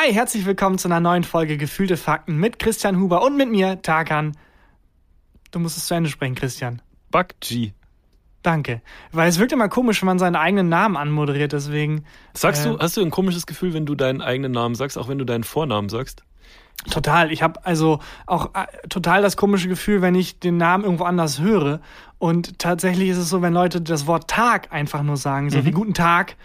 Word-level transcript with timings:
Hi, 0.00 0.12
herzlich 0.12 0.46
willkommen 0.46 0.78
zu 0.78 0.86
einer 0.86 1.00
neuen 1.00 1.24
Folge 1.24 1.56
Gefühlte 1.56 1.96
Fakten 1.96 2.36
mit 2.36 2.60
Christian 2.60 3.00
Huber 3.00 3.20
und 3.24 3.36
mit 3.36 3.50
mir, 3.50 3.82
Tarkan. 3.82 4.36
Du 5.50 5.58
musst 5.58 5.76
es 5.76 5.86
zu 5.86 5.94
Ende 5.94 6.08
sprechen, 6.08 6.36
Christian. 6.36 6.80
Bakji. 7.10 7.74
Danke. 8.44 8.80
Weil 9.10 9.28
es 9.28 9.40
wirkt 9.40 9.50
immer 9.50 9.68
komisch, 9.68 10.00
wenn 10.00 10.06
man 10.06 10.20
seinen 10.20 10.36
eigenen 10.36 10.68
Namen 10.68 10.96
anmoderiert, 10.96 11.52
deswegen. 11.52 12.04
Sagst 12.32 12.64
äh, 12.64 12.68
du, 12.68 12.78
hast 12.78 12.96
du 12.96 13.00
ein 13.00 13.10
komisches 13.10 13.44
Gefühl, 13.44 13.74
wenn 13.74 13.86
du 13.86 13.96
deinen 13.96 14.22
eigenen 14.22 14.52
Namen 14.52 14.76
sagst, 14.76 14.96
auch 14.96 15.08
wenn 15.08 15.18
du 15.18 15.24
deinen 15.24 15.42
Vornamen 15.42 15.88
sagst? 15.88 16.22
Total. 16.88 17.32
Ich 17.32 17.42
habe 17.42 17.66
also 17.66 17.98
auch 18.26 18.54
äh, 18.54 18.66
total 18.88 19.20
das 19.20 19.36
komische 19.36 19.66
Gefühl, 19.66 20.00
wenn 20.00 20.14
ich 20.14 20.38
den 20.38 20.58
Namen 20.58 20.84
irgendwo 20.84 21.04
anders 21.04 21.40
höre. 21.40 21.80
Und 22.18 22.60
tatsächlich 22.60 23.08
ist 23.08 23.18
es 23.18 23.30
so, 23.30 23.42
wenn 23.42 23.52
Leute 23.52 23.80
das 23.80 24.06
Wort 24.06 24.30
Tag 24.30 24.72
einfach 24.72 25.02
nur 25.02 25.16
sagen, 25.16 25.50
so 25.50 25.64
wie 25.64 25.72
guten 25.72 25.94
Tag, 25.94 26.36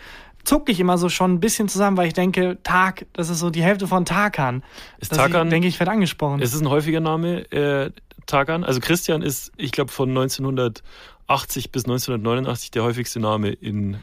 zucke 0.43 0.71
ich 0.71 0.79
immer 0.79 0.97
so 0.97 1.09
schon 1.09 1.33
ein 1.33 1.39
bisschen 1.39 1.67
zusammen, 1.69 1.97
weil 1.97 2.07
ich 2.07 2.13
denke, 2.13 2.57
Tag, 2.63 3.05
das 3.13 3.29
ist 3.29 3.39
so 3.39 3.49
die 3.49 3.63
Hälfte 3.63 3.87
von 3.87 4.05
Tarkan. 4.05 4.63
Ist 4.99 5.13
Tarkan- 5.13 5.45
Ich 5.45 5.49
denke, 5.51 5.67
ich 5.67 5.79
werde 5.79 5.91
angesprochen. 5.91 6.41
Ist 6.41 6.53
es 6.53 6.61
ein 6.61 6.69
häufiger 6.69 6.99
Name, 6.99 7.49
äh, 7.51 7.91
Tagan? 8.25 8.63
Also 8.63 8.79
Christian 8.79 9.21
ist, 9.21 9.51
ich 9.57 9.71
glaube, 9.71 9.91
von 9.91 10.09
1980 10.09 11.71
bis 11.71 11.85
1989 11.85 12.71
der 12.71 12.83
häufigste 12.83 13.19
Name 13.19 13.49
in 13.49 13.95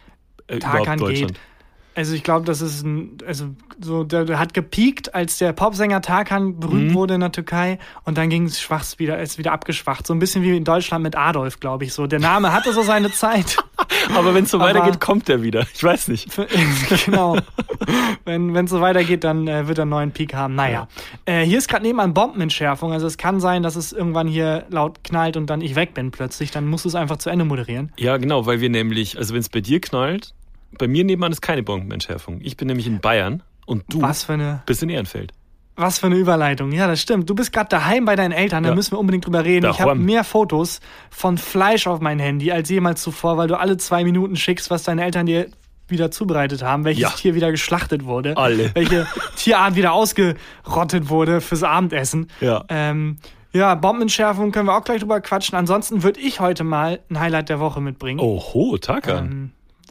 äh, 0.46 0.58
Tarkan 0.58 0.80
überhaupt 0.98 1.00
Deutschland. 1.00 1.32
geht. 1.32 1.40
Also 2.00 2.14
ich 2.14 2.22
glaube, 2.22 2.46
das 2.46 2.62
ist 2.62 2.82
ein, 2.82 3.18
also 3.26 3.48
so, 3.78 4.04
der, 4.04 4.24
der 4.24 4.38
hat 4.38 4.54
gepiekt, 4.54 5.14
als 5.14 5.36
der 5.36 5.52
Popsänger 5.52 6.00
Tarkan 6.00 6.58
berühmt 6.58 6.90
Mhm. 6.90 6.94
wurde 6.94 7.14
in 7.14 7.20
der 7.20 7.30
Türkei 7.30 7.78
und 8.04 8.16
dann 8.16 8.30
ging 8.30 8.44
es 8.46 8.58
schwach 8.58 8.84
wieder, 8.96 9.18
ist 9.20 9.36
wieder 9.36 9.52
abgeschwacht. 9.52 10.06
So 10.06 10.14
ein 10.14 10.18
bisschen 10.18 10.42
wie 10.42 10.56
in 10.56 10.64
Deutschland 10.64 11.02
mit 11.02 11.14
Adolf, 11.16 11.60
glaube 11.60 11.84
ich. 11.84 11.92
So 11.92 12.06
der 12.06 12.18
Name 12.20 12.52
hatte 12.54 12.72
so 12.72 12.82
seine 12.82 13.10
Zeit. 13.12 13.58
Aber 14.14 14.34
wenn 14.34 14.44
es 14.44 14.50
so 14.50 14.58
weitergeht, 14.60 14.98
kommt 14.98 15.28
er 15.28 15.42
wieder. 15.42 15.66
Ich 15.74 15.84
weiß 15.84 16.08
nicht. 16.08 16.32
Für- 16.32 16.46
genau. 17.04 17.36
Wenn 18.24 18.56
es 18.56 18.70
so 18.70 18.80
weitergeht, 18.80 19.24
dann 19.24 19.46
äh, 19.46 19.68
wird 19.68 19.78
er 19.78 19.82
einen 19.82 19.90
neuen 19.90 20.12
Peak 20.12 20.34
haben. 20.34 20.54
Naja. 20.54 20.88
Äh, 21.26 21.44
hier 21.44 21.58
ist 21.58 21.68
gerade 21.68 21.84
nebenan 21.84 22.14
Bombenentschärfung. 22.14 22.92
Also 22.92 23.06
es 23.06 23.18
kann 23.18 23.40
sein, 23.40 23.62
dass 23.62 23.76
es 23.76 23.92
irgendwann 23.92 24.26
hier 24.26 24.64
laut 24.70 25.04
knallt 25.04 25.36
und 25.36 25.48
dann 25.50 25.60
ich 25.60 25.74
weg 25.74 25.92
bin 25.94 26.10
plötzlich. 26.10 26.50
Dann 26.50 26.66
musst 26.66 26.84
du 26.84 26.88
es 26.88 26.94
einfach 26.94 27.18
zu 27.18 27.28
Ende 27.30 27.44
moderieren. 27.44 27.92
Ja, 27.98 28.16
genau, 28.16 28.46
weil 28.46 28.60
wir 28.60 28.70
nämlich, 28.70 29.18
also 29.18 29.34
wenn 29.34 29.40
es 29.40 29.48
bei 29.48 29.60
dir 29.60 29.80
knallt, 29.80 30.32
bei 30.78 30.88
mir 30.88 31.04
nebenan 31.04 31.32
ist 31.32 31.40
keine 31.42 31.62
Bombenentschärfung. 31.62 32.40
Ich 32.42 32.56
bin 32.56 32.68
nämlich 32.68 32.86
in 32.86 33.00
Bayern 33.00 33.42
und 33.66 33.84
du 33.88 34.02
eine, 34.28 34.62
bist 34.66 34.82
in 34.82 34.88
Ehrenfeld. 34.90 35.32
was 35.76 35.98
für 35.98 36.06
eine 36.06 36.16
Überleitung. 36.16 36.72
Ja, 36.72 36.86
das 36.86 37.00
stimmt. 37.00 37.28
Du 37.30 37.34
bist 37.34 37.52
gerade 37.52 37.68
daheim 37.68 38.04
bei 38.04 38.16
deinen 38.16 38.32
Eltern. 38.32 38.62
Da 38.62 38.70
Ja. 38.70 38.74
müssen 38.74 38.92
wir 38.92 38.98
unbedingt 38.98 39.24
drüber 39.26 39.44
reden. 39.44 39.70
Ich 39.70 39.80
habe 39.80 39.94
mehr 39.94 40.24
Fotos 40.24 40.80
von 41.10 41.38
Fleisch 41.38 41.86
auf 41.86 42.00
mein 42.00 42.18
Handy 42.18 42.52
als 42.52 42.68
jemals 42.68 43.02
zuvor, 43.02 43.36
weil 43.38 43.48
du 43.48 43.58
alle 43.58 43.76
zwei 43.78 44.04
Minuten 44.04 44.36
schickst, 44.36 44.70
was 44.70 44.82
deine 44.82 45.04
Eltern 45.04 45.26
dir 45.26 45.48
wieder 45.88 46.10
zubereitet 46.10 46.62
haben, 46.62 46.84
welches 46.84 47.02
Ja. 47.02 47.08
Tier 47.10 47.34
wieder 47.34 47.50
geschlachtet 47.50 48.04
wurde, 48.04 48.36
Alle. 48.36 48.70
welche 48.74 49.06
Tierart 49.36 49.74
wieder 49.74 49.92
ausgerottet 49.92 51.08
wurde 51.08 51.40
fürs 51.40 51.62
Abendessen. 51.62 52.28
Ja. 52.40 52.64
Ähm, 52.68 53.16
ja, 53.52 53.74
Bombenentschärfung 53.74 54.52
können 54.52 54.66
wir 54.68 54.76
auch 54.76 54.84
gleich 54.84 55.00
drüber 55.00 55.20
quatschen. 55.20 55.58
Ansonsten 55.58 56.02
würde 56.04 56.20
ich 56.20 56.38
heute 56.38 56.62
mal 56.62 57.00
ein 57.10 57.18
Highlight 57.18 57.48
der 57.48 57.58
Woche 57.58 57.80
mitbringen. 57.80 58.20
Oho, 58.20 58.76
Takan. 58.78 59.24
Ähm, 59.26 59.50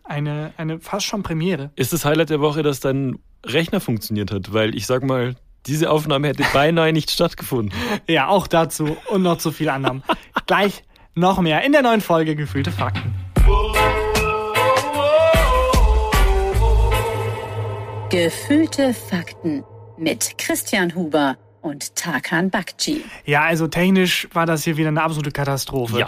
eine, 0.10 0.54
eine 0.58 0.80
fast 0.80 1.06
schon 1.06 1.24
Premiere. 1.24 1.72
Ist 1.76 1.94
das 1.94 2.04
Highlight 2.04 2.30
der 2.30 2.42
Woche, 2.42 2.64
dass 2.64 2.80
dein 2.80 3.20
Rechner 3.46 3.80
funktioniert 3.80 4.32
hat? 4.32 4.52
Weil 4.52 4.76
ich 4.76 4.86
sag 4.86 5.04
mal, 5.04 5.36
diese 5.68 5.90
Aufnahme 5.92 6.28
hätte 6.28 6.44
beinahe 6.52 6.92
nicht 6.92 7.12
stattgefunden. 7.12 7.74
Ja, 8.08 8.28
auch 8.28 8.48
dazu 8.48 8.98
und 9.10 9.22
noch 9.22 9.38
zu 9.38 9.52
viel 9.52 9.70
anderem. 9.70 10.04
gleich 10.48 10.84
noch 11.16 11.40
mehr 11.42 11.64
in 11.64 11.72
der 11.72 11.84
neuen 11.84 12.02
Folge 12.02 12.36
Gefühlte 12.36 12.72
Fakten. 12.72 13.14
Gefühlte 18.10 18.94
Fakten 18.96 19.64
mit 19.98 20.38
Christian 20.40 20.96
Huber 20.96 21.38
und 21.62 21.96
Tarkan 21.96 22.50
Bakci. 22.50 23.04
Ja, 23.26 23.44
also 23.44 23.68
technisch 23.68 24.28
war 24.34 24.48
das 24.48 24.64
hier 24.64 24.78
wieder 24.78 24.88
eine 24.88 25.04
absolute 25.04 25.32
Katastrophe. 25.32 26.00
Ja. 26.00 26.08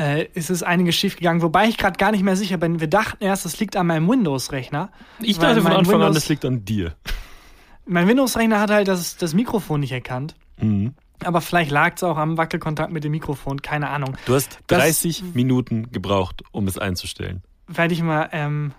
Äh, 0.00 0.28
es 0.34 0.48
ist 0.50 0.62
einiges 0.62 0.94
schiefgegangen, 0.96 1.42
wobei 1.42 1.68
ich 1.68 1.76
gerade 1.76 1.98
gar 1.98 2.10
nicht 2.12 2.22
mehr 2.22 2.36
sicher 2.36 2.56
bin. 2.56 2.80
Wir 2.80 2.86
dachten 2.88 3.22
erst, 3.22 3.44
es 3.44 3.60
liegt 3.60 3.76
an 3.76 3.86
meinem 3.86 4.08
Windows-Rechner. 4.08 4.90
Ich 5.20 5.38
dachte 5.38 5.60
von 5.60 5.72
Anfang 5.72 5.94
an, 5.96 6.00
Windows- 6.00 6.14
das 6.14 6.28
liegt 6.28 6.44
an 6.44 6.64
dir. 6.64 6.94
Mein 7.86 8.08
Windows-Rechner 8.08 8.60
hat 8.60 8.70
halt 8.70 8.88
das, 8.88 9.16
das 9.16 9.34
Mikrofon 9.34 9.80
nicht 9.80 9.92
erkannt. 9.92 10.36
Mhm. 10.58 10.94
Aber 11.22 11.40
vielleicht 11.42 11.70
lag 11.70 11.94
es 11.96 12.02
auch 12.02 12.16
am 12.16 12.38
Wackelkontakt 12.38 12.92
mit 12.92 13.04
dem 13.04 13.10
Mikrofon, 13.12 13.60
keine 13.60 13.90
Ahnung. 13.90 14.16
Du 14.26 14.34
hast 14.34 14.58
Das- 14.68 14.78
30 14.78 15.22
Minuten 15.34 15.90
gebraucht, 15.92 16.42
um 16.52 16.66
es 16.66 16.78
einzustellen. 16.78 17.42
werde 17.66 17.92
ich 17.94 18.02
mal 18.02 18.28
ähm, 18.32 18.72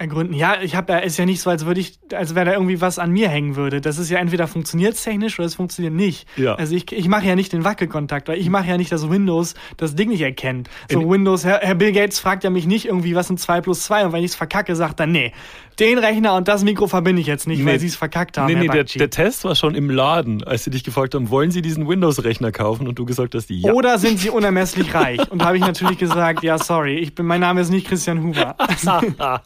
ergründen. 0.00 0.34
Ja, 0.34 0.56
ich 0.62 0.74
habe 0.74 0.92
ja, 0.94 0.98
ist 1.00 1.18
ja 1.18 1.26
nicht 1.26 1.40
so, 1.40 1.50
als 1.50 1.66
würde 1.66 1.80
ich, 1.80 1.98
als 2.14 2.34
wäre 2.34 2.46
da 2.46 2.52
irgendwie 2.54 2.80
was 2.80 2.98
an 2.98 3.10
mir 3.10 3.28
hängen 3.28 3.54
würde. 3.54 3.80
Das 3.80 3.98
ist 3.98 4.10
ja 4.10 4.18
entweder 4.18 4.48
funktioniert 4.48 5.02
technisch 5.02 5.38
oder 5.38 5.46
es 5.46 5.54
funktioniert 5.54 5.92
nicht. 5.94 6.26
Ja. 6.36 6.54
Also 6.54 6.74
ich, 6.74 6.90
ich 6.90 7.06
mache 7.08 7.26
ja 7.26 7.36
nicht 7.36 7.52
den 7.52 7.64
Wackelkontakt, 7.64 8.28
weil 8.28 8.38
ich 8.38 8.48
mache 8.48 8.68
ja 8.68 8.76
nicht, 8.78 8.90
dass 8.90 9.08
Windows 9.10 9.54
das 9.76 9.94
Ding 9.94 10.08
nicht 10.08 10.22
erkennt. 10.22 10.70
So 10.90 11.00
In- 11.02 11.10
Windows, 11.10 11.44
Herr, 11.44 11.60
Herr 11.60 11.74
Bill 11.74 11.92
Gates 11.92 12.18
fragt 12.18 12.44
ja 12.44 12.50
mich 12.50 12.66
nicht 12.66 12.86
irgendwie, 12.86 13.14
was 13.14 13.26
sind 13.28 13.38
2 13.38 13.60
plus 13.60 13.82
2 13.84 14.06
und 14.06 14.12
wenn 14.12 14.20
ich 14.24 14.30
es 14.30 14.34
verkacke, 14.36 14.74
sagt 14.74 15.00
er, 15.00 15.06
nee, 15.06 15.32
den 15.80 15.98
Rechner 15.98 16.34
und 16.34 16.46
das 16.46 16.62
Mikro 16.62 16.86
verbinde 16.86 17.20
ich 17.22 17.26
jetzt 17.26 17.48
nicht, 17.48 17.64
weil 17.64 17.72
Nee. 17.74 17.78
sie 17.78 17.86
es 17.86 17.96
verkackt 17.96 18.36
haben. 18.38 18.46
nee, 18.52 18.58
nee, 18.60 18.68
der, 18.68 18.84
der 18.84 19.10
Test 19.10 19.44
war 19.44 19.54
schon 19.54 19.74
im 19.74 19.88
Laden, 19.90 20.44
als 20.44 20.64
sie 20.64 20.70
dich 20.70 20.84
gefragt 20.84 21.14
haben, 21.14 21.30
wollen 21.30 21.50
sie 21.50 21.62
diesen 21.62 21.88
Windows-Rechner 21.88 22.52
kaufen? 22.52 22.86
Und 22.86 22.98
du 22.98 23.04
gesagt 23.06 23.34
hast, 23.34 23.48
ja. 23.50 23.72
Oder 23.72 23.98
sind 23.98 24.18
sie 24.18 24.30
unermesslich 24.30 24.92
reich? 24.94 25.18
Und 25.30 25.40
da 25.40 25.46
habe 25.46 25.56
ich 25.56 25.64
natürlich 25.64 25.98
gesagt, 25.98 26.42
ja, 26.42 26.58
sorry, 26.58 26.96
ich 26.98 27.14
bin, 27.14 27.26
mein 27.26 27.40
Name 27.40 27.60
ist 27.62 27.70
nicht 27.70 27.86
Christian 27.86 28.22
Huber. 28.22 28.54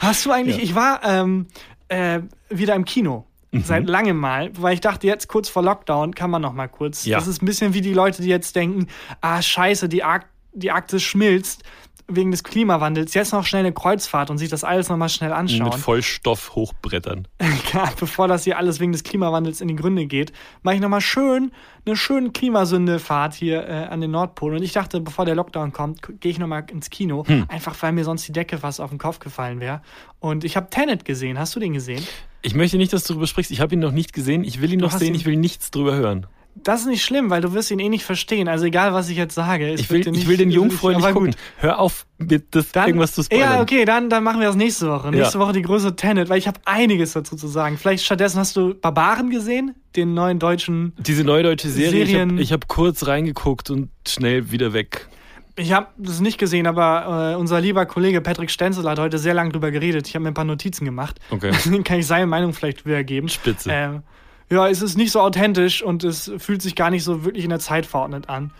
Hast 0.00 0.26
du 0.26 0.30
eigentlich, 0.30 0.56
Ja. 0.58 0.62
ich 0.62 0.74
war 0.74 1.00
ähm, 1.04 1.46
äh, 1.88 2.20
wieder 2.48 2.74
im 2.74 2.84
Kino. 2.84 3.26
Mhm. 3.52 3.62
Seit 3.64 3.88
langem 3.88 4.16
mal, 4.16 4.50
weil 4.58 4.74
ich 4.74 4.80
dachte, 4.80 5.06
jetzt 5.08 5.26
kurz 5.28 5.48
vor 5.48 5.62
Lockdown 5.62 6.14
kann 6.14 6.30
man 6.30 6.40
noch 6.40 6.52
mal 6.52 6.68
kurz. 6.68 7.04
Ja. 7.04 7.18
Das 7.18 7.26
ist 7.26 7.42
ein 7.42 7.46
bisschen 7.46 7.74
wie 7.74 7.80
die 7.80 7.92
Leute, 7.94 8.22
die 8.22 8.28
jetzt 8.28 8.54
denken, 8.54 8.86
ah, 9.20 9.42
scheiße, 9.42 9.88
die, 9.88 10.04
Ark 10.04 10.26
die 10.52 10.70
Arktis 10.70 11.02
schmilzt 11.02 11.62
wegen 12.10 12.30
des 12.30 12.44
Klimawandels. 12.44 13.14
Jetzt 13.14 13.32
noch 13.32 13.44
schnell 13.46 13.60
eine 13.60 13.72
Kreuzfahrt 13.72 14.30
und 14.30 14.38
sich 14.38 14.48
das 14.48 14.64
alles 14.64 14.88
noch 14.88 14.96
mal 14.96 15.08
schnell 15.08 15.32
anschauen. 15.32 15.64
Mit 15.64 15.74
Vollstoff 15.74 16.54
hochbrettern. 16.54 17.26
Ja, 17.72 17.88
bevor 18.00 18.26
das 18.26 18.42
hier 18.42 18.58
alles 18.58 18.80
wegen 18.80 18.90
des 18.90 19.04
Klimawandels 19.04 19.60
in 19.60 19.68
die 19.68 19.76
Gründe 19.76 20.06
geht, 20.06 20.32
mache 20.62 20.74
ich 20.74 20.80
nochmal 20.80 21.00
schön 21.00 21.52
eine 21.86 21.96
schöne 21.96 22.30
Klimasünde-Fahrt 22.30 23.34
hier 23.34 23.66
äh, 23.66 23.72
an 23.88 24.00
den 24.00 24.10
Nordpol. 24.10 24.54
Und 24.56 24.62
ich 24.62 24.72
dachte, 24.72 25.00
bevor 25.00 25.24
der 25.24 25.34
Lockdown 25.36 25.72
kommt, 25.72 26.00
gehe 26.20 26.30
ich 26.32 26.38
nochmal 26.38 26.64
ins 26.70 26.90
Kino, 26.90 27.24
Hm. 27.26 27.44
einfach 27.48 27.74
weil 27.80 27.92
mir 27.92 28.04
sonst 28.04 28.26
die 28.26 28.32
Decke 28.32 28.58
fast 28.58 28.80
auf 28.80 28.90
den 28.90 28.98
Kopf 28.98 29.18
gefallen 29.20 29.60
wäre. 29.60 29.82
Und 30.18 30.42
ich 30.44 30.56
habe 30.56 30.68
Tenet 30.68 31.04
gesehen. 31.04 31.38
Hast 31.38 31.54
du 31.54 31.60
den 31.60 31.72
gesehen? 31.74 32.04
Ich 32.42 32.54
möchte 32.54 32.76
nicht, 32.76 32.92
dass 32.92 33.04
du 33.04 33.12
darüber 33.14 33.26
sprichst. 33.26 33.50
Ich 33.52 33.60
habe 33.60 33.74
ihn 33.74 33.80
noch 33.80 33.92
nicht 33.92 34.12
gesehen. 34.12 34.44
Ich 34.44 34.60
will 34.60 34.72
ihn 34.72 34.80
noch 34.80 34.92
hast 34.92 34.98
sehen. 34.98 35.08
ihn- 35.08 35.14
Ich 35.14 35.26
will 35.26 35.36
nichts 35.36 35.70
drüber 35.70 35.94
hören. 35.94 36.26
Das 36.56 36.80
ist 36.80 36.86
nicht 36.88 37.02
schlimm, 37.04 37.30
weil 37.30 37.40
du 37.40 37.54
wirst 37.54 37.70
ihn 37.70 37.78
eh 37.78 37.88
nicht 37.88 38.04
verstehen. 38.04 38.46
Also 38.48 38.66
egal, 38.66 38.92
was 38.92 39.08
ich 39.08 39.16
jetzt 39.16 39.34
sage. 39.34 39.72
Ich 39.72 39.88
will, 39.90 40.00
dir 40.02 40.10
ich 40.10 40.18
nicht- 40.18 40.28
will 40.28 40.36
den 40.36 40.50
jungfreundlich 40.50 41.04
aber 41.04 41.14
gucken. 41.14 41.34
Hör 41.56 41.78
auf, 41.78 42.06
mit 42.18 42.54
das 42.54 42.72
Dann, 42.72 42.88
irgendwas 42.88 43.14
zu 43.14 43.22
spoilern. 43.22 43.52
Ja, 43.54 43.60
okay, 43.62 43.84
dann, 43.84 44.10
dann 44.10 44.22
machen 44.24 44.40
wir 44.40 44.46
das 44.48 44.56
nächste 44.56 44.88
Woche. 44.90 45.10
Nächste 45.10 45.38
Ja. 45.38 45.44
Woche 45.44 45.52
die 45.54 45.62
größere 45.62 45.96
Tenet, 45.96 46.28
weil 46.28 46.38
ich 46.38 46.46
habe 46.48 46.60
einiges 46.66 47.12
dazu 47.12 47.36
zu 47.36 47.46
sagen. 47.48 47.78
Vielleicht 47.78 48.04
stattdessen 48.04 48.38
hast 48.38 48.56
du 48.56 48.74
Barbaren 48.74 49.30
gesehen, 49.30 49.74
den 49.96 50.12
neuen 50.12 50.38
deutschen 50.38 50.92
Diese 50.98 51.24
neue 51.24 51.42
deutsche 51.44 51.68
Serie, 51.70 52.04
Serien- 52.06 52.38
ich 52.38 52.52
habe 52.52 52.62
hab 52.64 52.68
kurz 52.68 53.06
reingeguckt 53.06 53.70
und 53.70 53.88
schnell 54.06 54.50
wieder 54.50 54.72
weg. 54.72 55.08
Ich 55.56 55.72
habe 55.72 55.86
das 55.98 56.20
nicht 56.20 56.38
gesehen, 56.38 56.66
aber 56.66 57.32
äh, 57.32 57.36
unser 57.36 57.60
lieber 57.60 57.84
Kollege 57.86 58.20
Patrick 58.20 58.50
Stenzel 58.50 58.88
hat 58.88 58.98
heute 58.98 59.18
sehr 59.18 59.34
lange 59.34 59.50
drüber 59.52 59.70
geredet. 59.70 60.08
Ich 60.08 60.14
habe 60.14 60.22
mir 60.24 60.30
ein 60.30 60.34
paar 60.34 60.44
Notizen 60.44 60.84
gemacht. 60.84 61.18
Okay. 61.30 61.50
Deswegen 61.52 61.84
kann 61.84 61.98
ich 61.98 62.06
seine 62.06 62.26
Meinung 62.26 62.52
vielleicht 62.52 62.84
wiedergeben. 62.86 63.28
Spitze. 63.28 63.70
Ähm, 63.72 64.02
ja, 64.50 64.68
es 64.68 64.82
ist 64.82 64.96
nicht 64.96 65.12
so 65.12 65.20
authentisch 65.20 65.82
und 65.82 66.04
es 66.04 66.30
fühlt 66.38 66.62
sich 66.62 66.74
gar 66.74 66.90
nicht 66.90 67.04
so 67.04 67.24
wirklich 67.24 67.44
in 67.44 67.50
der 67.50 67.60
Zeit 67.60 67.86
verordnet 67.86 68.28
an. 68.28 68.50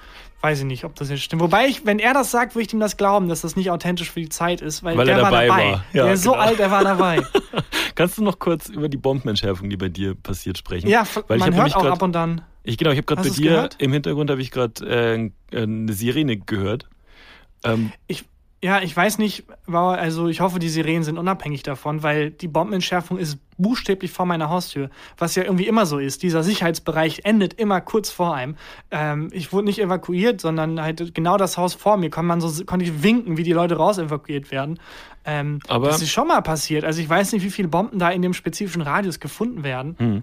Weiß 0.42 0.60
ich 0.60 0.64
nicht, 0.64 0.84
ob 0.84 0.94
das 0.94 1.10
jetzt 1.10 1.22
stimmt. 1.22 1.42
Wobei 1.42 1.66
ich, 1.66 1.84
wenn 1.84 1.98
er 1.98 2.14
das 2.14 2.30
sagt, 2.30 2.54
würde 2.54 2.66
ich 2.66 2.72
ihm 2.72 2.80
das 2.80 2.96
glauben, 2.96 3.28
dass 3.28 3.42
das 3.42 3.56
nicht 3.56 3.70
authentisch 3.70 4.10
für 4.10 4.20
die 4.20 4.30
Zeit 4.30 4.62
ist, 4.62 4.82
weil, 4.82 4.96
Weil 4.96 5.04
der 5.04 5.16
er 5.16 5.22
dabei 5.24 5.48
war 5.50 5.56
dabei. 5.58 5.72
war. 5.72 5.84
Ja, 5.92 6.04
der 6.04 6.12
ist 6.14 6.22
so 6.22 6.30
genau. 6.32 6.42
alt, 6.42 6.58
er 6.60 6.70
war 6.70 6.82
dabei. 6.82 7.22
Kannst 7.94 8.16
du 8.16 8.24
noch 8.24 8.38
kurz 8.38 8.70
über 8.70 8.88
die 8.88 8.96
Bombenentschärfung, 8.96 9.68
die 9.68 9.76
bei 9.76 9.90
dir 9.90 10.14
passiert, 10.14 10.56
sprechen? 10.56 10.88
ja, 10.88 11.04
Weil 11.28 11.36
ich 11.36 11.44
man 11.44 11.54
hab 11.54 11.62
hört 11.64 11.76
auch 11.76 11.82
grad- 11.82 11.92
ab 11.92 12.02
und 12.02 12.12
dann. 12.12 12.40
Ich, 12.62 12.78
genau, 12.78 12.90
ich 12.90 12.96
habe 12.96 13.04
gerade 13.06 13.28
bei 13.28 13.34
dir 13.34 13.50
gehört? 13.50 13.76
im 13.80 13.92
Hintergrund 13.92 14.30
habe 14.30 14.40
ich 14.40 14.50
gerade 14.50 15.30
äh, 15.52 15.56
eine 15.56 15.92
Sirene 15.92 16.38
gehört. 16.38 16.88
Ähm, 17.62 17.92
Ich, 18.06 18.24
ja, 18.62 18.82
ich 18.82 18.94
weiß 18.94 19.16
nicht, 19.18 19.44
also 19.66 20.28
ich 20.28 20.40
hoffe, 20.40 20.58
die 20.58 20.68
Sirenen 20.68 21.02
sind 21.02 21.16
unabhängig 21.16 21.62
davon, 21.62 22.02
weil 22.02 22.30
die 22.30 22.48
Bombenentschärfung 22.48 23.16
ist 23.16 23.38
buchstäblich 23.56 24.10
vor 24.12 24.26
meiner 24.26 24.50
Haustür, 24.50 24.90
was 25.16 25.34
ja 25.34 25.44
irgendwie 25.44 25.66
immer 25.66 25.86
so 25.86 25.98
ist. 25.98 26.22
Dieser 26.22 26.42
Sicherheitsbereich 26.42 27.20
endet 27.24 27.54
immer 27.54 27.80
kurz 27.80 28.10
vor 28.10 28.34
einem. 28.34 28.56
Ähm, 28.90 29.28
ich 29.32 29.52
wurde 29.52 29.64
nicht 29.66 29.78
evakuiert, 29.78 30.40
sondern 30.42 30.80
halt 30.82 31.14
genau 31.14 31.38
das 31.38 31.56
Haus 31.56 31.72
vor 31.74 31.96
mir. 31.96 32.10
Kann 32.10 32.26
man 32.26 32.40
so, 32.42 32.64
konnte 32.64 32.84
ich 32.84 33.02
winken, 33.02 33.36
wie 33.38 33.42
die 33.44 33.52
Leute 33.52 33.76
raus 33.76 33.96
evakuiert 33.98 34.50
werden. 34.50 34.78
Ähm, 35.24 35.60
Aber- 35.68 35.86
das 35.86 36.02
ist 36.02 36.10
schon 36.10 36.28
mal 36.28 36.40
passiert. 36.42 36.84
Also 36.84 37.00
ich 37.00 37.08
weiß 37.08 37.32
nicht, 37.32 37.44
wie 37.44 37.50
viele 37.50 37.68
Bomben 37.68 37.98
da 37.98 38.10
in 38.10 38.20
dem 38.22 38.34
spezifischen 38.34 38.82
Radius 38.82 39.20
gefunden 39.20 39.62
werden. 39.64 39.94
hm. 39.98 40.22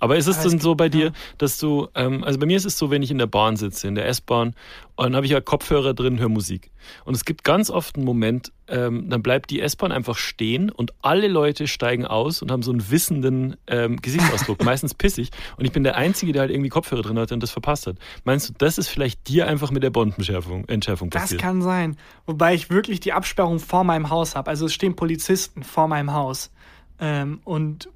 Aber 0.00 0.16
ist 0.16 0.26
es 0.26 0.40
denn 0.40 0.58
so 0.58 0.74
bei 0.74 0.88
dir, 0.88 1.12
dass 1.38 1.58
du, 1.58 1.88
ähm, 1.94 2.24
also 2.24 2.38
bei 2.38 2.46
mir 2.46 2.56
ist 2.56 2.66
es 2.66 2.78
so, 2.78 2.90
wenn 2.90 3.02
ich 3.02 3.10
in 3.10 3.18
der 3.18 3.26
Bahn 3.26 3.56
sitze, 3.56 3.88
in 3.88 3.94
der 3.94 4.06
S-Bahn, 4.08 4.54
und 4.96 5.04
dann 5.04 5.16
habe 5.16 5.26
ich 5.26 5.32
ja 5.32 5.40
Kopfhörer 5.40 5.92
drin, 5.92 6.18
höre 6.18 6.30
Musik. 6.30 6.70
Und 7.04 7.14
es 7.14 7.24
gibt 7.24 7.44
ganz 7.44 7.68
oft 7.70 7.96
einen 7.96 8.06
Moment, 8.06 8.52
ähm, 8.68 9.10
dann 9.10 9.22
bleibt 9.22 9.50
die 9.50 9.60
S-Bahn 9.60 9.92
einfach 9.92 10.16
stehen 10.16 10.70
und 10.70 10.94
alle 11.02 11.28
Leute 11.28 11.68
steigen 11.68 12.06
aus 12.06 12.40
und 12.40 12.50
haben 12.50 12.62
so 12.62 12.70
einen 12.70 12.90
wissenden 12.90 13.56
ähm, 13.66 13.96
Gesichtsausdruck, 13.96 14.64
meistens 14.64 14.94
pissig. 14.94 15.30
Und 15.58 15.66
ich 15.66 15.72
bin 15.72 15.84
der 15.84 15.96
Einzige, 15.96 16.32
der 16.32 16.42
halt 16.42 16.50
irgendwie 16.50 16.70
Kopfhörer 16.70 17.02
drin 17.02 17.18
hatte 17.18 17.34
und 17.34 17.42
das 17.42 17.50
verpasst 17.50 17.86
hat. 17.86 17.96
Meinst 18.24 18.48
du, 18.48 18.54
das 18.56 18.78
ist 18.78 18.88
vielleicht 18.88 19.28
dir 19.28 19.46
einfach 19.46 19.70
mit 19.70 19.82
der 19.82 19.90
Bond-Entschärfung 19.90 20.66
Entschärfung 20.66 21.10
Das 21.10 21.22
passiert? 21.22 21.42
kann 21.42 21.60
sein. 21.60 21.96
Wobei 22.24 22.54
ich 22.54 22.70
wirklich 22.70 23.00
die 23.00 23.12
Absperrung 23.12 23.58
vor 23.58 23.84
meinem 23.84 24.08
Haus 24.08 24.34
habe. 24.34 24.48
Also 24.48 24.66
es 24.66 24.72
stehen 24.72 24.96
Polizisten 24.96 25.62
vor 25.62 25.88
meinem 25.88 26.12
Haus 26.12 26.50
ähm, 26.98 27.40
und 27.44 27.88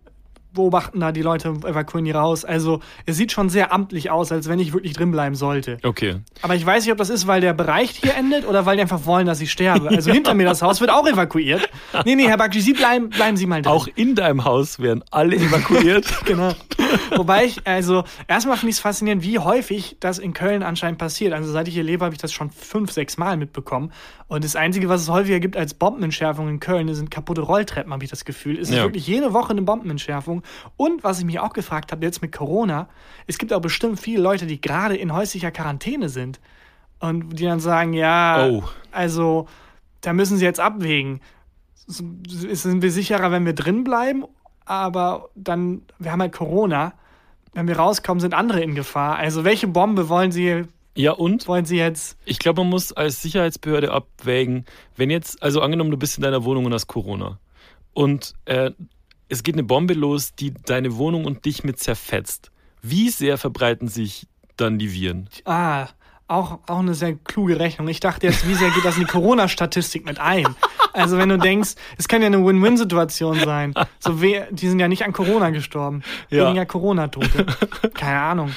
beobachten 0.52 1.00
da 1.00 1.12
die 1.12 1.22
Leute, 1.22 1.48
evakuieren 1.48 2.04
die 2.04 2.10
raus. 2.10 2.44
Also 2.44 2.80
es 3.06 3.16
sieht 3.16 3.32
schon 3.32 3.48
sehr 3.48 3.72
amtlich 3.72 4.10
aus, 4.10 4.32
als 4.32 4.48
wenn 4.48 4.58
ich 4.58 4.72
wirklich 4.72 4.92
drin 4.92 5.10
bleiben 5.12 5.34
sollte. 5.34 5.78
Okay. 5.82 6.16
Aber 6.42 6.54
ich 6.54 6.64
weiß 6.64 6.84
nicht, 6.84 6.92
ob 6.92 6.98
das 6.98 7.10
ist, 7.10 7.26
weil 7.26 7.40
der 7.40 7.52
Bereich 7.54 7.90
hier 7.90 8.14
endet 8.16 8.46
oder 8.46 8.66
weil 8.66 8.76
die 8.76 8.82
einfach 8.82 9.04
wollen, 9.06 9.26
dass 9.26 9.40
ich 9.40 9.50
sterbe. 9.52 9.88
Also 9.88 10.12
hinter 10.12 10.34
mir 10.34 10.46
das 10.46 10.62
Haus 10.62 10.80
wird 10.80 10.90
auch 10.90 11.06
evakuiert. 11.06 11.68
Nee, 12.04 12.16
nee, 12.16 12.26
Herr 12.26 12.36
Bakji, 12.38 12.60
Sie 12.60 12.72
bleiben, 12.72 13.10
bleiben 13.10 13.36
Sie 13.36 13.46
mal 13.46 13.62
drin. 13.62 13.72
Auch 13.72 13.88
in 13.94 14.14
deinem 14.14 14.44
Haus 14.44 14.78
werden 14.80 15.04
alle 15.10 15.36
evakuiert. 15.36 16.06
Genau. 16.24 16.52
Wobei 17.16 17.44
ich, 17.44 17.66
also, 17.66 18.04
erstmal 18.28 18.56
finde 18.56 18.70
ich 18.70 18.76
es 18.76 18.80
faszinierend, 18.80 19.22
wie 19.22 19.38
häufig 19.38 19.96
das 20.00 20.18
in 20.18 20.32
Köln 20.32 20.62
anscheinend 20.62 20.98
passiert. 20.98 21.32
Also, 21.32 21.50
seit 21.50 21.66
ich 21.68 21.74
hier 21.74 21.82
lebe, 21.82 22.04
habe 22.04 22.14
ich 22.14 22.20
das 22.20 22.32
schon 22.32 22.50
fünf, 22.50 22.92
sechs 22.92 23.16
Mal 23.18 23.36
mitbekommen. 23.36 23.92
Und 24.28 24.44
das 24.44 24.54
Einzige, 24.54 24.88
was 24.88 25.02
es 25.02 25.08
häufiger 25.08 25.40
gibt 25.40 25.56
als 25.56 25.74
Bombenentschärfung 25.74 26.48
in 26.48 26.60
Köln, 26.60 26.92
sind 26.94 27.10
kaputte 27.10 27.40
Rolltreppen, 27.40 27.92
habe 27.92 28.04
ich 28.04 28.10
das 28.10 28.24
Gefühl. 28.24 28.58
Es 28.58 28.68
ist 28.70 28.76
Ja. 28.76 28.82
wirklich 28.84 29.06
jede 29.06 29.32
Woche 29.32 29.50
eine 29.50 29.62
Bombenentschärfung. 29.62 30.39
Und 30.76 31.04
was 31.04 31.18
ich 31.18 31.24
mich 31.24 31.38
auch 31.40 31.52
gefragt 31.52 31.92
habe, 31.92 32.04
jetzt 32.04 32.22
mit 32.22 32.32
Corona, 32.32 32.88
es 33.26 33.38
gibt 33.38 33.52
auch 33.52 33.60
bestimmt 33.60 33.98
viele 34.00 34.22
Leute, 34.22 34.46
die 34.46 34.60
gerade 34.60 34.96
in 34.96 35.12
häuslicher 35.12 35.50
Quarantäne 35.50 36.08
sind. 36.08 36.40
Und 36.98 37.38
die 37.38 37.44
dann 37.44 37.60
sagen, 37.60 37.92
ja, 37.94 38.46
Oh. 38.50 38.62
also, 38.92 39.46
da 40.02 40.12
müssen 40.12 40.36
sie 40.36 40.44
jetzt 40.44 40.60
abwägen. 40.60 41.20
Sind 41.86 42.82
wir 42.82 42.92
sicherer, 42.92 43.30
wenn 43.32 43.46
wir 43.46 43.54
drin 43.54 43.84
bleiben? 43.84 44.24
Aber 44.64 45.30
dann, 45.34 45.82
wir 45.98 46.12
haben 46.12 46.20
halt 46.20 46.32
Corona. 46.32 46.92
Wenn 47.52 47.66
wir 47.66 47.76
rauskommen, 47.78 48.20
sind 48.20 48.34
andere 48.34 48.60
in 48.62 48.74
Gefahr. 48.76 49.16
Also 49.16 49.44
welche 49.44 49.66
Bombe 49.66 50.08
wollen 50.08 50.30
Sie, 50.30 50.64
Ja, 50.94 51.12
und? 51.12 51.48
wollen 51.48 51.64
Sie 51.64 51.76
jetzt? 51.78 52.16
Ich 52.24 52.38
glaube, 52.38 52.60
man 52.62 52.70
muss 52.70 52.92
als 52.92 53.22
Sicherheitsbehörde 53.22 53.90
abwägen, 53.90 54.66
wenn 54.96 55.10
jetzt, 55.10 55.42
also 55.42 55.60
angenommen, 55.60 55.90
du 55.90 55.96
bist 55.96 56.16
in 56.16 56.22
deiner 56.22 56.44
Wohnung 56.44 56.66
und 56.66 56.74
hast 56.74 56.86
Corona 56.86 57.40
und 57.92 58.34
äh, 58.44 58.70
es 59.30 59.42
geht 59.42 59.54
eine 59.54 59.62
Bombe 59.62 59.94
los, 59.94 60.34
die 60.34 60.52
deine 60.52 60.96
Wohnung 60.96 61.24
und 61.24 61.44
dich 61.44 61.64
mit 61.64 61.78
zerfetzt. 61.78 62.50
Wie 62.82 63.08
sehr 63.10 63.38
verbreiten 63.38 63.88
sich 63.88 64.26
dann 64.56 64.78
die 64.78 64.92
Viren? 64.92 65.28
Ah, 65.44 65.86
auch, 66.26 66.58
auch 66.66 66.78
eine 66.78 66.94
sehr 66.94 67.14
kluge 67.14 67.58
Rechnung. 67.58 67.88
Ich 67.88 68.00
dachte 68.00 68.26
jetzt, 68.26 68.48
wie 68.48 68.54
sehr 68.54 68.70
geht 68.70 68.84
das 68.84 68.96
in 68.96 69.04
die 69.04 69.10
Corona-Statistik 69.10 70.04
mit 70.04 70.20
ein? 70.20 70.46
Also 70.92 71.18
wenn 71.18 71.28
du 71.28 71.38
denkst, 71.38 71.74
es 71.98 72.08
kann 72.08 72.20
ja 72.20 72.26
eine 72.26 72.44
Win-Win-Situation 72.44 73.40
sein. 73.40 73.74
So, 74.00 74.20
we 74.20 74.46
die 74.50 74.68
sind 74.68 74.80
ja 74.80 74.88
nicht 74.88 75.04
an 75.04 75.12
Corona 75.12 75.50
gestorben. 75.50 76.02
Ja. 76.30 76.46
Weniger 76.46 76.66
Corona-Tote. 76.66 77.46
Keine 77.94 78.20
Ahnung. 78.20 78.52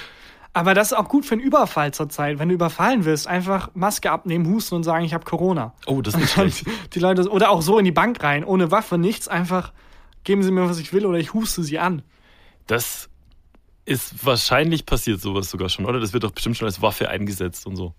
Aber 0.53 0.75
das 0.75 0.91
ist 0.91 0.97
auch 0.97 1.09
gut 1.09 1.25
für 1.25 1.33
einen 1.33 1.41
Überfall 1.41 1.93
zurzeit. 1.93 2.37
Wenn 2.37 2.49
du 2.49 2.55
überfallen 2.55 3.05
wirst, 3.05 3.27
einfach 3.27 3.71
Maske 3.73 4.11
abnehmen, 4.11 4.47
husten 4.47 4.75
und 4.75 4.83
sagen, 4.83 5.03
ich 5.03 5.13
habe 5.13 5.25
Corona. 5.25 5.73
Oh, 5.87 6.01
das 6.01 6.13
ist 6.13 6.19
nicht 6.19 6.33
schlecht. 6.33 6.65
die 6.93 6.99
Leute, 6.99 7.27
oder 7.29 7.49
auch 7.49 7.61
so 7.61 7.79
in 7.79 7.85
die 7.85 7.91
Bank 7.91 8.23
rein, 8.23 8.43
ohne 8.43 8.69
Waffe, 8.69 8.99
nichts, 8.99 9.27
einfach 9.27 9.71
geben 10.23 10.43
Sie 10.43 10.51
mir, 10.51 10.67
was 10.69 10.79
ich 10.79 10.93
will, 10.93 11.05
oder 11.05 11.17
ich 11.17 11.33
huste 11.33 11.63
Sie 11.63 11.79
an. 11.79 12.01
Das 12.67 13.09
ist 13.85 14.25
wahrscheinlich 14.25 14.85
passiert 14.85 15.19
sowas 15.21 15.49
sogar 15.49 15.69
schon, 15.69 15.85
oder? 15.85 15.99
Das 15.99 16.13
wird 16.13 16.23
doch 16.23 16.31
bestimmt 16.31 16.57
schon 16.57 16.67
als 16.67 16.81
Waffe 16.81 17.09
eingesetzt 17.09 17.65
und 17.67 17.75
so. 17.75 17.93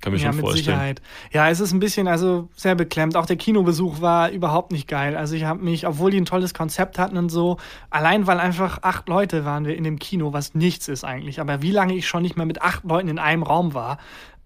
Kann 0.00 0.12
mir 0.12 0.18
Ja, 0.18 0.26
schon 0.26 0.36
mit 0.36 0.44
vorstellen. 0.44 0.64
Sicherheit. 0.64 1.02
Ja, 1.32 1.48
es 1.48 1.58
ist 1.58 1.72
ein 1.72 1.80
bisschen, 1.80 2.06
also 2.06 2.48
sehr 2.54 2.74
beklemmt. 2.74 3.16
Auch 3.16 3.24
der 3.26 3.36
Kinobesuch 3.36 4.00
war 4.02 4.30
überhaupt 4.30 4.70
nicht 4.70 4.86
geil. 4.88 5.16
Also 5.16 5.34
ich 5.34 5.44
habe 5.44 5.64
mich, 5.64 5.86
obwohl 5.86 6.10
die 6.10 6.18
ein 6.20 6.26
tolles 6.26 6.52
Konzept 6.52 6.98
hatten 6.98 7.16
und 7.16 7.30
so, 7.30 7.56
allein 7.88 8.26
weil 8.26 8.38
einfach 8.38 8.80
acht 8.82 9.08
Leute 9.08 9.44
waren 9.46 9.64
wir 9.64 9.74
in 9.74 9.84
dem 9.84 9.98
Kino, 9.98 10.34
was 10.34 10.54
nichts 10.54 10.88
ist 10.88 11.02
eigentlich. 11.02 11.40
Aber 11.40 11.62
wie 11.62 11.70
lange 11.70 11.94
ich 11.94 12.06
schon 12.06 12.22
nicht 12.22 12.36
mehr 12.36 12.46
mit 12.46 12.60
acht 12.60 12.84
Leuten 12.84 13.08
in 13.08 13.18
einem 13.18 13.42
Raum 13.42 13.72
war, 13.72 13.96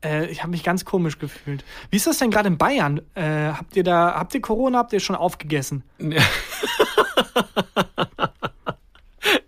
äh, 0.04 0.26
ich 0.30 0.42
habe 0.42 0.52
mich 0.52 0.62
ganz 0.62 0.84
komisch 0.84 1.18
gefühlt. 1.18 1.64
Wie 1.90 1.96
ist 1.96 2.06
das 2.06 2.18
denn 2.18 2.30
gerade 2.30 2.46
in 2.46 2.56
Bayern? 2.56 3.00
Äh, 3.14 3.48
habt 3.48 3.74
ihr 3.76 3.82
da, 3.82 4.14
habt 4.14 4.32
ihr 4.34 4.40
Corona, 4.40 4.78
habt 4.78 4.92
ihr 4.92 5.00
schon 5.00 5.16
aufgegessen? 5.16 5.82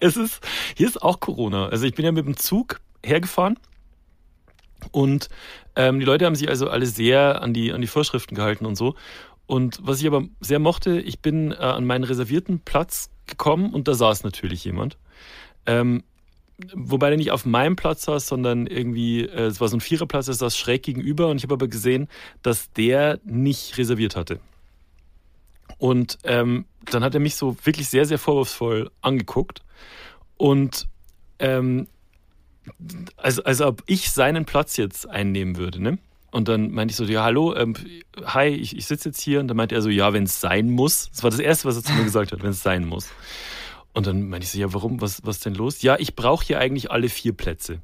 Es 0.02 0.16
ist, 0.16 0.44
hier 0.76 0.88
ist 0.88 1.00
auch 1.00 1.20
Corona. 1.20 1.68
Also 1.68 1.86
ich 1.86 1.94
bin 1.94 2.04
ja 2.04 2.10
mit 2.10 2.26
dem 2.26 2.36
Zug 2.36 2.80
hergefahren 3.04 3.56
und 4.90 5.28
ähm, 5.76 6.00
die 6.00 6.04
Leute 6.04 6.26
haben 6.26 6.34
sich 6.34 6.48
also 6.48 6.68
alle 6.68 6.86
sehr 6.86 7.40
an 7.40 7.54
die, 7.54 7.72
an 7.72 7.80
die 7.80 7.86
Vorschriften 7.86 8.34
gehalten 8.34 8.66
und 8.66 8.74
so. 8.74 8.96
Und 9.46 9.78
was 9.80 10.00
ich 10.00 10.06
aber 10.08 10.24
sehr 10.40 10.58
mochte, 10.58 11.00
ich 11.00 11.20
bin 11.20 11.52
äh, 11.52 11.54
an 11.54 11.84
meinen 11.84 12.02
reservierten 12.02 12.58
Platz 12.58 13.10
gekommen 13.26 13.72
und 13.72 13.86
da 13.86 13.94
saß 13.94 14.24
natürlich 14.24 14.64
jemand. 14.64 14.98
Ähm, 15.66 16.02
wobei 16.74 17.10
der 17.10 17.18
nicht 17.18 17.30
auf 17.30 17.46
meinem 17.46 17.76
Platz 17.76 18.02
saß, 18.02 18.26
sondern 18.26 18.66
irgendwie, 18.66 19.20
äh, 19.20 19.46
es 19.46 19.60
war 19.60 19.68
so 19.68 19.76
ein 19.76 19.80
Viererplatz, 19.80 20.26
der 20.26 20.34
saß 20.34 20.58
schräg 20.58 20.82
gegenüber 20.82 21.28
und 21.28 21.36
ich 21.36 21.44
habe 21.44 21.54
aber 21.54 21.68
gesehen, 21.68 22.08
dass 22.42 22.72
der 22.72 23.20
nicht 23.24 23.78
reserviert 23.78 24.16
hatte. 24.16 24.40
Und 25.78 26.18
ähm, 26.24 26.64
dann 26.90 27.04
hat 27.04 27.14
er 27.14 27.20
mich 27.20 27.36
so 27.36 27.56
wirklich 27.62 27.88
sehr, 27.88 28.04
sehr 28.04 28.18
vorwurfsvoll 28.18 28.90
angeguckt. 29.00 29.62
Und 30.42 30.88
ähm, 31.38 31.86
also, 33.16 33.44
also 33.44 33.68
ob 33.68 33.84
ich 33.86 34.10
seinen 34.10 34.44
Platz 34.44 34.76
jetzt 34.76 35.08
einnehmen 35.08 35.56
würde, 35.56 35.80
ne? 35.80 35.98
Und 36.32 36.48
dann 36.48 36.72
meinte 36.72 36.90
ich 36.90 36.96
so, 36.96 37.04
ja, 37.04 37.22
hallo, 37.22 37.54
ähm, 37.54 37.74
hi, 38.24 38.48
ich, 38.48 38.76
ich 38.76 38.86
sitze 38.86 39.10
jetzt 39.10 39.20
hier. 39.20 39.38
Und 39.38 39.46
dann 39.46 39.56
meinte 39.56 39.76
er 39.76 39.82
so, 39.82 39.88
ja, 39.88 40.12
wenn 40.12 40.24
es 40.24 40.40
sein 40.40 40.68
muss. 40.68 41.10
Das 41.12 41.22
war 41.22 41.30
das 41.30 41.38
Erste, 41.38 41.68
was 41.68 41.76
er 41.76 41.84
zu 41.84 41.92
mir 41.92 42.02
gesagt 42.02 42.32
hat, 42.32 42.42
wenn 42.42 42.50
es 42.50 42.60
sein 42.60 42.84
muss. 42.84 43.08
Und 43.92 44.08
dann 44.08 44.30
meinte 44.30 44.44
ich 44.44 44.50
so, 44.50 44.58
ja, 44.58 44.74
warum, 44.74 45.00
was, 45.00 45.24
was 45.24 45.38
denn 45.38 45.54
los? 45.54 45.80
Ja, 45.82 45.96
ich 46.00 46.16
brauche 46.16 46.44
hier 46.44 46.58
eigentlich 46.58 46.90
alle 46.90 47.08
vier 47.08 47.34
Plätze. 47.34 47.80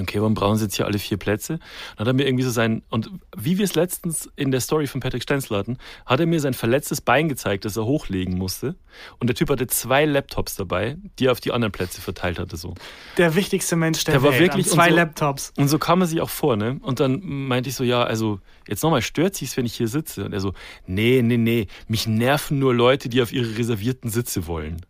Okay, 0.00 0.20
warum 0.20 0.34
brauchen 0.34 0.56
Sie 0.56 0.64
jetzt 0.64 0.76
hier 0.76 0.86
alle 0.86 0.98
vier 0.98 1.16
Plätze? 1.16 1.58
Dann 1.96 2.00
hat 2.00 2.06
er 2.06 2.12
mir 2.12 2.26
irgendwie 2.26 2.44
so 2.44 2.50
sein, 2.50 2.82
und 2.88 3.10
wie 3.36 3.58
wir 3.58 3.64
es 3.64 3.74
letztens 3.74 4.30
in 4.36 4.50
der 4.52 4.60
Story 4.60 4.86
von 4.86 5.00
Patrick 5.00 5.22
Stenzel 5.24 5.56
hatten, 5.56 5.76
hat 6.06 6.20
er 6.20 6.26
mir 6.26 6.38
sein 6.40 6.54
verletztes 6.54 7.00
Bein 7.00 7.28
gezeigt, 7.28 7.64
das 7.64 7.76
er 7.76 7.84
hochlegen 7.84 8.38
musste. 8.38 8.76
Und 9.18 9.26
der 9.28 9.34
Typ 9.34 9.50
hatte 9.50 9.66
zwei 9.66 10.04
Laptops 10.04 10.54
dabei, 10.54 10.96
die 11.18 11.26
er 11.26 11.32
auf 11.32 11.40
die 11.40 11.50
anderen 11.52 11.72
Plätze 11.72 12.00
verteilt 12.00 12.38
hatte, 12.38 12.56
so. 12.56 12.74
Der 13.16 13.34
wichtigste 13.34 13.74
Mensch 13.76 14.04
der, 14.04 14.14
Der 14.14 14.22
war 14.22 14.30
Welt. 14.32 14.40
wirklich 14.42 14.66
an 14.66 14.72
zwei 14.72 14.84
und 14.84 14.90
so- 14.90 14.96
Laptops. 14.96 15.52
Und 15.56 15.68
so 15.68 15.78
kam 15.78 16.00
er 16.00 16.06
sich 16.06 16.20
auch 16.20 16.30
vor, 16.30 16.56
ne? 16.56 16.78
Und 16.82 17.00
dann 17.00 17.20
meinte 17.24 17.68
ich 17.68 17.74
so, 17.74 17.82
ja, 17.84 18.02
also 18.04 18.40
jetzt 18.68 18.82
nochmal, 18.84 19.02
stört 19.02 19.34
sich's, 19.34 19.56
wenn 19.56 19.66
ich 19.66 19.74
hier 19.74 19.88
sitze? 19.88 20.24
Und 20.24 20.32
er 20.32 20.40
so, 20.40 20.52
nee, 20.86 21.22
nee, 21.22 21.36
nee, 21.38 21.66
mich 21.88 22.06
nerven 22.06 22.58
nur 22.58 22.72
Leute, 22.74 23.08
die 23.08 23.20
auf 23.20 23.32
ihre 23.32 23.58
reservierten 23.58 24.10
Sitze 24.10 24.46
wollen. 24.46 24.84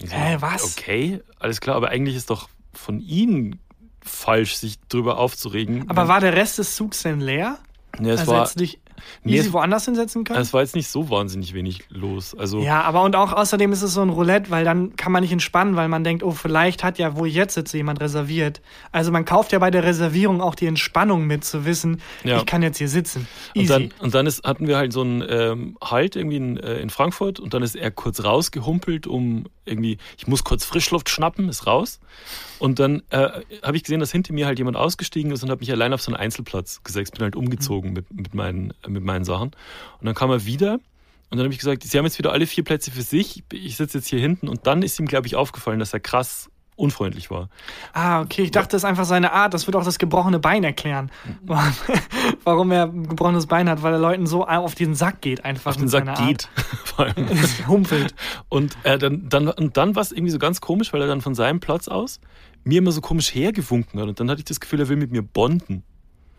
Ich 0.00 0.10
so, 0.10 0.16
Hä, 0.16 0.36
was? 0.38 0.78
Okay, 0.78 1.20
alles 1.40 1.60
klar, 1.60 1.74
aber 1.76 1.88
eigentlich 1.88 2.14
ist 2.14 2.30
doch 2.30 2.48
von 2.72 3.00
Ihnen 3.00 3.58
falsch, 4.02 4.54
sich 4.56 4.78
drüber 4.88 5.18
aufzuregen. 5.18 5.88
Aber 5.88 6.08
war 6.08 6.20
der 6.20 6.34
Rest 6.34 6.58
des 6.58 6.76
Zugs 6.76 7.02
denn 7.02 7.20
leer? 7.20 7.58
ja, 8.00 8.12
es 8.12 8.20
also 8.20 8.32
war, 8.32 8.40
hättest 8.40 8.56
du 8.56 8.60
dich 8.60 8.78
Nee, 9.22 9.36
easy 9.36 9.46
es- 9.48 9.52
woanders 9.52 9.84
hinsetzen 9.84 10.24
können? 10.24 10.40
es 10.40 10.52
war 10.52 10.60
jetzt 10.60 10.74
nicht 10.74 10.88
so 10.88 11.08
wahnsinnig 11.08 11.54
wenig 11.54 11.84
los. 11.88 12.34
Also 12.36 12.60
Ja, 12.60 12.82
aber 12.82 13.02
und 13.02 13.14
auch 13.14 13.32
außerdem 13.32 13.70
ist 13.72 13.82
es 13.82 13.94
so 13.94 14.02
ein 14.02 14.08
Roulette, 14.08 14.50
weil 14.50 14.64
dann 14.64 14.96
kann 14.96 15.12
man 15.12 15.22
nicht 15.22 15.30
entspannen, 15.32 15.76
weil 15.76 15.88
man 15.88 16.02
denkt, 16.02 16.24
oh, 16.24 16.32
vielleicht 16.32 16.82
hat 16.82 16.98
ja, 16.98 17.16
wo 17.16 17.24
ich 17.24 17.32
jetzt 17.34 17.54
sitze, 17.54 17.76
jemand 17.76 18.00
reserviert. 18.00 18.60
Also 18.90 19.12
man 19.12 19.24
kauft 19.24 19.52
ja 19.52 19.60
bei 19.60 19.70
der 19.70 19.84
Reservierung 19.84 20.40
auch 20.40 20.56
die 20.56 20.66
Entspannung 20.66 21.26
mit, 21.28 21.44
zu 21.44 21.64
wissen, 21.64 22.00
Ja. 22.24 22.38
ich 22.38 22.46
kann 22.46 22.60
jetzt 22.62 22.78
hier 22.78 22.88
sitzen. 22.88 23.28
Und 23.54 23.62
Easy. 23.62 23.72
dann, 23.72 23.90
und 24.00 24.14
dann 24.14 24.26
ist, 24.26 24.44
hatten 24.44 24.66
wir 24.66 24.76
halt 24.76 24.92
so 24.92 25.00
einen 25.02 25.24
ähm, 25.28 25.78
Halt 25.82 26.16
irgendwie 26.16 26.36
in, 26.36 26.56
äh, 26.56 26.78
in 26.80 26.90
Frankfurt 26.90 27.38
und 27.38 27.54
dann 27.54 27.62
ist 27.62 27.76
er 27.76 27.92
kurz 27.92 28.24
rausgehumpelt, 28.24 29.06
um 29.06 29.46
irgendwie, 29.68 29.98
ich 30.16 30.26
muss 30.26 30.44
kurz 30.44 30.64
Frischluft 30.64 31.08
schnappen, 31.08 31.48
ist 31.48 31.66
raus. 31.66 32.00
Und 32.58 32.78
dann 32.78 33.02
äh, 33.10 33.28
habe 33.62 33.76
ich 33.76 33.84
gesehen, 33.84 34.00
dass 34.00 34.12
hinter 34.12 34.32
mir 34.32 34.46
halt 34.46 34.58
jemand 34.58 34.76
ausgestiegen 34.76 35.30
ist 35.30 35.42
und 35.42 35.50
habe 35.50 35.60
mich 35.60 35.70
allein 35.70 35.92
auf 35.92 36.02
so 36.02 36.10
einen 36.10 36.20
Einzelplatz 36.20 36.82
gesetzt, 36.82 37.12
bin 37.12 37.22
halt 37.22 37.36
umgezogen 37.36 37.92
mit, 37.92 38.12
mit, 38.12 38.34
meinen, 38.34 38.72
mit 38.86 39.04
meinen 39.04 39.24
Sachen. 39.24 39.50
Und 40.00 40.06
dann 40.06 40.14
kam 40.14 40.30
er 40.30 40.44
wieder 40.44 40.80
und 41.30 41.36
dann 41.36 41.44
habe 41.44 41.52
ich 41.52 41.58
gesagt, 41.58 41.82
sie 41.82 41.98
haben 41.98 42.06
jetzt 42.06 42.18
wieder 42.18 42.32
alle 42.32 42.46
vier 42.46 42.64
Plätze 42.64 42.90
für 42.90 43.02
sich, 43.02 43.44
ich 43.52 43.76
sitze 43.76 43.98
jetzt 43.98 44.08
hier 44.08 44.18
hinten 44.18 44.48
und 44.48 44.66
dann 44.66 44.82
ist 44.82 44.98
ihm, 44.98 45.06
glaube 45.06 45.26
ich, 45.26 45.36
aufgefallen, 45.36 45.78
dass 45.78 45.92
er 45.92 46.00
krass 46.00 46.50
unfreundlich 46.78 47.30
war. 47.30 47.48
ah, 47.92 48.20
okay, 48.20 48.42
ich 48.42 48.50
dachte, 48.50 48.68
das 48.72 48.82
ist 48.82 48.84
einfach 48.84 49.04
seine 49.04 49.32
Art. 49.32 49.52
Das 49.52 49.66
wird 49.66 49.76
auch 49.76 49.84
das 49.84 49.98
gebrochene 49.98 50.38
Bein 50.38 50.64
erklären. 50.64 51.10
Warum 52.44 52.70
er 52.70 52.84
ein 52.84 53.08
gebrochenes 53.08 53.46
Bein 53.46 53.68
hat, 53.68 53.82
weil 53.82 53.92
er 53.92 53.98
Leuten 53.98 54.26
so 54.26 54.46
auf 54.46 54.74
den 54.74 54.94
Sack 54.94 55.20
geht, 55.20 55.44
einfach. 55.44 55.72
Auf 55.72 55.76
den 55.76 55.88
Sack 55.88 56.14
geht. 56.26 56.48
Vor 56.84 57.06
allem. 57.06 57.28
Humpelt. 57.66 58.14
Und, 58.48 58.76
äh, 58.84 58.98
dann, 58.98 59.28
dann, 59.28 59.48
und 59.48 59.76
dann 59.76 59.94
war 59.94 60.02
es 60.02 60.12
irgendwie 60.12 60.30
so 60.30 60.38
ganz 60.38 60.60
komisch, 60.60 60.92
weil 60.92 61.00
er 61.00 61.08
dann 61.08 61.20
von 61.20 61.34
seinem 61.34 61.60
Platz 61.60 61.88
aus 61.88 62.20
mir 62.64 62.78
immer 62.78 62.92
so 62.92 63.00
komisch 63.00 63.34
hergewunken 63.34 64.00
hat. 64.00 64.08
Und 64.08 64.20
dann 64.20 64.30
hatte 64.30 64.40
ich 64.40 64.44
das 64.44 64.60
Gefühl, 64.60 64.80
er 64.80 64.88
will 64.88 64.96
mit 64.96 65.10
mir 65.10 65.22
bonden. 65.22 65.84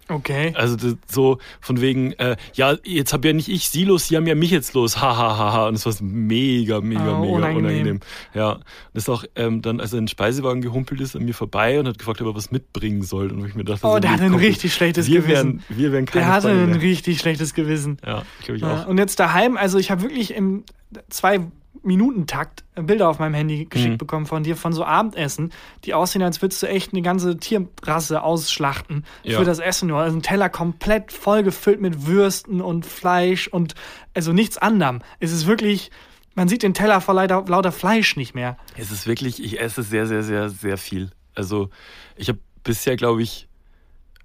Okay. 0.09 0.53
Also 0.55 0.75
das, 0.75 0.95
so 1.07 1.37
von 1.61 1.81
wegen, 1.81 2.13
äh, 2.13 2.35
ja, 2.53 2.75
jetzt 2.83 3.13
habe 3.13 3.27
ja 3.27 3.33
nicht 3.33 3.47
ich 3.47 3.69
sie 3.69 3.85
los, 3.85 4.07
sie 4.07 4.17
haben 4.17 4.25
ja 4.27 4.33
mich 4.35 4.49
jetzt 4.51 4.73
los, 4.73 4.97
ha 4.99 5.15
ha 5.15 5.37
ha 5.37 5.53
ha. 5.53 5.67
Und 5.67 5.75
das 5.75 5.85
war 5.85 5.93
mega, 6.01 6.81
mega, 6.81 7.13
Oh, 7.17 7.21
mega 7.21 7.33
unangenehm. 7.35 7.65
unangenehm. 7.65 7.99
Ja, 8.33 8.59
das 8.93 9.03
ist 9.03 9.09
auch 9.09 9.23
ähm, 9.35 9.61
dann, 9.61 9.79
als 9.79 9.93
er 9.93 9.99
in 9.99 10.05
den 10.05 10.09
Speisewagen 10.09 10.61
gehumpelt 10.61 10.99
ist, 11.01 11.15
an 11.15 11.23
mir 11.25 11.33
vorbei 11.33 11.79
und 11.79 11.87
hat 11.87 11.97
gefragt, 11.99 12.21
ob 12.21 12.27
er 12.27 12.35
was 12.35 12.49
mitbringen 12.51 13.03
soll. 13.03 13.31
Und 13.31 13.41
wo 13.41 13.45
ich 13.45 13.55
mir 13.55 13.63
dachte, 13.63 13.85
Oh, 13.85 13.93
so, 13.93 13.99
der 13.99 14.11
hatte 14.11 14.23
ein 14.23 14.31
komm, 14.31 14.39
richtig 14.39 14.73
schlechtes 14.73 15.07
wir 15.07 15.21
Gewissen. 15.21 15.63
Wären, 15.69 15.77
wir 15.79 15.91
wären 15.91 16.05
keine 16.05 16.25
Der 16.25 16.33
hatte 16.33 16.49
ein 16.49 16.73
richtig 16.73 17.19
schlechtes 17.19 17.53
Gewissen. 17.53 17.97
Ja, 18.05 18.23
glaube 18.43 18.55
ich 18.57 18.61
Ja, 18.63 18.83
auch. 18.83 18.87
und 18.87 18.97
jetzt 18.97 19.19
daheim, 19.19 19.57
also 19.57 19.77
ich 19.77 19.91
habe 19.91 20.01
wirklich 20.01 20.33
im 20.33 20.63
zwei 21.09 21.39
Minuten 21.81 22.27
Takt 22.27 22.65
Bilder 22.75 23.07
auf 23.09 23.19
meinem 23.19 23.33
Handy 23.35 23.65
geschickt 23.65 23.93
Mhm. 23.93 23.97
bekommen 23.97 24.25
von 24.25 24.43
dir 24.43 24.55
von 24.57 24.73
so 24.73 24.83
Abendessen, 24.83 25.51
die 25.85 25.93
aussehen, 25.93 26.21
als 26.23 26.41
würdest 26.41 26.61
du 26.61 26.67
echt 26.67 26.91
eine 26.93 27.01
ganze 27.01 27.37
Tierrasse 27.37 28.21
ausschlachten 28.21 29.05
Ja. 29.23 29.39
für 29.39 29.45
das 29.45 29.59
Essen 29.59 29.87
nur. 29.87 29.99
Also 29.99 30.17
ein 30.17 30.21
Teller 30.21 30.49
komplett 30.49 31.11
voll 31.13 31.43
gefüllt 31.43 31.79
mit 31.79 32.05
Würsten 32.05 32.59
und 32.61 32.85
Fleisch 32.85 33.47
und 33.47 33.75
also 34.13 34.33
nichts 34.33 34.57
anderem. 34.57 34.99
Es 35.19 35.31
ist 35.31 35.47
wirklich, 35.47 35.89
man 36.35 36.47
sieht 36.49 36.63
den 36.63 36.73
Teller 36.73 36.99
vor 37.01 37.13
lauter, 37.13 37.45
lauter 37.47 37.71
Fleisch 37.71 38.17
nicht 38.17 38.35
mehr. 38.35 38.57
Es 38.77 38.91
ist 38.91 39.07
wirklich, 39.07 39.41
ich 39.41 39.59
esse 39.61 39.81
sehr, 39.83 40.05
sehr, 40.05 40.23
sehr, 40.23 40.49
sehr 40.49 40.77
viel. 40.77 41.11
Also 41.35 41.69
ich 42.17 42.27
habe 42.27 42.39
bisher, 42.63 42.97
glaube 42.97 43.21
ich, 43.21 43.47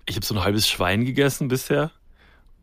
ich 0.06 0.16
habe 0.16 0.26
so 0.26 0.34
ein 0.34 0.42
halbes 0.42 0.68
Schwein 0.68 1.04
gegessen 1.04 1.48
bisher. 1.48 1.92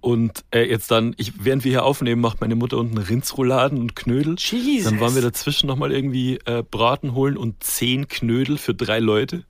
Und 0.01 0.43
äh, 0.51 0.67
jetzt 0.67 0.89
dann, 0.89 1.13
ich, 1.17 1.45
während 1.45 1.63
wir 1.63 1.71
hier 1.71 1.85
aufnehmen, 1.85 2.21
macht 2.21 2.41
meine 2.41 2.55
Mutter 2.55 2.77
unten 2.77 2.97
Rindsrouladen 2.97 3.77
und 3.77 3.95
Knödel. 3.95 4.35
Jesus. 4.37 4.89
Dann 4.89 4.99
waren 4.99 5.13
wir 5.13 5.21
dazwischen 5.21 5.67
nochmal 5.67 5.91
irgendwie 5.91 6.39
äh, 6.45 6.63
Braten 6.69 7.13
holen 7.13 7.37
und 7.37 7.63
zehn 7.63 8.07
Knödel 8.07 8.57
für 8.57 8.73
drei 8.73 8.99
Leute. 8.99 9.43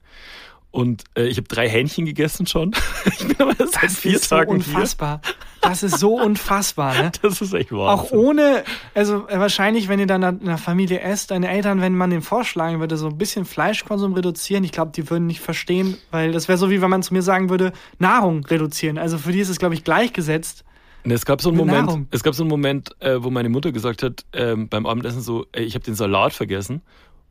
Und 0.72 1.04
äh, 1.16 1.26
ich 1.26 1.36
habe 1.36 1.46
drei 1.48 1.68
Hähnchen 1.68 2.06
gegessen 2.06 2.46
schon. 2.46 2.72
ich 3.04 3.26
bin 3.28 3.36
aber 3.38 3.52
erst 3.60 3.74
seit 3.74 3.84
Das 3.84 3.98
vier 3.98 4.14
ist 4.14 4.28
so 4.28 4.36
Tagen 4.36 4.56
hier. 4.56 4.74
unfassbar. 4.74 5.20
Das 5.60 5.82
ist 5.82 5.98
so 5.98 6.18
unfassbar, 6.20 6.94
ne? 6.94 7.12
Das 7.22 7.40
ist 7.42 7.52
echt 7.52 7.70
wahr. 7.72 7.92
Auch 7.92 8.10
ohne, 8.10 8.64
also 8.94 9.28
äh, 9.28 9.38
wahrscheinlich, 9.38 9.88
wenn 9.88 10.00
ihr 10.00 10.06
dann 10.06 10.22
in 10.22 10.46
der 10.46 10.56
Familie 10.58 11.00
esst, 11.00 11.30
deine 11.30 11.50
Eltern, 11.50 11.82
wenn 11.82 11.94
man 11.94 12.08
denen 12.08 12.22
vorschlagen 12.22 12.80
würde, 12.80 12.96
so 12.96 13.06
ein 13.06 13.18
bisschen 13.18 13.44
Fleischkonsum 13.44 14.14
reduzieren, 14.14 14.64
ich 14.64 14.72
glaube, 14.72 14.92
die 14.92 15.08
würden 15.10 15.26
nicht 15.26 15.40
verstehen, 15.40 15.98
weil 16.10 16.32
das 16.32 16.48
wäre 16.48 16.56
so, 16.58 16.70
wie 16.70 16.80
wenn 16.80 16.90
man 16.90 17.02
zu 17.02 17.12
mir 17.12 17.22
sagen 17.22 17.50
würde, 17.50 17.72
Nahrung 17.98 18.44
reduzieren. 18.46 18.96
Also 18.96 19.18
für 19.18 19.30
die 19.32 19.40
ist 19.40 19.50
es, 19.50 19.58
glaube 19.58 19.74
ich, 19.74 19.84
gleichgesetzt. 19.84 20.64
Und 21.04 21.10
es 21.10 21.26
gab 21.26 21.42
so 21.42 21.50
einen 21.50 21.58
Moment, 21.58 21.86
Nahrung. 21.86 22.06
es 22.12 22.22
gab 22.22 22.34
so 22.34 22.44
einen 22.44 22.50
Moment, 22.50 22.96
äh, 23.00 23.22
wo 23.22 23.30
meine 23.30 23.50
Mutter 23.50 23.72
gesagt 23.72 24.02
hat, 24.02 24.24
ähm, 24.32 24.68
beim 24.68 24.86
Abendessen 24.86 25.20
so, 25.20 25.44
ey, 25.52 25.64
ich 25.64 25.74
habe 25.74 25.84
den 25.84 25.94
Salat 25.96 26.32
vergessen. 26.32 26.80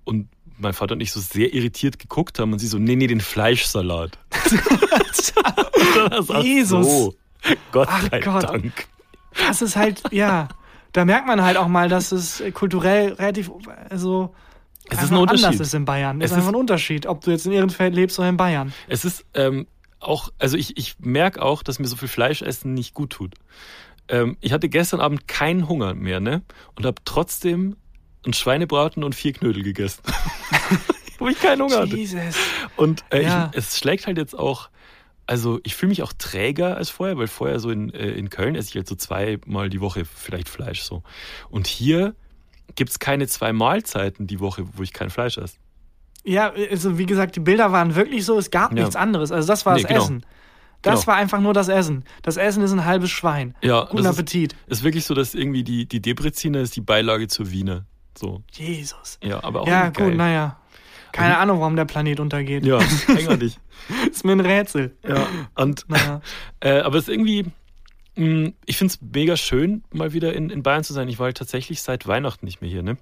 Und 0.04 0.28
mein 0.62 0.74
Vater 0.74 0.94
und 0.94 1.02
ich 1.02 1.12
so 1.12 1.20
sehr 1.20 1.54
irritiert 1.54 2.00
geguckt 2.00 2.40
haben 2.40 2.54
und 2.54 2.60
sie 2.60 2.68
so, 2.68 2.78
nee, 2.78 2.96
nee, 2.96 3.08
den 3.08 3.22
Fleischsalat. 3.22 4.18
Jesus. 6.44 6.86
So, 6.86 7.16
Gott 7.72 7.88
Ach 7.92 8.10
sei 8.10 8.20
Gott. 8.20 8.44
Dank. 8.44 8.88
Das 9.48 9.62
ist 9.62 9.76
halt, 9.76 10.02
ja, 10.12 10.48
da 10.92 11.06
merkt 11.06 11.28
man 11.28 11.42
halt 11.42 11.58
auch 11.58 11.68
mal, 11.68 11.90
dass 11.90 12.12
es 12.12 12.44
kulturell 12.54 13.14
relativ, 13.14 13.50
also 13.90 14.34
Es 14.90 15.02
ist 15.04 15.12
ein 15.12 15.18
Unterschied. 15.18 15.46
anders 15.46 15.62
ist 15.62 15.74
in 15.74 15.86
Bayern. 15.86 16.22
Es 16.22 16.32
ist 16.32 16.38
einfach 16.38 16.50
ein 16.50 16.56
Unterschied, 16.56 17.06
ob 17.06 17.22
du 17.22 17.32
jetzt 17.32 17.46
in 17.46 17.52
Ehrenfeld 17.54 17.96
lebst 17.96 18.20
oder 18.20 18.30
in 18.30 18.38
Bayern. 18.38 18.74
Es 18.88 19.06
ist 19.06 19.26
ähm, 19.34 19.68
auch, 20.00 20.30
also 20.40 20.58
ich, 20.58 20.78
ich 20.78 20.96
merke 21.00 21.42
auch, 21.42 21.64
dass 21.64 21.80
mir 21.80 21.88
so 21.88 21.96
viel 21.96 22.08
Fleischessen 22.10 22.74
nicht 22.74 22.94
gut 22.94 23.12
tut. 23.12 23.36
Ähm, 24.10 24.36
ich 24.42 24.52
hatte 24.52 24.68
gestern 24.68 25.00
Abend 25.00 25.28
keinen 25.28 25.70
Hunger 25.70 25.94
mehr, 25.94 26.20
ne? 26.20 26.42
Und 26.76 26.86
habe 26.86 27.02
trotzdem 27.06 27.78
ein 28.26 28.34
Schweinebraten 28.34 29.04
und 29.04 29.16
vier 29.16 29.34
Knödel 29.34 29.64
gegessen. 29.64 30.02
Wo 31.20 31.28
ich 31.28 31.40
keinen 31.40 31.62
Hunger 31.62 31.80
hatte. 31.82 31.96
Jesus. 31.96 32.36
Und 32.78 33.04
äh, 33.12 33.24
Ja. 33.24 33.50
ich, 33.52 33.58
es 33.60 33.78
schlägt 33.78 34.08
halt 34.08 34.18
jetzt 34.18 34.38
auch, 34.38 34.70
also 35.28 35.60
ich 35.64 35.76
fühle 35.76 35.90
mich 35.90 36.02
auch 36.04 36.14
träger 36.14 36.78
als 36.78 36.90
vorher, 36.90 37.18
weil 37.18 37.28
vorher 37.28 37.60
so 37.60 37.70
in, 37.70 37.94
äh, 37.94 38.10
in 38.12 38.30
Köln 38.30 38.56
esse 38.56 38.70
ich 38.70 38.76
halt 38.76 38.88
so 38.88 38.96
zweimal 38.96 39.70
die 39.70 39.82
Woche 39.82 40.04
vielleicht 40.06 40.50
Fleisch 40.50 40.82
so. 40.82 41.04
Und 41.50 41.68
hier 41.68 42.16
gibt's 42.76 43.00
keine 43.00 43.28
zwei 43.28 43.54
Mahlzeiten 43.54 44.28
die 44.28 44.40
Woche, 44.40 44.66
wo 44.74 44.84
ich 44.84 44.94
kein 44.94 45.10
Fleisch 45.10 45.38
esse. 45.38 45.58
Ja, 46.24 46.52
also 46.70 46.98
wie 46.98 47.06
gesagt, 47.06 47.36
die 47.36 47.40
Bilder 47.40 47.72
waren 47.72 47.96
wirklich 47.96 48.26
so, 48.26 48.38
es 48.38 48.52
gab 48.52 48.72
Ja. 48.72 48.80
nichts 48.82 48.96
anderes. 48.96 49.32
Also 49.32 49.48
das 49.48 49.66
war 49.66 49.76
Nee, 49.76 49.82
das 49.84 49.90
genau. 49.90 50.04
Essen. 50.04 50.26
Das 50.84 51.02
Genau. 51.02 51.08
war 51.08 51.16
einfach 51.18 51.40
nur 51.40 51.54
das 51.54 51.68
Essen. 51.68 52.04
Das 52.24 52.38
Essen 52.38 52.64
ist 52.64 52.72
ein 52.72 52.86
halbes 52.86 53.12
Schwein. 53.12 53.56
Ja, 53.62 53.82
Guten 53.86 53.98
das 53.98 54.06
ist- 54.14 54.20
Appetit. 54.20 54.56
Ist 54.68 54.84
wirklich 54.84 55.06
so, 55.06 55.14
dass 55.14 55.36
irgendwie 55.36 55.64
die, 55.64 55.86
die 55.88 56.02
Debreziner 56.02 56.60
ist 56.62 56.76
die 56.76 56.82
Beilage 56.82 57.28
zur 57.28 57.52
Wiener. 57.52 57.86
So. 58.18 58.44
Jesus. 58.52 59.18
Ja, 59.24 59.44
aber 59.44 59.62
auch 59.62 59.68
Ja, 59.68 59.88
gut, 59.88 59.98
geil. 59.98 60.16
naja. 60.16 60.58
Keine 61.12 61.38
Ahnung, 61.38 61.60
warum 61.60 61.76
der 61.76 61.86
Planet 61.86 62.20
untergeht. 62.22 62.66
Ja, 62.66 62.78
dich. 63.38 63.60
Ist 64.10 64.24
mir 64.24 64.32
ein 64.32 64.40
Rätsel. 64.40 64.96
Ja. 65.08 65.28
Und, 65.56 65.86
Naja. 65.90 66.22
äh, 66.62 66.80
aber 66.80 66.98
es 66.98 67.08
ist 67.08 67.14
irgendwie, 67.14 67.46
mh, 68.16 68.52
ich 68.66 68.78
finde 68.78 68.94
es 68.94 69.02
mega 69.02 69.36
schön, 69.36 69.84
mal 69.92 70.14
wieder 70.14 70.34
in, 70.34 70.50
in 70.50 70.64
Bayern 70.64 70.84
zu 70.86 70.94
sein. 70.94 71.10
Ich 71.10 71.20
war 71.20 71.26
halt 71.26 71.38
tatsächlich 71.38 71.82
seit 71.82 72.08
Weihnachten 72.08 72.46
nicht 72.46 72.62
mehr 72.62 72.70
hier, 72.70 72.84
ne? 72.84 72.98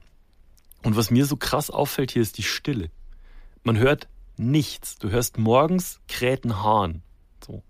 Und 0.84 0.96
was 0.96 1.12
mir 1.12 1.26
so 1.26 1.36
krass 1.36 1.70
auffällt 1.70 2.12
hier, 2.12 2.22
ist 2.22 2.38
die 2.38 2.44
Stille. 2.44 2.90
Man 3.64 3.78
hört 3.78 4.08
nichts. 4.38 4.98
Du 4.98 5.10
hörst 5.10 5.38
morgens 5.38 6.00
krähten 6.08 6.64
Hahn. 6.64 7.04
So. 7.46 7.64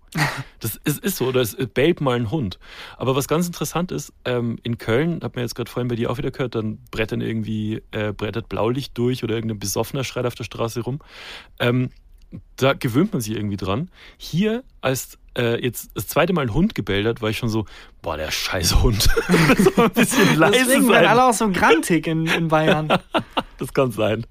Das 0.58 0.76
ist, 0.76 0.98
ist 1.04 1.16
so, 1.16 1.26
oder 1.26 1.40
es 1.40 1.56
bellt 1.74 2.00
mal 2.00 2.16
ein 2.16 2.30
Hund. 2.30 2.58
Aber 2.96 3.16
was 3.16 3.28
ganz 3.28 3.46
interessant 3.46 3.92
ist, 3.92 4.12
ähm, 4.24 4.58
in 4.62 4.78
Köln, 4.78 5.20
hat 5.22 5.36
man 5.36 5.44
jetzt 5.44 5.54
gerade 5.54 5.70
vorhin 5.70 5.88
bei 5.88 5.96
dir 5.96 6.10
auch 6.10 6.18
wieder 6.18 6.30
gehört, 6.30 6.54
dann 6.54 6.78
brettern 6.90 7.20
irgendwie, 7.20 7.82
äh, 7.92 8.12
brettert 8.12 8.48
Blaulicht 8.48 8.96
durch 8.98 9.22
oder 9.24 9.34
irgendein 9.34 9.58
Besoffener 9.58 10.04
schreit 10.04 10.26
auf 10.26 10.34
der 10.34 10.44
Straße 10.44 10.80
rum. 10.80 11.00
Ähm, 11.58 11.90
da 12.56 12.74
gewöhnt 12.74 13.12
man 13.12 13.22
sich 13.22 13.34
irgendwie 13.34 13.56
dran. 13.56 13.90
Hier, 14.16 14.62
als 14.80 15.18
äh, 15.36 15.62
jetzt 15.62 15.90
das 15.94 16.06
zweite 16.06 16.32
Mal 16.32 16.42
ein 16.42 16.54
Hund 16.54 16.74
gebellt 16.74 17.06
hat, 17.06 17.22
war 17.22 17.30
ich 17.30 17.38
schon 17.38 17.48
so, 17.48 17.66
boah, 18.02 18.16
der 18.16 18.30
scheiß 18.30 18.82
Hund. 18.82 19.08
das 19.56 19.78
ein 19.78 19.90
bisschen 19.90 20.38
leise 20.38 20.58
Deswegen 20.64 20.88
werden 20.88 21.08
alle 21.08 21.24
auch 21.24 21.34
so 21.34 21.50
grantig 21.50 22.06
in, 22.06 22.26
in 22.26 22.48
Bayern. 22.48 22.88
Das 23.58 23.74
kann 23.74 23.92
sein. 23.92 24.26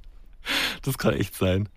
Das 0.82 0.98
kann 0.98 1.14
echt 1.14 1.36
sein. 1.36 1.70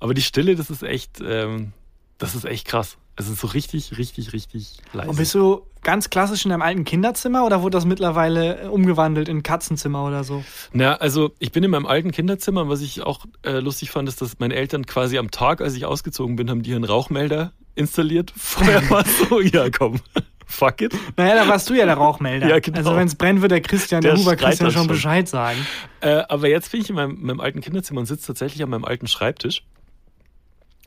Aber 0.00 0.14
die 0.14 0.22
Stille, 0.22 0.56
das 0.56 0.70
ist 0.70 0.82
echt, 0.82 1.20
ähm, 1.20 1.74
das 2.18 2.34
ist 2.34 2.44
echt 2.44 2.66
krass. 2.66 2.96
Es 3.18 3.28
ist 3.28 3.40
so 3.40 3.46
richtig, 3.46 3.96
richtig, 3.96 4.34
richtig 4.34 4.76
leise. 4.92 5.08
Und 5.08 5.16
bist 5.16 5.34
du 5.34 5.62
ganz 5.82 6.10
klassisch 6.10 6.44
in 6.44 6.50
deinem 6.50 6.62
alten 6.62 6.84
Kinderzimmer 6.84 7.46
oder 7.46 7.62
wurde 7.62 7.76
das 7.76 7.86
mittlerweile 7.86 8.62
äh, 8.62 8.66
umgewandelt 8.66 9.28
in 9.28 9.42
Katzenzimmer 9.42 10.04
oder 10.04 10.22
so? 10.22 10.44
Na, 10.72 10.96
also 10.96 11.32
ich 11.38 11.52
bin 11.52 11.64
in 11.64 11.70
meinem 11.70 11.86
alten 11.86 12.10
Kinderzimmer 12.10 12.62
und 12.62 12.68
was 12.68 12.82
ich 12.82 13.02
auch 13.02 13.24
äh, 13.42 13.60
lustig 13.60 13.90
fand, 13.90 14.08
ist, 14.08 14.20
dass 14.20 14.38
meine 14.38 14.54
Eltern 14.54 14.84
quasi 14.84 15.16
am 15.16 15.30
Tag, 15.30 15.62
als 15.62 15.74
ich 15.74 15.86
ausgezogen 15.86 16.36
bin, 16.36 16.50
haben 16.50 16.62
die 16.62 16.74
einen 16.74 16.84
Rauchmelder 16.84 17.52
installiert. 17.74 18.32
Vorher 18.36 18.88
war 18.90 19.06
es 19.06 19.28
so, 19.28 19.40
ja 19.40 19.70
komm, 19.70 20.00
fuck 20.46 20.82
it. 20.82 20.94
Naja, 21.16 21.36
da 21.36 21.48
warst 21.48 21.70
du 21.70 21.74
ja 21.74 21.86
der 21.86 21.96
Rauchmelder. 21.96 22.48
Ja, 22.50 22.58
genau. 22.58 22.78
Also 22.78 22.96
wenn 22.96 23.06
es 23.06 23.14
brennt, 23.14 23.40
wird 23.40 23.52
der 23.52 23.62
Christian, 23.62 24.02
der, 24.02 24.12
Der 24.12 24.20
Huber 24.20 24.36
Christian 24.36 24.70
schon. 24.70 24.88
Bescheid 24.88 25.26
sagen. 25.26 25.66
Äh, 26.00 26.22
aber 26.28 26.48
jetzt 26.48 26.70
bin 26.70 26.82
ich 26.82 26.90
in 26.90 26.96
meinem, 26.96 27.18
meinem 27.22 27.40
alten 27.40 27.62
Kinderzimmer 27.62 28.00
und 28.00 28.06
sitze 28.06 28.26
tatsächlich 28.26 28.62
an 28.62 28.68
meinem 28.68 28.84
alten 28.84 29.06
Schreibtisch. 29.06 29.62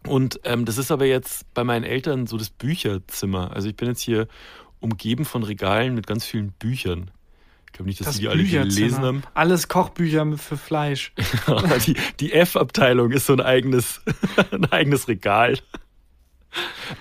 Und 0.08 0.40
ähm, 0.44 0.66
das 0.66 0.78
ist 0.78 0.92
aber 0.92 1.06
jetzt 1.06 1.52
bei 1.54 1.64
meinen 1.64 1.84
Eltern 1.84 2.28
so 2.28 2.38
das 2.38 2.50
Bücherzimmer. 2.50 3.52
Also 3.54 3.68
ich 3.68 3.76
bin 3.76 3.88
jetzt 3.88 4.02
hier 4.02 4.28
umgeben 4.80 5.26
von 5.26 5.44
Regalen 5.44 5.94
mit 5.96 6.08
ganz 6.08 6.26
vielen 6.26 6.52
Büchern. 6.54 7.12
Ich 7.68 7.74
glaube 7.74 7.90
nicht, 7.90 8.00
dass 8.00 8.08
Das 8.08 8.16
die, 8.16 8.22
die 8.22 8.30
alle 8.30 8.44
gelesen 8.44 9.02
haben. 9.02 9.24
Alles 9.34 9.68
Kochbücher 9.68 10.26
für 10.38 10.58
Fleisch. 10.58 11.14
die 11.86 11.96
die 12.20 12.34
F-Abteilung 12.34 13.12
ist 13.12 13.26
so 13.26 13.34
ein 13.34 13.42
eigenes, 13.42 14.02
ein 14.52 14.66
eigenes 14.72 15.08
Regal. 15.08 15.60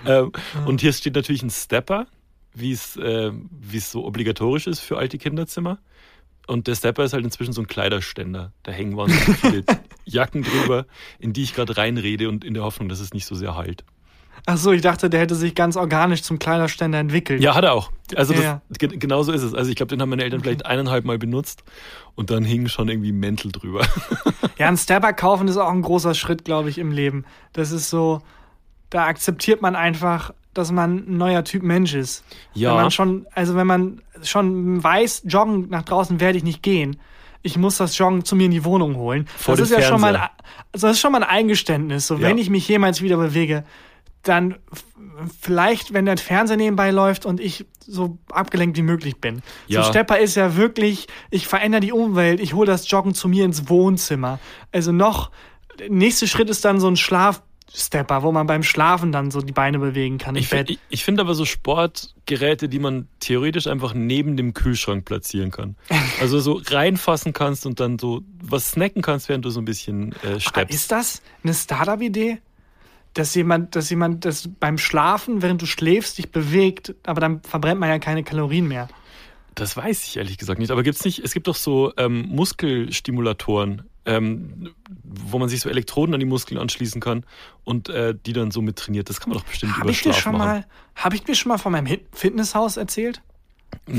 Ähm, 0.05 0.31
und 0.65 0.81
hier 0.81 0.93
steht 0.93 1.15
natürlich 1.15 1.41
ein 1.41 1.49
Stepper, 1.49 2.05
wie 2.53 2.71
es 2.71 2.97
äh, 2.97 3.31
wie 3.33 3.77
es 3.77 3.91
so 3.91 4.05
obligatorisch 4.05 4.67
ist 4.67 4.79
für 4.79 4.97
alte 4.97 5.17
Kinderzimmer. 5.17 5.79
Und 6.45 6.67
der 6.67 6.75
Stepper 6.75 7.03
ist 7.03 7.13
halt 7.13 7.23
inzwischen 7.23 7.53
so 7.53 7.61
ein 7.61 7.67
Kleiderständer. 7.67 8.53
Da 8.63 8.71
hängen 8.71 8.97
wahnsinnig 8.97 9.37
viele 9.41 9.63
Jacken 10.05 10.43
drüber, 10.43 10.85
in 11.19 11.33
die 11.33 11.43
ich 11.43 11.53
gerade 11.53 11.77
reinrede 11.77 12.29
und 12.29 12.43
in 12.43 12.53
der 12.53 12.63
Hoffnung, 12.63 12.89
dass 12.89 12.99
es 12.99 13.13
nicht 13.13 13.25
so 13.25 13.35
sehr 13.35 13.55
halt. 13.55 13.83
Ach 14.45 14.55
so, 14.57 14.71
ich 14.71 14.81
dachte, 14.81 15.09
der 15.09 15.19
hätte 15.19 15.35
sich 15.35 15.53
ganz 15.53 15.75
organisch 15.75 16.23
zum 16.23 16.39
Kleiderständer 16.39 16.97
entwickelt. 16.97 17.41
Ja, 17.41 17.55
hat 17.55 17.65
er 17.65 17.73
auch. 17.73 17.91
Also 18.15 18.33
das, 18.33 18.41
Ja. 18.43 18.61
ge- 18.77 18.97
genau 18.97 19.21
so 19.21 19.33
ist 19.33 19.43
es. 19.43 19.53
Also 19.53 19.69
ich 19.69 19.75
glaube, 19.75 19.89
den 19.89 20.01
haben 20.01 20.09
meine 20.09 20.23
Eltern 20.23 20.39
vielleicht 20.41 20.65
eineinhalb 20.65 21.03
Mal 21.03 21.17
benutzt 21.19 21.63
und 22.15 22.29
dann 22.29 22.45
hingen 22.45 22.69
schon 22.69 22.87
irgendwie 22.87 23.11
Mäntel 23.11 23.51
drüber. 23.51 23.85
Ja, 24.57 24.67
ein 24.67 24.77
Stepper 24.77 25.13
kaufen 25.13 25.47
ist 25.47 25.55
auch 25.55 25.69
ein 25.71 25.81
großer 25.81 26.13
Schritt, 26.13 26.43
glaube 26.43 26.69
ich, 26.69 26.79
im 26.79 26.91
Leben. 26.91 27.23
Das 27.53 27.71
ist 27.71 27.89
so, 27.89 28.21
da 28.89 29.05
akzeptiert 29.05 29.61
man 29.61 29.73
einfach, 29.77 30.33
dass 30.53 30.69
man 30.73 31.05
ein 31.07 31.17
neuer 31.17 31.45
Typ 31.45 31.63
Mensch 31.63 31.93
ist. 31.93 32.25
Ja. 32.53 32.71
Wenn 32.71 32.81
man 32.81 32.91
schon, 32.91 33.25
also 33.35 33.55
wenn 33.55 33.67
man 33.67 34.01
schon 34.21 34.83
weiß, 34.83 35.23
joggen 35.27 35.69
nach 35.69 35.83
draußen 35.83 36.19
werde 36.19 36.37
ich 36.37 36.43
nicht 36.43 36.61
gehen. 36.61 36.99
Ich 37.41 37.57
muss 37.57 37.77
das 37.77 37.97
Joggen 37.97 38.25
zu 38.25 38.35
mir 38.35 38.45
in 38.45 38.51
die 38.51 38.65
Wohnung 38.65 38.95
holen. 38.97 39.27
Vor 39.37 39.55
das 39.55 39.69
ist 39.69 39.71
den 39.75 39.81
ja 39.81 39.87
schon 39.87 40.01
mal, 40.01 40.15
ein, 40.15 40.21
Fernseher. 40.21 40.37
also 40.73 40.87
das 40.87 40.95
ist 40.97 41.01
schon 41.01 41.11
mal 41.11 41.23
ein 41.23 41.29
Eingeständnis. 41.29 42.07
So, 42.07 42.19
wenn 42.21 42.37
Ja. 42.37 42.41
ich 42.43 42.49
mich 42.49 42.67
jemals 42.67 43.01
wieder 43.01 43.17
bewege, 43.17 43.63
dann 44.23 44.55
vielleicht, 45.41 45.93
wenn 45.93 46.05
der 46.05 46.17
Fernseher 46.17 46.57
nebenbei 46.57 46.91
läuft 46.91 47.25
und 47.25 47.39
ich 47.39 47.65
so 47.79 48.17
abgelenkt 48.31 48.77
wie 48.77 48.81
möglich 48.81 49.19
bin. 49.19 49.41
Ja. 49.67 49.83
So 49.83 49.89
Stepper 49.89 50.19
ist 50.19 50.35
ja 50.35 50.55
wirklich, 50.55 51.07
ich 51.29 51.47
verändere 51.47 51.81
die 51.81 51.91
Umwelt, 51.91 52.39
ich 52.39 52.53
hole 52.53 52.67
das 52.67 52.89
Joggen 52.89 53.13
zu 53.13 53.27
mir 53.27 53.45
ins 53.45 53.69
Wohnzimmer. 53.69 54.39
Also 54.71 54.91
noch, 54.91 55.31
der 55.79 55.89
nächste 55.89 56.27
Schritt 56.27 56.49
ist 56.49 56.63
dann 56.65 56.79
so 56.79 56.87
ein 56.87 56.97
Stepper, 57.73 58.23
wo 58.23 58.31
man 58.31 58.47
beim 58.47 58.63
Schlafen 58.63 59.11
dann 59.11 59.31
so 59.31 59.41
die 59.41 59.53
Beine 59.53 59.79
bewegen 59.79 60.17
kann 60.17 60.35
Ich, 60.35 60.51
ich, 60.51 60.79
ich 60.89 61.03
finde 61.03 61.21
aber 61.21 61.35
so 61.35 61.45
Sportgeräte, 61.45 62.67
die 62.69 62.79
man 62.79 63.07
theoretisch 63.19 63.67
einfach 63.67 63.93
neben 63.93 64.37
dem 64.37 64.53
Kühlschrank 64.53 65.05
platzieren 65.05 65.51
kann. 65.51 65.75
Also 66.19 66.39
so 66.39 66.61
reinfassen 66.65 67.31
kannst 67.33 67.65
und 67.65 67.79
dann 67.79 67.97
so 67.97 68.23
was 68.43 68.71
snacken 68.71 69.01
kannst, 69.01 69.29
während 69.29 69.45
du 69.45 69.49
so 69.51 69.61
ein 69.61 69.65
bisschen 69.65 70.11
äh, 70.23 70.31
Aber 70.31 70.39
steppst. 70.39 70.75
ist 70.75 70.91
das 70.91 71.21
eine 71.43 71.53
Startup-Idee? 71.53 72.39
Dass 73.13 73.33
jemand, 73.35 73.75
dass 73.75 73.89
jemand 73.89 74.25
das 74.25 74.49
beim 74.59 74.77
Schlafen, 74.77 75.41
während 75.41 75.61
du 75.61 75.65
schläfst, 75.65 76.17
dich 76.17 76.31
bewegt, 76.31 76.93
aber 77.05 77.21
dann 77.21 77.41
verbrennt 77.41 77.79
man 77.79 77.89
ja 77.89 77.99
keine 77.99 78.23
Kalorien 78.23 78.67
mehr. 78.67 78.87
Das 79.55 79.75
weiß 79.75 80.05
ich 80.05 80.17
ehrlich 80.17 80.37
gesagt 80.37 80.59
nicht. 80.59 80.71
Aber 80.71 80.83
gibt's 80.83 81.03
nicht, 81.05 81.19
es 81.19 81.33
gibt 81.33 81.47
doch 81.47 81.55
so 81.55 81.91
ähm, 81.97 82.25
Muskelstimulatoren, 82.29 83.83
ähm, 84.09 84.73
wo 85.03 85.37
man 85.37 85.49
sich 85.49 85.61
so 85.61 85.69
Elektroden 85.69 86.13
an 86.13 86.19
die 86.19 86.25
Muskeln 86.25 86.59
anschließen 86.59 86.99
kann 86.99 87.25
und 87.63 87.89
äh, 87.89 88.15
die 88.25 88.33
dann 88.33 88.49
so 88.51 88.61
mit 88.61 88.77
trainiert. 88.77 89.09
Das 89.09 89.19
kann 89.19 89.29
man 89.29 89.37
doch 89.37 89.45
bestimmt 89.45 89.73
Habe 89.73 89.83
über 89.83 89.91
ich 89.91 90.01
dir 90.01 90.13
Schlaf 90.13 90.23
schon 90.23 90.37
machen. 90.37 90.65
habe 90.95 91.15
ich 91.15 91.23
dir 91.23 91.35
schon 91.35 91.49
mal 91.49 91.57
von 91.57 91.71
meinem 91.71 91.99
Fitnesshaus 92.11 92.77
erzählt? 92.77 93.21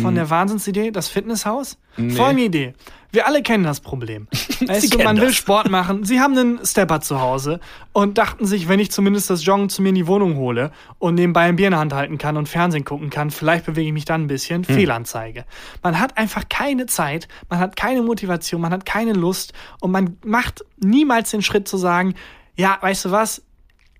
Von 0.01 0.15
der 0.15 0.31
Wahnsinnsidee, 0.31 0.93
das 0.93 1.09
Fitnesshaus? 1.09 1.77
Nee. 1.97 2.15
Folgende 2.15 2.45
Idee. 2.45 2.75
Wir 3.13 3.27
alle 3.27 3.43
kennen 3.43 3.65
das 3.65 3.81
Problem. 3.81 4.29
Weißt 4.67 4.95
du, 4.95 4.99
man 4.99 5.17
will 5.17 5.29
das. 5.29 5.37
Sport 5.37 5.69
machen. 5.69 6.05
Sie 6.05 6.21
haben 6.21 6.39
einen 6.39 6.65
Stepper 6.65 7.01
zu 7.01 7.21
Hause 7.21 7.59
und 7.93 8.19
dachten 8.19 8.47
sich, 8.47 8.69
wenn 8.69 8.79
ich 8.79 8.93
zumindest 8.93 9.31
das 9.31 9.45
Joggen 9.45 9.69
zu 9.69 9.83
mir 9.83 9.89
in 9.89 9.97
die 9.97 10.07
Wohnung 10.07 10.37
hole 10.37 10.71
und 11.01 11.17
nebenbei 11.17 11.43
ein 11.43 11.57
Bier 11.57 11.67
in 11.67 11.73
der 11.73 11.81
Hand 11.81 11.93
halten 11.93 12.19
kann 12.19 12.37
und 12.37 12.49
Fernsehen 12.49 12.85
gucken 12.85 13.11
kann, 13.11 13.33
vielleicht 13.33 13.67
bewege 13.67 13.89
ich 13.89 13.93
mich 13.93 14.05
dann 14.05 14.23
ein 14.23 14.27
bisschen. 14.29 14.65
Hm. 14.65 14.75
Fehlanzeige. 14.75 15.45
Man 15.83 15.99
hat 15.99 16.17
einfach 16.17 16.45
keine 16.49 16.87
Zeit, 16.87 17.27
man 17.49 17.59
hat 17.59 17.75
keine 17.75 18.03
Motivation, 18.03 18.61
man 18.61 18.73
hat 18.73 18.87
keine 18.87 19.13
Lust 19.13 19.53
und 19.81 19.91
man 19.91 20.17
macht 20.25 20.65
niemals 20.79 21.33
den 21.33 21.43
Schritt 21.43 21.67
zu 21.67 21.77
sagen, 21.77 22.15
ja, 22.57 22.79
weißt 22.81 23.07
du 23.07 23.11
was, 23.11 23.43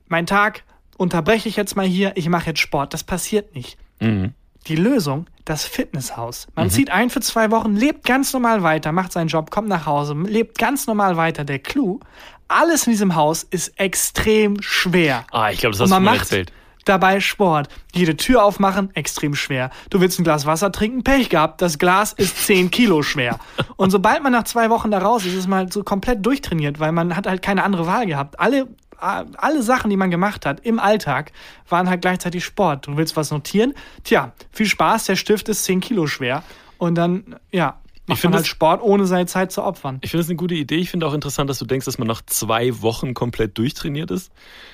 mein 0.07 0.27
Tag 0.27 0.63
unterbreche 0.97 1.49
ich 1.49 1.57
jetzt 1.57 1.77
mal 1.77 1.87
hier, 1.87 2.13
ich 2.17 2.29
mache 2.29 2.47
jetzt 2.47 2.61
Sport. 2.61 2.95
Das 2.95 3.03
passiert 3.03 3.55
nicht. 3.55 3.77
Mhm. 4.01 4.35
Die 4.71 4.77
Lösung, 4.77 5.27
das 5.45 5.65
Fitnesshaus. 5.65 6.47
Man 6.55 6.71
zieht 6.71 6.93
ein 6.93 7.11
für 7.11 7.19
zwei 7.21 7.51
Wochen, 7.51 7.75
lebt 7.75 8.05
ganz 8.07 8.33
normal 8.33 8.63
weiter, 8.63 8.93
macht 8.93 9.11
seinen 9.13 9.27
Job, 9.27 9.51
kommt 9.51 9.67
nach 9.67 9.85
Hause, 9.85 10.15
lebt 10.15 10.59
ganz 10.59 10.87
normal 10.87 11.17
weiter. 11.17 11.43
Der 11.43 11.59
Clou, 11.59 11.99
alles 12.47 12.87
in 12.87 12.93
diesem 12.93 13.17
Haus 13.17 13.43
ist 13.43 13.81
extrem 13.81 14.63
schwer. 14.63 15.25
Ah, 15.33 15.51
ich 15.51 15.59
glaube, 15.59 15.73
das 15.73 15.81
hast 15.81 15.91
du 15.93 16.01
macht 16.01 16.21
erzählt. 16.21 16.53
dabei 16.85 17.19
Sport. 17.19 17.69
Jede 17.93 18.17
Tür 18.17 18.45
aufmachen, 18.45 18.95
extrem 18.95 19.35
schwer. 19.35 19.71
Du 19.91 20.01
willst 20.01 20.21
ein 20.21 20.25
Glas 20.25 20.47
Wasser 20.47 20.71
trinken, 20.71 21.03
Pech 21.03 21.31
gehabt, 21.31 21.61
das 21.63 21.81
Glas 21.81 22.13
ist 22.13 22.47
10 22.47 22.71
Kilo 22.71 23.03
schwer. 23.03 23.41
Und 23.75 23.91
sobald 23.91 24.23
man 24.23 24.31
nach 24.31 24.45
zwei 24.45 24.71
Wochen 24.71 24.93
da 24.93 24.99
raus 24.99 25.27
ist, 25.27 25.35
ist 25.35 25.49
man 25.49 25.59
halt 25.59 25.73
so 25.73 25.83
komplett 25.83 26.25
durchtrainiert, 26.25 26.79
weil 26.79 26.93
man 26.93 27.17
hat 27.17 27.27
halt 27.27 27.43
keine 27.43 27.65
andere 27.65 27.89
Wahl 27.89 28.07
gehabt. 28.07 28.39
Alle, 28.39 28.69
alle 29.01 29.63
Sachen, 29.63 29.91
die 29.91 29.97
man 29.97 30.11
gemacht 30.11 30.47
hat 30.47 30.61
im 30.61 30.79
Alltag, 30.79 31.33
waren 31.69 31.89
halt 31.89 32.03
gleichzeitig 32.03 32.45
Sport. 32.45 32.87
Du 32.87 32.97
willst 32.97 33.17
was 33.17 33.31
notieren? 33.31 33.75
Tja, 34.05 34.33
viel 34.51 34.67
Spaß, 34.67 35.05
der 35.07 35.17
Stift 35.17 35.49
ist 35.49 35.65
10 35.65 35.81
Kilo 35.81 36.07
schwer. 36.07 36.43
Und 36.79 36.95
dann, 36.97 37.37
ja, 37.51 37.81
macht 38.07 38.21
find 38.21 38.33
man 38.33 38.39
halt 38.39 38.45
das- 38.45 38.49
Sport, 38.49 38.83
ohne 38.83 39.07
seine 39.07 39.27
Zeit 39.27 39.53
zu 39.53 39.63
opfern. 39.63 39.99
Ich 40.03 40.11
finde 40.11 40.23
es 40.23 40.29
eine 40.29 40.37
gute 40.37 40.55
Idee. 40.55 40.77
Ich 40.77 40.91
finde 40.91 41.07
auch 41.07 41.15
interessant, 41.15 41.49
dass 41.51 41.59
du 41.59 41.65
denkst, 41.65 41.85
dass 41.87 41.99
man 41.99 42.09
nach 42.09 42.23
zwei 42.27 42.81
Wochen 42.83 43.15
komplett 43.15 43.57
durchtrainiert 43.59 44.11
ist. 44.11 44.33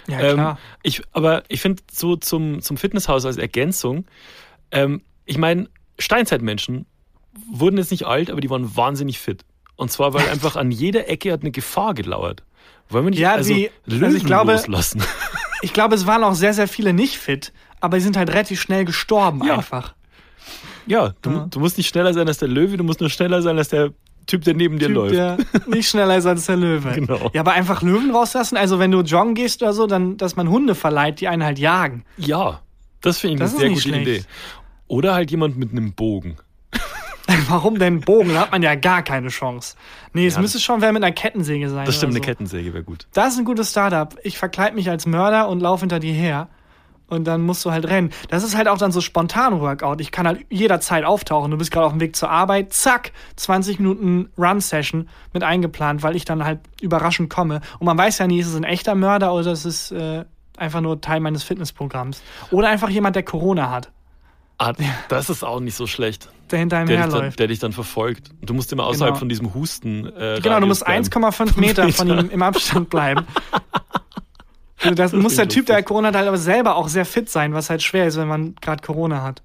Ja, 0.09 0.21
Ähm, 0.21 0.35
klar. 0.35 0.59
ich, 0.83 1.03
aber 1.13 1.43
ich 1.49 1.61
finde 1.61 1.83
so 1.91 2.17
zum, 2.17 2.63
zum 2.63 2.77
Fitnesshaus 2.77 3.25
als 3.27 3.37
Ergänzung, 3.37 4.07
ähm, 4.71 5.03
ich 5.25 5.39
meine, 5.39 5.69
Steinzeitmenschen 5.99 6.87
wurden 7.51 7.77
jetzt 7.79 7.91
nicht 7.91 8.07
alt, 8.07 8.31
aber 8.31 8.41
die 8.41 8.49
waren 8.51 8.77
wahnsinnig 8.77 9.19
fit. 9.19 9.45
Und 9.77 9.91
zwar, 9.91 10.15
weil 10.15 10.29
einfach 10.31 10.57
an 10.57 10.71
jeder 10.71 11.09
Ecke 11.09 11.33
hat 11.33 11.43
eine 11.43 11.51
Gefahr 11.51 11.93
gelauert. 11.95 12.43
Wollen 12.91 13.05
wir 13.07 13.11
nicht 13.11 13.19
Ja, 13.19 13.33
also 13.35 13.55
wie- 13.55 13.71
Löwen 13.87 14.05
also 14.05 14.17
ich 14.17 14.25
glaube- 14.25 14.53
loslassen? 14.53 15.03
Ich 15.63 15.73
glaube, 15.73 15.95
es 15.95 16.07
waren 16.07 16.23
auch 16.23 16.35
sehr, 16.35 16.53
sehr 16.53 16.69
viele 16.69 16.93
nicht 16.93 17.17
fit, 17.17 17.51
aber 17.81 17.97
die 17.97 18.03
sind 18.03 18.17
halt 18.19 18.29
relativ 18.31 18.61
schnell 18.61 18.85
gestorben 18.85 19.43
Ja. 19.45 19.55
einfach. 19.57 19.95
ja, 20.87 21.15
du, 21.23 21.31
Ja. 21.31 21.47
du 21.51 21.61
musst 21.61 21.79
nicht 21.79 21.89
schneller 21.89 22.13
sein 22.13 22.29
als 22.29 22.39
der 22.39 22.49
Löwe, 22.49 22.77
du 22.77 22.85
musst 22.85 23.01
nur 23.01 23.09
schneller 23.09 23.41
sein 23.43 23.57
als 23.57 23.71
der 23.71 23.91
Typ, 24.27 24.45
der 24.45 24.55
neben 24.55 24.79
dir 24.79 24.89
Typ, 24.89 24.95
läuft. 24.97 25.15
der 25.15 25.39
nicht 25.67 25.89
schneller 25.89 26.17
ist 26.19 26.27
als 26.27 26.45
der 26.47 26.57
Löwe. 26.57 26.93
Genau. 26.93 27.31
Ja, 27.33 27.41
aber 27.41 27.53
einfach 27.53 27.81
Löwen 27.81 28.11
rauslassen. 28.11 28.57
Also 28.59 28.79
wenn 28.79 28.91
du 28.91 29.01
joggen 29.01 29.35
gehst 29.35 29.63
oder 29.63 29.73
so, 29.73 29.87
dann, 29.87 30.19
dass 30.19 30.37
man 30.37 30.51
Hunde 30.51 30.75
verleiht, 30.75 31.21
die 31.21 31.29
einen 31.29 31.43
halt 31.43 31.59
jagen. 31.59 32.05
Ja, 32.19 32.61
das 33.01 33.19
finde 33.19 33.35
ich 33.35 33.41
Das 33.41 33.53
eine 33.53 33.61
sehr 33.61 33.69
gute 33.71 33.81
schlecht. 33.81 34.03
Idee. 34.03 34.23
Oder 34.89 35.15
halt 35.15 35.31
jemand 35.31 35.57
mit 35.57 35.71
einem 35.73 35.95
Bogen. 35.95 36.37
Warum 37.49 37.79
denn 37.79 38.01
Bogen? 38.01 38.35
Da 38.35 38.41
hat 38.41 38.53
man 38.53 38.63
ja 38.63 38.75
gar 38.75 39.03
keine 39.03 39.29
Chance. 39.29 39.77
Nee, 40.13 40.27
es 40.27 40.35
Ja, 40.35 40.41
müsste 40.41 40.61
schon 40.61 40.81
wer 40.81 40.93
mit 40.93 41.03
einer 41.03 41.13
Kettensäge 41.13 41.69
sein. 41.69 41.87
Das 41.87 41.97
stimmt, 41.97 42.13
oder 42.13 42.19
eine 42.19 42.25
so. 42.25 42.31
Kettensäge 42.31 42.73
wäre 42.73 42.85
gut. 42.85 43.07
Das 43.13 43.35
ist 43.35 43.39
ein 43.39 43.45
gutes 43.45 43.71
Startup. 43.71 44.17
Ich 44.23 44.39
verkleide 44.39 44.75
mich 44.75 44.89
als 44.91 45.07
Mörder 45.07 45.49
und 45.49 45.61
laufe 45.61 45.81
hinter 45.81 45.99
dir 45.99 46.15
her. 46.15 46.49
Und 47.09 47.25
dann 47.25 47.43
musst 47.43 47.65
du 47.65 47.71
halt 47.71 47.87
rennen. 47.87 48.11
Das 48.31 48.43
ist 48.43 48.57
halt 48.57 48.67
auch 48.67 48.79
dann 48.79 48.91
so 48.91 49.01
spontan 49.01 49.61
Workout. 49.61 50.01
Ich 50.01 50.11
kann 50.11 50.27
halt 50.27 50.45
jederzeit 50.51 51.05
auftauchen. 51.05 51.53
Du 51.53 51.57
bist 51.57 51.71
gerade 51.71 51.87
auf 51.87 51.93
dem 51.93 52.01
Weg 52.01 52.17
zur 52.17 52.31
Arbeit. 52.31 52.73
Zack, 52.73 53.13
20 53.37 53.79
Minuten 53.79 54.29
Run-Session 54.37 55.09
mit 55.33 55.45
eingeplant, 55.45 56.03
weil 56.03 56.17
ich 56.17 56.25
dann 56.25 56.45
halt 56.45 56.59
überraschend 56.81 57.31
komme. 57.31 57.61
Und 57.79 57.87
man 57.87 57.97
weiß 57.97 58.19
ja 58.19 58.27
nie, 58.27 58.41
ist 58.41 58.49
es 58.49 58.57
ein 58.57 58.65
echter 58.65 58.97
Mörder 58.97 59.33
oder 59.35 59.53
ist 59.53 59.65
es 59.65 59.93
äh, 59.93 60.25
einfach 60.57 60.81
nur 60.81 61.01
Teil 61.01 61.21
meines 61.21 61.45
Fitnessprogramms. 61.45 62.23
Oder 62.51 62.69
einfach 62.71 62.89
jemand, 62.89 63.15
der 63.15 63.23
Corona 63.23 63.71
hat, 63.71 63.93
Ah, 64.59 64.73
das 65.09 65.29
ist 65.31 65.43
auch 65.45 65.61
nicht 65.61 65.75
so 65.75 65.87
schlecht. 65.87 66.31
der 66.51 66.59
hinter 66.61 66.79
einem 66.79 66.87
Der 66.89 66.97
dich, 66.97 67.05
dann, 67.07 67.13
herläuft. 67.15 67.39
der 67.39 67.47
dich 67.49 67.59
dann 67.59 67.73
verfolgt. 67.73 68.31
Du 68.41 68.55
musst 68.55 68.73
immer 68.73 68.85
außerhalb 68.87 69.11
Genau. 69.15 69.19
von 69.19 69.29
diesem 69.29 69.53
Husten. 69.55 70.07
Äh, 70.07 70.41
Genau, 70.43 70.61
du 70.61 70.67
musst 70.67 70.87
Radius 70.87 71.11
bleiben. 71.11 71.25
1,5 71.35 71.57
Meter 71.61 71.89
von 71.93 72.09
ihm 72.09 72.31
im 72.31 72.43
Abstand 72.43 72.89
bleiben. 72.91 73.27
Also 74.83 74.95
das 74.95 75.13
muss 75.15 75.37
der 75.37 75.49
Typ, 75.49 75.67
der 75.67 75.83
Corona 75.83 76.09
hat, 76.09 76.17
halt 76.17 76.29
aber 76.29 76.37
selber 76.37 76.77
auch 76.77 76.89
sehr 76.89 77.07
fit 77.07 77.31
sein, 77.31 77.55
was 77.55 77.71
halt 77.71 77.83
schwer 77.83 78.07
ist, 78.07 78.19
wenn 78.19 78.29
man 78.29 78.55
gerade 78.61 78.83
Corona 78.83 79.23
hat. 79.23 79.43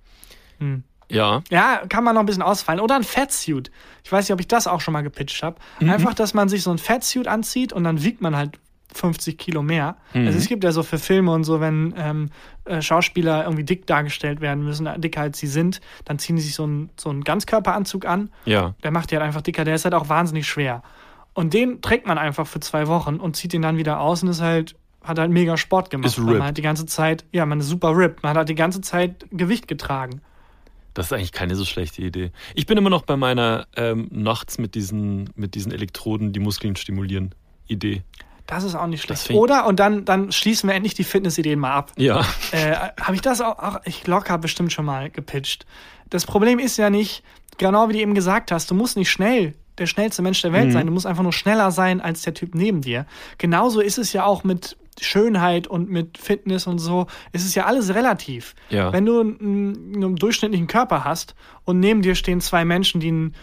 Ja, 1.09 1.41
Ja, 1.49 1.81
kann 1.87 2.03
man 2.03 2.13
noch 2.15 2.19
ein 2.21 2.25
bisschen 2.25 2.43
ausfallen. 2.43 2.79
Oder 2.81 2.95
ein 2.97 3.03
Fatsuit. 3.03 3.71
Ich 4.03 4.11
weiß 4.11 4.25
nicht, 4.25 4.33
ob 4.33 4.39
ich 4.41 4.47
das 4.49 4.67
auch 4.67 4.81
schon 4.81 4.91
mal 4.91 5.01
gepitcht 5.01 5.41
habe. 5.41 5.55
Einfach, 5.79 6.13
dass 6.13 6.33
man 6.33 6.49
sich 6.49 6.61
so 6.63 6.69
ein 6.71 6.77
Fatsuit 6.77 7.27
anzieht 7.27 7.71
und 7.73 7.85
dann 7.85 8.03
wiegt 8.03 8.21
man 8.21 8.35
halt 8.35 8.59
50 8.93 9.37
Kilo 9.37 9.61
mehr. 9.61 9.97
Also 10.13 10.37
es 10.37 10.47
gibt 10.47 10.63
ja 10.63 10.71
so 10.71 10.83
für 10.83 10.97
Filme 10.97 11.31
und 11.31 11.43
so, 11.43 11.59
wenn 11.59 11.93
ähm, 11.97 12.29
äh, 12.65 12.81
Schauspieler 12.81 13.43
irgendwie 13.43 13.63
dick 13.63 13.87
dargestellt 13.87 14.41
werden 14.41 14.63
müssen, 14.63 14.85
äh, 14.85 14.99
dicker 14.99 15.21
als 15.21 15.39
sie 15.39 15.47
sind, 15.47 15.81
dann 16.05 16.19
ziehen 16.19 16.35
die 16.35 16.41
sich 16.41 16.55
so 16.55 16.63
einen, 16.63 16.89
so 16.97 17.09
einen 17.09 17.23
Ganzkörperanzug 17.23 18.05
an 18.05 18.29
ja. 18.45 18.75
der 18.83 18.91
macht 18.91 19.11
die 19.11 19.15
halt 19.15 19.25
einfach 19.25 19.41
dicker, 19.41 19.63
der 19.63 19.75
ist 19.75 19.85
halt 19.85 19.93
auch 19.93 20.09
wahnsinnig 20.09 20.47
schwer. 20.47 20.83
Und 21.33 21.53
den 21.53 21.81
trägt 21.81 22.07
man 22.07 22.17
einfach 22.17 22.45
für 22.45 22.59
zwei 22.59 22.87
Wochen 22.87 23.15
und 23.15 23.35
zieht 23.35 23.53
den 23.53 23.61
dann 23.61 23.77
wieder 23.77 23.99
aus 23.99 24.21
und 24.21 24.29
ist 24.29 24.41
halt, 24.41 24.75
hat 25.01 25.17
halt 25.17 25.31
mega 25.31 25.57
Sport 25.57 25.89
gemacht. 25.89 26.17
Ist 26.17 26.19
man 26.19 26.43
halt 26.43 26.57
die 26.57 26.61
ganze 26.61 26.85
Zeit, 26.85 27.25
ja, 27.31 27.45
man 27.45 27.59
ist 27.59 27.67
super 27.67 27.95
ripped. 27.95 28.21
Man 28.21 28.31
hat 28.31 28.37
halt 28.37 28.49
die 28.49 28.55
ganze 28.55 28.81
Zeit 28.81 29.25
Gewicht 29.31 29.67
getragen. 29.67 30.21
Das 30.93 31.05
ist 31.05 31.13
eigentlich 31.13 31.31
keine 31.31 31.55
so 31.55 31.63
schlechte 31.63 32.01
Idee. 32.01 32.31
Ich 32.53 32.65
bin 32.65 32.77
immer 32.77 32.89
noch 32.89 33.03
bei 33.03 33.15
meiner 33.15 33.65
ähm, 33.77 34.09
nachts 34.11 34.57
mit 34.57 34.75
diesen, 34.75 35.29
mit 35.35 35.55
diesen 35.55 35.71
Elektroden, 35.71 36.33
die 36.33 36.41
Muskeln 36.41 36.75
stimulieren, 36.75 37.33
Idee. 37.67 38.03
Das 38.47 38.63
ist 38.63 38.75
auch 38.75 38.87
nicht 38.87 39.01
schlecht. 39.03 39.29
Oder, 39.31 39.65
und 39.65 39.79
dann, 39.79 40.03
dann 40.05 40.31
schließen 40.31 40.67
wir 40.69 40.75
endlich 40.75 40.93
die 40.93 41.03
Fitnessideen 41.03 41.59
mal 41.59 41.73
ab. 41.73 41.91
Ja. 41.97 42.21
Äh, 42.51 42.75
Habe 42.99 43.15
ich 43.15 43.21
das 43.21 43.39
auch, 43.41 43.59
auch, 43.59 43.79
ich 43.85 44.05
locker 44.07 44.37
bestimmt 44.37 44.73
schon 44.73 44.85
mal 44.85 45.09
gepitcht. 45.09 45.65
Das 46.09 46.25
Problem 46.25 46.59
ist 46.59 46.77
ja 46.77 46.89
nicht, 46.89 47.23
genau 47.57 47.87
wie 47.89 47.93
du 47.93 47.99
eben 47.99 48.13
gesagt 48.13 48.51
hast, 48.51 48.69
du 48.69 48.75
musst 48.75 48.97
nicht 48.97 49.09
schnell 49.09 49.53
der 49.77 49.85
schnellste 49.85 50.21
Mensch 50.21 50.41
der 50.41 50.51
Welt 50.51 50.67
Mhm. 50.67 50.71
sein, 50.73 50.85
du 50.85 50.91
musst 50.91 51.05
einfach 51.05 51.23
nur 51.23 51.31
schneller 51.33 51.71
sein 51.71 52.01
als 52.01 52.23
der 52.23 52.33
Typ 52.33 52.53
neben 52.55 52.81
dir. 52.81 53.05
Genauso 53.37 53.79
ist 53.79 53.97
es 53.97 54.11
ja 54.13 54.25
auch 54.25 54.43
mit 54.43 54.77
Schönheit 54.99 55.67
und 55.67 55.89
mit 55.89 56.17
Fitness 56.17 56.67
und 56.67 56.77
so. 56.79 57.07
Es 57.31 57.45
ist 57.45 57.55
ja 57.55 57.65
alles 57.65 57.93
relativ. 57.95 58.53
Ja. 58.69 58.91
Wenn 58.91 59.05
du 59.05 59.21
einen, 59.21 59.95
einen 59.95 60.15
durchschnittlichen 60.17 60.67
Körper 60.67 61.05
hast 61.05 61.33
und 61.63 61.79
neben 61.79 62.01
dir 62.01 62.15
stehen 62.15 62.41
zwei 62.41 62.65
Menschen, 62.65 62.99
die 62.99 63.07
einen, 63.07 63.35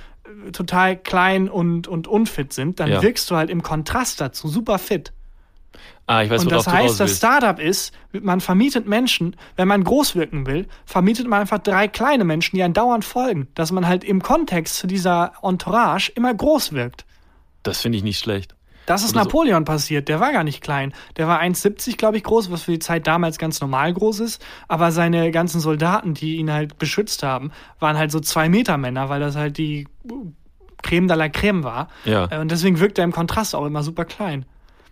total 0.52 0.96
klein 0.96 1.48
und, 1.48 1.88
und 1.88 2.06
unfit 2.06 2.52
sind, 2.52 2.80
dann 2.80 2.90
Ja. 2.90 3.02
wirkst 3.02 3.30
du 3.30 3.36
halt 3.36 3.50
im 3.50 3.62
Kontrast 3.62 4.20
dazu 4.20 4.48
super 4.48 4.78
fit. 4.78 5.12
Ah, 6.06 6.22
ich 6.22 6.30
weiß, 6.30 6.42
Und 6.42 6.52
das 6.52 6.66
heißt, 6.66 6.98
das. 7.00 7.18
Startup 7.18 7.58
ist, 7.58 7.92
man 8.12 8.40
vermietet 8.40 8.86
Menschen, 8.88 9.36
wenn 9.56 9.68
man 9.68 9.84
groß 9.84 10.16
wirken 10.16 10.46
will, 10.46 10.66
vermietet 10.86 11.26
man 11.26 11.40
einfach 11.40 11.58
drei 11.58 11.86
kleine 11.86 12.24
Menschen, 12.24 12.56
die 12.56 12.62
einen 12.62 12.72
dauernd 12.72 13.04
folgen, 13.04 13.48
dass 13.54 13.72
man 13.72 13.86
halt 13.86 14.04
im 14.04 14.22
Kontext 14.22 14.76
zu 14.76 14.86
dieser 14.86 15.32
Entourage 15.42 16.10
immer 16.14 16.32
groß 16.32 16.72
wirkt. 16.72 17.04
Das 17.62 17.80
finde 17.82 17.98
ich 17.98 18.04
nicht 18.04 18.18
schlecht. 18.18 18.54
Das 18.88 19.02
ist 19.02 19.10
so. 19.10 19.18
Napoleon 19.18 19.64
passiert, 19.64 20.08
der 20.08 20.18
war 20.20 20.32
gar 20.32 20.44
nicht 20.44 20.60
klein. 20.62 20.92
Der 21.16 21.28
war 21.28 21.40
1,70, 21.40 21.96
glaube 21.96 22.16
ich, 22.16 22.24
groß, 22.24 22.50
was 22.50 22.62
für 22.62 22.72
die 22.72 22.78
Zeit 22.78 23.06
damals 23.06 23.38
ganz 23.38 23.60
normal 23.60 23.92
groß 23.92 24.20
ist. 24.20 24.44
Aber 24.66 24.92
seine 24.92 25.30
ganzen 25.30 25.60
Soldaten, 25.60 26.14
die 26.14 26.36
ihn 26.36 26.50
halt 26.52 26.78
beschützt 26.78 27.22
haben, 27.22 27.52
waren 27.80 27.98
halt 27.98 28.10
so 28.10 28.20
zwei 28.20 28.48
Meter 28.48 28.78
Männer, 28.78 29.08
weil 29.08 29.20
das 29.20 29.36
halt 29.36 29.58
die 29.58 29.86
Creme 30.82 31.08
de 31.08 31.16
la 31.16 31.28
Creme 31.28 31.64
war. 31.64 31.88
Ja. 32.04 32.26
Äh, 32.30 32.38
Und 32.38 32.50
deswegen 32.50 32.80
wirkt 32.80 32.98
er 32.98 33.04
im 33.04 33.12
Kontrast 33.12 33.54
auch 33.54 33.66
immer 33.66 33.82
super 33.82 34.04
klein. 34.04 34.44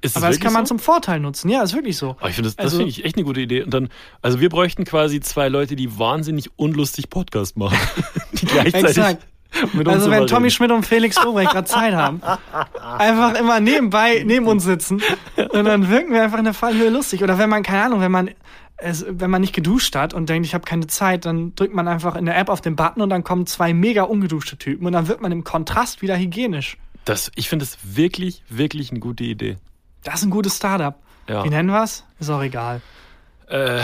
Ist 0.02 0.16
Aber 0.16 0.28
das 0.28 0.38
kann 0.40 0.52
man 0.52 0.66
so? 0.66 0.70
zum 0.74 0.78
Vorteil 0.78 1.20
nutzen. 1.20 1.48
Ja, 1.48 1.62
ist 1.62 1.72
wirklich 1.74 1.96
so. 1.96 2.16
Oh, 2.20 2.26
ich 2.26 2.34
finde 2.34 2.48
das, 2.48 2.56
das 2.56 2.64
Also- 2.66 2.76
finde 2.78 2.90
ich 2.90 3.04
echt 3.04 3.16
eine 3.16 3.24
gute 3.24 3.40
Idee. 3.40 3.62
Und 3.62 3.72
dann, 3.72 3.88
also 4.20 4.40
wir 4.40 4.50
bräuchten 4.50 4.84
quasi 4.84 5.20
zwei 5.20 5.48
Leute, 5.48 5.74
die 5.74 5.98
wahnsinnig 5.98 6.50
unlustig 6.56 7.08
Podcast 7.08 7.56
machen. 7.56 7.78
die 8.34 8.46
gleichzeitig 8.46 8.90
Exakt. 8.98 9.26
Also 9.86 10.10
wenn 10.10 10.26
Tommy. 10.26 10.50
Schmidt 10.50 10.70
und 10.70 10.84
Felix 10.84 11.22
Lobrecht 11.22 11.52
gerade 11.52 11.66
Zeit 11.66 11.94
haben, 11.94 12.20
einfach 12.98 13.34
immer 13.34 13.60
nebenbei 13.60 14.22
neben 14.26 14.46
uns 14.46 14.64
sitzen 14.64 15.02
und 15.36 15.64
dann 15.64 15.88
wirken 15.88 16.12
wir 16.12 16.22
einfach 16.22 16.38
in 16.38 16.44
der 16.44 16.54
Fallhöhe 16.54 16.90
lustig. 16.90 17.22
Oder 17.22 17.38
wenn 17.38 17.48
man, 17.48 17.62
keine 17.62 17.84
Ahnung, 17.84 18.00
wenn 18.00 18.12
man 18.12 18.30
es, 18.76 19.06
wenn 19.08 19.30
man 19.30 19.40
nicht 19.40 19.54
geduscht 19.54 19.96
hat 19.96 20.12
und 20.12 20.28
denkt, 20.28 20.46
ich 20.46 20.54
habe 20.54 20.64
keine 20.64 20.86
Zeit, 20.86 21.24
dann 21.24 21.54
drückt 21.54 21.74
man 21.74 21.88
einfach 21.88 22.16
in 22.16 22.26
der 22.26 22.36
App 22.36 22.48
auf 22.48 22.60
den 22.60 22.76
Button 22.76 23.00
und 23.00 23.08
dann 23.10 23.24
kommen 23.24 23.46
zwei 23.46 23.72
mega 23.72 24.02
ungeduschte 24.02 24.58
Typen 24.58 24.86
und 24.86 24.92
dann 24.92 25.08
wird 25.08 25.20
man 25.20 25.32
im 25.32 25.44
Kontrast 25.44 26.02
wieder 26.02 26.16
hygienisch. 26.16 26.76
Das, 27.04 27.30
ich 27.36 27.48
finde 27.48 27.64
das 27.64 27.78
wirklich, 27.82 28.42
wirklich 28.48 28.90
eine 28.90 29.00
gute 29.00 29.24
Idee. 29.24 29.56
Das 30.02 30.16
ist 30.16 30.24
ein 30.24 30.30
gutes 30.30 30.56
Startup. 30.56 30.94
Ja. 31.28 31.44
Wie 31.44 31.48
nennen 31.48 31.70
wir's? 31.70 32.04
Ist 32.20 32.30
auch 32.30 32.42
egal. 32.42 32.80
Äh, 33.48 33.80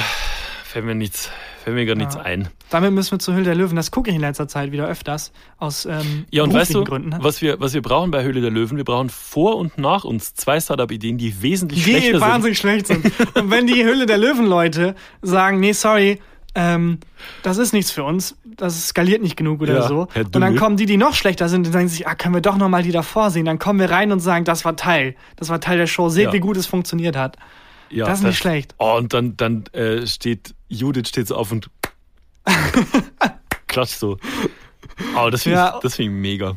fällt 0.64 0.85
mir 0.85 0.94
nichts, 0.94 1.31
fällt 1.62 1.77
mir 1.77 1.87
gar 1.87 1.94
nichts 1.94 2.16
ein. 2.16 2.48
Damit 2.70 2.92
müssen 2.92 3.12
wir 3.12 3.18
zu 3.18 3.33
Höhle 3.33 3.44
der 3.44 3.55
Löwen. 3.55 3.77
Das 3.77 3.90
gucke 3.90 4.11
ich 4.11 4.16
in 4.16 4.20
letzter 4.22 4.48
Zeit 4.48 4.72
wieder 4.72 4.87
öfters. 4.87 5.33
Aus 5.59 5.87
ähm, 5.87 6.25
Ja, 6.31 6.42
und 6.42 6.53
weißt 6.53 6.75
du, 6.75 6.85
Gründen. 6.85 7.11
ne? 7.11 7.18
was 7.20 7.40
wir, 7.42 7.61
was 7.61 7.75
wir 7.75 7.83
brauchen 7.83 8.11
bei 8.11 8.22
Höhle 8.22 8.40
der 8.40 8.51
Löwen? 8.51 8.77
Wir 8.77 8.85
brauchen 8.85 9.09
vor 9.11 9.57
und 9.57 9.79
nach 9.79 10.05
uns 10.05 10.35
zwei 10.35 10.61
Startup-Ideen, 10.61 11.18
die 11.18 11.42
wesentlich 11.42 11.85
die 11.85 11.90
schlechter 11.90 12.11
sind. 12.12 12.20
wahnsinnig 12.20 12.59
schlecht 12.59 12.87
sind. 12.88 13.05
Und 13.35 13.51
wenn 13.51 13.66
die 13.66 13.85
Höhle 13.85 14.07
der 14.07 14.18
Löwen-Leute 14.18 14.94
sagen, 15.22 15.61
nee, 15.61 15.72
sorry, 15.72 16.20
ähm, 16.55 16.98
das 17.42 17.57
ist 17.59 17.72
nichts 17.72 17.90
für 17.90 18.05
uns, 18.05 18.37
das 18.44 18.88
skaliert 18.88 19.22
nicht 19.22 19.37
genug 19.38 19.62
oder 19.62 19.75
Ja, 19.75 19.88
so. 19.88 20.09
Und 20.14 20.35
dann 20.35 20.57
kommen 20.57 20.77
die, 20.77 20.85
die 20.85 20.98
noch 20.98 21.14
schlechter 21.14 21.48
sind, 21.48 21.66
und 21.66 21.72
sagen 21.72 21.88
sich, 21.88 22.07
ah, 22.07 22.14
können 22.14 22.35
wir 22.35 22.42
doch 22.42 22.59
nochmal 22.59 22.83
die 22.83 22.92
davor 22.92 23.31
sehen. 23.31 23.46
Dann 23.46 23.59
kommen 23.59 23.79
wir 23.81 23.90
rein 23.90 24.12
und 24.12 24.20
sagen, 24.20 24.44
das 24.44 24.64
war 24.66 24.77
Teil. 24.77 25.14
Das 25.37 25.48
war 25.48 25.61
Teil 25.61 25.79
der 25.79 25.87
Show. 25.87 26.11
Seht, 26.11 26.27
Ja. 26.27 26.33
wie 26.35 26.40
gut 26.40 26.59
es 26.59 26.66
funktioniert 26.66 27.16
hat. 27.16 27.37
Ja, 27.92 28.07
das 28.07 28.20
ist 28.20 28.24
nicht 28.24 28.38
schlecht. 28.38 28.74
Oh, 28.78 28.96
und 28.96 29.12
dann, 29.12 29.37
dann 29.37 29.64
äh, 29.72 30.07
steht 30.07 30.55
Judith 30.68 31.09
steht 31.09 31.28
so 31.28 31.37
auf 31.37 31.52
und 31.52 31.68
klatscht 33.68 33.98
so. 33.98 34.18
Oh, 35.16 35.31
das 35.31 35.42
finde 35.44 35.59
Ja. 35.59 35.74
ich, 35.76 35.81
das 35.83 35.96
find 35.96 36.09
ich 36.09 36.14
mega. 36.14 36.57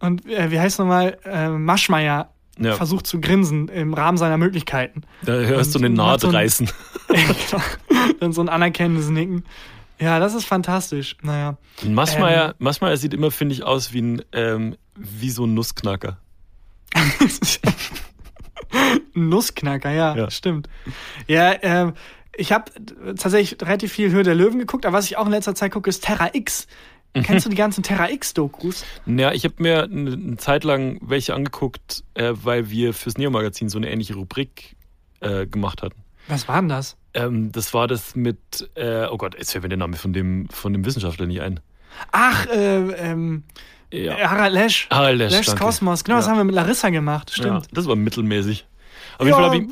Und 0.00 0.26
äh, 0.26 0.50
wie 0.50 0.58
heißt 0.60 0.78
nochmal, 0.78 1.18
äh, 1.24 1.48
Maschmeyer 1.48 2.30
Ja. 2.58 2.74
versucht 2.74 3.06
zu 3.06 3.20
grinsen 3.20 3.68
im 3.68 3.94
Rahmen 3.94 4.18
seiner 4.18 4.36
Möglichkeiten. 4.38 5.02
Da 5.22 5.32
hörst 5.32 5.74
du 5.74 5.78
Und 5.78 5.84
eine 5.84 5.94
macht 5.94 6.06
Naht 6.06 6.20
so 6.20 6.28
reißen. 6.30 6.70
Genau. 7.08 7.62
Dann 8.20 8.32
so 8.32 8.40
ein 8.42 8.48
anerkennendes 8.50 9.08
Nicken. 9.08 9.44
Ja, 9.98 10.18
das 10.20 10.34
ist 10.34 10.44
fantastisch. 10.44 11.16
Naja. 11.22 11.56
Maschmeyer, 11.84 12.48
Ähm. 12.50 12.54
Maschmeyer 12.58 12.96
sieht 12.98 13.14
immer, 13.14 13.30
finde 13.30 13.54
ich, 13.54 13.64
aus 13.64 13.92
wie, 13.92 14.02
ein, 14.02 14.22
ähm, 14.32 14.76
wie 14.94 15.30
so 15.30 15.44
ein 15.46 15.54
Nussknacker. 15.54 16.18
Nussknacker, 19.14 19.90
ja, 19.90 20.16
Ja. 20.16 20.30
stimmt. 20.30 20.68
Ja, 21.26 21.54
ähm, 21.62 21.92
ich 22.36 22.52
habe 22.52 22.70
tatsächlich 23.16 23.60
relativ 23.60 23.92
viel 23.92 24.10
Höhe 24.10 24.22
der 24.22 24.34
Löwen 24.34 24.58
geguckt, 24.58 24.86
aber 24.86 24.96
was 24.98 25.06
ich 25.06 25.16
auch 25.16 25.26
in 25.26 25.32
letzter 25.32 25.54
Zeit 25.54 25.72
gucke, 25.72 25.90
ist 25.90 26.04
Terra 26.04 26.30
X. 26.34 26.66
Mhm. 27.14 27.22
Kennst 27.22 27.46
du 27.46 27.50
die 27.50 27.56
ganzen 27.56 27.82
Terra 27.82 28.10
X-Dokus? 28.10 28.84
Ja, 29.06 29.32
ich 29.32 29.44
habe 29.44 29.54
mir 29.58 29.84
eine, 29.84 30.12
eine 30.12 30.36
Zeit 30.36 30.62
lang 30.64 30.98
welche 31.00 31.34
angeguckt, 31.34 32.04
äh, 32.14 32.32
weil 32.34 32.70
wir 32.70 32.94
fürs 32.94 33.16
Neo-Magazin 33.16 33.68
so 33.68 33.78
eine 33.78 33.90
ähnliche 33.90 34.14
Rubrik 34.14 34.76
äh, 35.20 35.46
gemacht 35.46 35.82
hatten. 35.82 35.96
Was 36.28 36.46
war 36.46 36.60
denn 36.60 36.68
das? 36.68 36.96
Ähm, 37.14 37.50
das 37.50 37.72
war 37.72 37.88
das 37.88 38.14
mit, 38.14 38.70
äh, 38.74 39.06
oh 39.10 39.16
Gott, 39.16 39.34
jetzt 39.38 39.52
fällt 39.52 39.62
mir 39.64 39.70
der 39.70 39.78
Name 39.78 39.96
von 39.96 40.12
dem, 40.12 40.48
von 40.50 40.72
dem 40.74 40.84
Wissenschaftler 40.84 41.26
nicht 41.26 41.40
ein. 41.40 41.60
Ach, 42.12 42.46
äh, 42.46 42.76
ähm, 42.92 43.44
Ja. 43.92 44.16
Harald 44.30 44.52
Lesch. 44.52 44.86
Harald 44.90 45.18
Lesch, 45.18 45.32
Lesch's 45.32 45.46
danke. 45.48 45.64
Kosmos. 45.64 46.04
Genau, 46.04 46.18
das 46.18 46.26
Ja. 46.26 46.32
haben 46.32 46.38
wir 46.38 46.44
mit 46.44 46.54
Larissa 46.54 46.90
gemacht. 46.90 47.30
Ja, 47.36 47.42
Stimmt. 47.44 47.68
das 47.72 47.86
war 47.86 47.96
mittelmäßig. 47.96 48.66
Auf 49.18 49.26
jeden 49.26 49.34
Fall 49.36 49.44
habe 49.46 49.56
ich, 49.56 49.62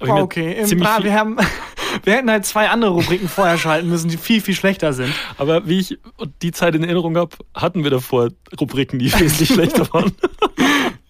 hab 0.00 0.02
ich 0.08 0.14
mir 0.14 0.22
okay. 0.22 0.52
Im 0.60 0.66
ziemlich 0.66 0.88
Bra- 0.88 1.02
wir, 1.04 1.12
haben, 1.14 1.36
wir 2.04 2.12
hätten 2.14 2.30
halt 2.30 2.44
zwei 2.46 2.68
andere 2.70 2.90
Rubriken 2.90 3.28
vorher 3.28 3.58
schalten 3.58 3.88
müssen, 3.88 4.08
die 4.08 4.16
viel, 4.16 4.40
viel 4.40 4.54
schlechter 4.54 4.92
sind. 4.92 5.12
aber 5.38 5.66
wie 5.68 5.78
ich 5.78 5.98
die 6.42 6.52
Zeit 6.52 6.74
in 6.74 6.82
Erinnerung 6.84 7.16
habe, 7.16 7.36
hatten 7.54 7.84
wir 7.84 7.90
davor 7.90 8.30
Rubriken, 8.60 8.98
die 8.98 9.12
wesentlich 9.20 9.50
schlechter 9.50 9.86
waren. 9.92 10.12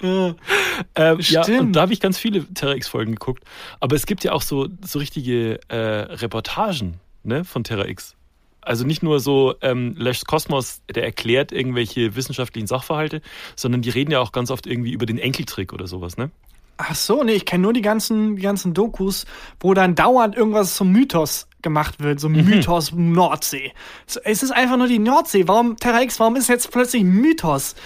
Ja. 0.02 0.34
Ähm, 0.94 1.18
ja, 1.20 1.42
Stimmt. 1.42 1.60
und 1.60 1.72
da 1.72 1.80
habe 1.82 1.92
ich 1.94 2.00
ganz 2.00 2.18
viele 2.18 2.44
Terra 2.52 2.74
X-Folgen 2.74 3.12
geguckt. 3.12 3.44
Aber 3.80 3.96
es 3.96 4.04
gibt 4.06 4.24
ja 4.24 4.32
auch 4.32 4.42
so, 4.42 4.68
so 4.82 4.98
richtige 4.98 5.58
äh, 5.68 5.76
Reportagen 5.76 7.00
ne, 7.22 7.44
von 7.44 7.64
Terra 7.64 7.86
X. 7.86 8.14
Also 8.66 8.84
nicht 8.84 9.02
nur 9.02 9.20
so 9.20 9.54
ähm, 9.62 9.94
Lesch's 9.96 10.24
Kosmos, 10.24 10.82
der 10.92 11.04
erklärt 11.04 11.52
irgendwelche 11.52 12.16
wissenschaftlichen 12.16 12.66
Sachverhalte, 12.66 13.22
sondern 13.54 13.80
die 13.80 13.90
reden 13.90 14.10
ja 14.10 14.20
auch 14.20 14.32
ganz 14.32 14.50
oft 14.50 14.66
irgendwie 14.66 14.92
über 14.92 15.06
den 15.06 15.18
Enkeltrick 15.18 15.72
oder 15.72 15.86
sowas, 15.86 16.16
ne? 16.16 16.30
Ach 16.78 16.94
so, 16.94 17.22
nee, 17.22 17.32
ich 17.32 17.46
kenne 17.46 17.62
nur 17.62 17.72
die 17.72 17.80
ganzen, 17.80 18.36
die 18.36 18.42
ganzen 18.42 18.74
Dokus, 18.74 19.24
wo 19.60 19.72
dann 19.72 19.94
dauernd 19.94 20.36
irgendwas 20.36 20.74
zum 20.74 20.90
Mythos 20.92 21.48
gemacht 21.62 22.00
wird, 22.00 22.20
so 22.20 22.28
Mythos 22.28 22.92
Nordsee. 22.92 23.72
So, 24.06 24.20
Es 24.24 24.42
ist 24.42 24.50
einfach 24.50 24.76
nur 24.76 24.88
die 24.88 24.98
Nordsee. 24.98 25.48
Warum, 25.48 25.76
Terra 25.76 26.02
X, 26.02 26.20
warum 26.20 26.36
ist 26.36 26.48
jetzt 26.48 26.70
plötzlich 26.70 27.02
Mythos? 27.04 27.76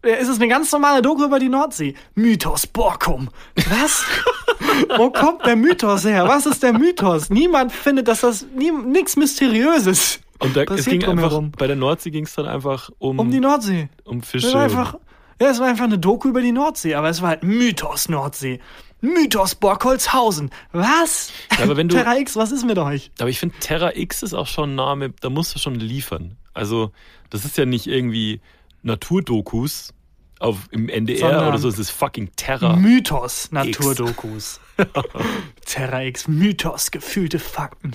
Es 0.00 0.28
ist 0.28 0.40
eine 0.40 0.48
ganz 0.48 0.70
normale 0.70 1.02
Doku 1.02 1.24
über 1.24 1.40
die 1.40 1.48
Nordsee. 1.48 1.94
Mythos 2.14 2.66
Borkum. 2.66 3.28
Was? 3.56 4.04
Wo 4.96 5.10
kommt 5.10 5.44
der 5.44 5.56
Mythos 5.56 6.04
her? 6.04 6.26
Was 6.28 6.46
ist 6.46 6.62
der 6.62 6.72
Mythos? 6.72 7.28
Niemand 7.30 7.72
findet, 7.72 8.08
dass 8.08 8.20
das 8.20 8.46
nichts 8.54 9.16
Mysteriöses 9.16 10.20
Und 10.40 10.56
da, 10.56 10.62
es 10.62 10.84
ging 10.84 11.04
einfach, 11.04 11.40
bei 11.58 11.66
der 11.66 11.76
Nordsee 11.76 12.10
ging 12.10 12.24
es 12.24 12.34
dann 12.34 12.46
einfach 12.46 12.90
um, 12.98 13.18
Um 13.18 13.30
die 13.30 13.40
Nordsee. 13.40 13.88
um 14.04 14.22
Fische. 14.22 14.56
einfach, 14.58 14.94
ja, 15.40 15.48
es 15.50 15.58
war 15.60 15.66
einfach 15.68 15.84
eine 15.84 15.98
Doku 15.98 16.28
über 16.28 16.40
die 16.40 16.52
Nordsee, 16.52 16.94
aber 16.94 17.08
es 17.08 17.20
war 17.22 17.30
halt 17.30 17.42
Mythos 17.42 18.08
Nordsee. 18.08 18.60
Mythos 19.00 19.54
Borkholzhausen. 19.54 20.50
Was? 20.72 21.30
Ja, 21.56 21.64
aber 21.64 21.76
wenn 21.76 21.88
du- 21.88 21.94
Terra 21.96 22.16
X, 22.18 22.34
was 22.36 22.50
ist 22.52 22.64
mit 22.64 22.78
euch? 22.78 23.10
Aber 23.20 23.30
ich 23.30 23.38
finde, 23.38 23.54
Terra 23.60 23.94
X 23.94 24.22
ist 24.22 24.34
auch 24.34 24.46
schon 24.48 24.72
ein 24.72 24.74
Name, 24.74 25.12
da 25.20 25.30
musst 25.30 25.54
du 25.54 25.58
schon 25.60 25.76
liefern. 25.76 26.36
Also, 26.54 26.90
das 27.30 27.44
ist 27.44 27.56
ja 27.56 27.64
nicht 27.64 27.86
irgendwie 27.86 28.40
Naturdokus 28.82 29.92
auf, 30.40 30.68
im 30.70 30.88
NDR 30.88 31.18
Sondern 31.18 31.48
oder 31.48 31.58
so, 31.58 31.68
es 31.68 31.78
ist 31.78 31.90
fucking 31.90 32.30
Terra. 32.36 32.76
Mythos 32.76 33.50
Naturdokus. 33.52 34.60
Terra 35.66 36.02
X, 36.04 36.28
Mythos, 36.28 36.90
gefühlte 36.90 37.38
Fakten. 37.38 37.92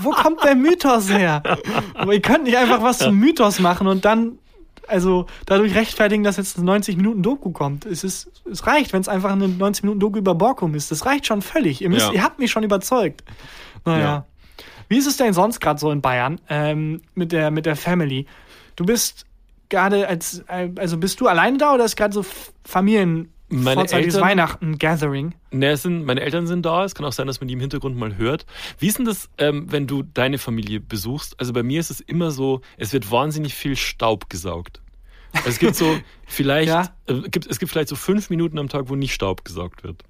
Wo 0.00 0.10
kommt 0.10 0.42
der 0.44 0.54
Mythos 0.54 1.10
her? 1.10 1.42
Aber 1.94 2.14
ihr 2.14 2.22
könnt 2.22 2.44
nicht 2.44 2.56
einfach 2.56 2.82
was 2.82 2.98
zum 2.98 3.16
Mythos 3.16 3.58
machen 3.60 3.86
und 3.86 4.04
dann, 4.04 4.38
also 4.88 5.26
dadurch 5.46 5.74
rechtfertigen, 5.74 6.24
dass 6.24 6.36
jetzt 6.38 6.56
eine 6.56 6.66
90 6.66 6.96
Minuten 6.96 7.22
Doku 7.22 7.50
kommt. 7.50 7.84
Es, 7.86 8.04
ist, 8.04 8.30
es 8.50 8.66
reicht, 8.66 8.92
wenn 8.92 9.00
es 9.02 9.08
einfach 9.08 9.32
eine 9.32 9.48
90 9.48 9.84
Minuten 9.84 10.00
Doku 10.00 10.18
über 10.18 10.34
Borkum 10.34 10.74
ist. 10.74 10.90
Das 10.90 11.04
reicht 11.06 11.26
schon 11.26 11.42
völlig. 11.42 11.82
Ihr, 11.82 11.90
müsst, 11.90 12.06
Ja. 12.06 12.12
ihr 12.12 12.22
habt 12.22 12.38
mich 12.38 12.50
schon 12.50 12.62
überzeugt. 12.62 13.22
Naja. 13.84 14.00
Ja. 14.04 14.26
Wie 14.88 14.98
ist 14.98 15.06
es 15.06 15.16
denn 15.16 15.32
sonst 15.32 15.60
gerade 15.60 15.80
so 15.80 15.90
in 15.90 16.00
Bayern 16.02 16.40
ähm, 16.48 17.02
mit, 17.14 17.32
der, 17.32 17.50
mit 17.50 17.66
der 17.66 17.76
Family? 17.76 18.26
Du 18.76 18.84
bist 18.84 19.24
gerade 19.74 20.06
als, 20.08 20.44
äh, 20.48 20.70
also 20.78 20.96
bist 20.98 21.20
du 21.20 21.26
alleine 21.26 21.58
da 21.58 21.74
oder 21.74 21.84
ist 21.84 21.96
gerade 21.96 22.14
so 22.14 22.24
Familien 22.64 23.32
Meine 23.48 23.74
vorzeitiges 23.74 24.14
Eltern- 24.14 24.28
Weihnachten 24.30 24.78
Gathering? 24.78 25.34
Ne, 25.50 25.76
sind, 25.76 26.04
meine 26.04 26.20
Eltern 26.20 26.46
sind 26.46 26.64
da, 26.64 26.84
es 26.84 26.94
kann 26.94 27.04
auch 27.04 27.12
sein, 27.12 27.26
dass 27.26 27.40
man 27.40 27.48
die 27.48 27.54
im 27.54 27.60
Hintergrund 27.60 27.96
mal 27.96 28.16
hört. 28.16 28.46
Wie 28.78 28.86
ist 28.86 28.98
denn 28.98 29.04
das, 29.04 29.28
ähm, 29.38 29.66
wenn 29.70 29.86
du 29.86 30.02
deine 30.02 30.38
Familie 30.38 30.80
besuchst? 30.80 31.38
Also 31.40 31.52
bei 31.52 31.62
mir 31.62 31.80
ist 31.80 31.90
es 31.90 32.00
immer 32.00 32.30
so, 32.30 32.60
es 32.76 32.92
wird 32.92 33.10
wahnsinnig 33.10 33.54
viel 33.54 33.76
Staub 33.76 34.30
gesaugt. 34.30 34.80
Also 35.32 35.48
es 35.48 35.58
gibt 35.58 35.74
so 35.74 35.98
vielleicht, 36.26 36.68
Ja. 36.68 36.94
äh, 37.06 37.20
gibt, 37.28 37.46
es 37.50 37.58
gibt 37.58 37.72
vielleicht 37.72 37.88
so 37.88 37.96
fünf 37.96 38.30
Minuten 38.30 38.58
am 38.58 38.68
Tag, 38.68 38.88
wo 38.88 38.94
nicht 38.94 39.12
Staub 39.14 39.44
gesaugt 39.44 39.82
wird. 39.84 40.02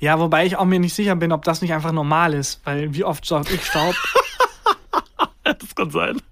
Ja, 0.00 0.18
wobei 0.20 0.46
ich 0.46 0.56
auch 0.56 0.64
mir 0.64 0.78
nicht 0.80 0.94
sicher 0.94 1.16
bin, 1.16 1.32
ob 1.32 1.44
das 1.44 1.60
nicht 1.60 1.72
einfach 1.74 1.92
normal 1.92 2.32
ist, 2.32 2.60
weil 2.64 2.94
wie 2.94 3.04
oft 3.04 3.24
saugt 3.26 3.50
ich 3.52 3.64
Staub? 3.64 3.94
Das 5.44 5.74
kann 5.74 5.90
sein. 5.90 6.22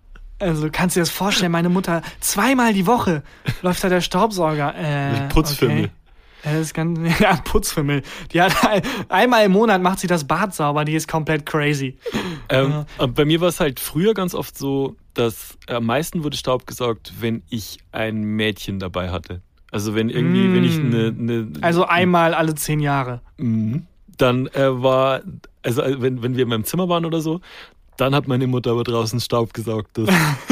Also 0.43 0.69
kannst 0.71 0.97
du 0.97 1.01
dir 1.01 1.03
das 1.03 1.11
vorstellen, 1.11 1.53
meine 1.53 1.69
Mutter 1.69 2.03
zweimal 2.21 2.75
die 2.75 2.87
Woche 2.87 3.23
läuft 3.63 3.83
da 3.85 3.89
der 3.89 4.01
Staubsauger. 4.01 4.75
Äh, 4.77 5.29
Putzfimmel. 5.29 5.85
Okay. 5.85 5.91
Ja, 6.45 6.59
Das 6.59 6.75
kann, 6.75 7.07
ja, 7.21 7.37
Putzfimmel. 7.45 8.03
Die 8.33 8.41
hat 8.43 8.53
ein- 8.69 8.83
einmal 9.09 9.45
im 9.47 9.53
Monat 9.53 9.81
macht 9.81 10.01
sie 10.01 10.09
das 10.09 10.25
Bad 10.27 10.55
sauber, 10.55 10.85
die 10.85 10.95
ist 10.95 11.07
komplett 11.09 11.47
crazy. 11.47 11.97
Ähm, 12.49 12.85
aber 12.99 13.09
Bei 13.13 13.25
mir 13.25 13.41
war 13.41 13.49
es 13.49 13.61
halt 13.61 13.79
früher 13.79 14.13
ganz 14.15 14.35
oft 14.35 14.59
so, 14.59 14.97
dass 15.15 15.57
am 15.69 15.87
meisten 15.87 16.25
wurde 16.25 16.37
Staub 16.37 16.67
gesaugt, 16.67 17.13
wenn 17.21 17.43
ich 17.49 17.79
ein 17.93 18.23
Mädchen 18.25 18.79
dabei 18.81 19.11
hatte. 19.11 19.41
Also 19.71 19.95
wenn 19.95 20.11
irgendwie, 20.11 20.49
Mm. 20.49 20.55
wenn 20.55 20.65
ich 20.65 20.79
eine, 20.79 21.15
eine 21.19 21.53
Also 21.63 21.87
einmal 21.87 22.35
alle 22.35 22.55
zehn 22.57 22.81
Jahre. 22.81 23.21
Mhm. 23.39 23.87
Dann 24.19 24.47
äh, 24.49 24.83
war, 24.83 25.21
also 25.63 25.81
äh, 25.83 26.03
wenn, 26.03 26.23
wenn 26.23 26.37
wir 26.37 26.43
in 26.43 26.49
meinem 26.51 26.65
Zimmer 26.65 26.89
waren 26.89 27.05
oder 27.07 27.21
so, 27.21 27.41
dann 27.97 28.15
hat 28.15 28.27
meine 28.27 28.47
Mutter 28.47 28.73
aber 28.73 28.85
draußen 28.85 29.21
Staub 29.21 29.53
gesaugt. 29.55 29.91
Das 29.99 30.09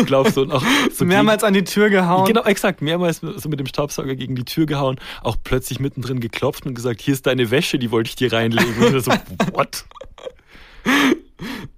glaubst 0.07 0.37
du 0.37 0.43
und 0.43 0.53
auch 0.53 0.63
so 0.93 1.05
Mehrmals 1.05 1.43
an 1.43 1.55
die 1.55 1.65
Tür 1.65 1.91
gehauen. 1.91 2.27
Genau, 2.27 2.45
exakt, 2.45 2.83
mehrmals 2.83 3.21
so 3.21 3.49
mit 3.49 3.59
dem 3.59 3.67
Staubsauger 3.67 4.15
gegen 4.15 4.35
die 4.35 4.45
Tür 4.45 4.67
gehauen, 4.67 4.99
auch 5.23 5.37
plötzlich 5.43 5.81
mittendrin 5.81 6.21
geklopft 6.21 6.67
und 6.67 6.75
gesagt, 6.75 7.01
hier 7.01 7.15
ist 7.15 7.27
deine 7.27 7.51
Wäsche, 7.51 7.79
die 7.79 7.91
wollte 7.91 8.09
ich 8.09 8.17
dir 8.17 8.33
reinlegen. 8.33 8.75
Und 8.83 9.01
so, 9.01 9.11
what? 9.53 9.85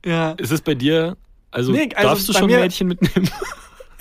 Ja. 0.04 0.32
Ist 0.32 0.50
es 0.52 0.60
bei 0.60 0.74
dir, 0.74 1.16
also, 1.50 1.72
Nee, 1.72 1.88
also 1.94 2.08
darfst 2.08 2.28
du 2.28 2.32
schon 2.32 2.46
mir- 2.46 2.58
Mädchen 2.60 2.88
mitnehmen? 2.88 3.30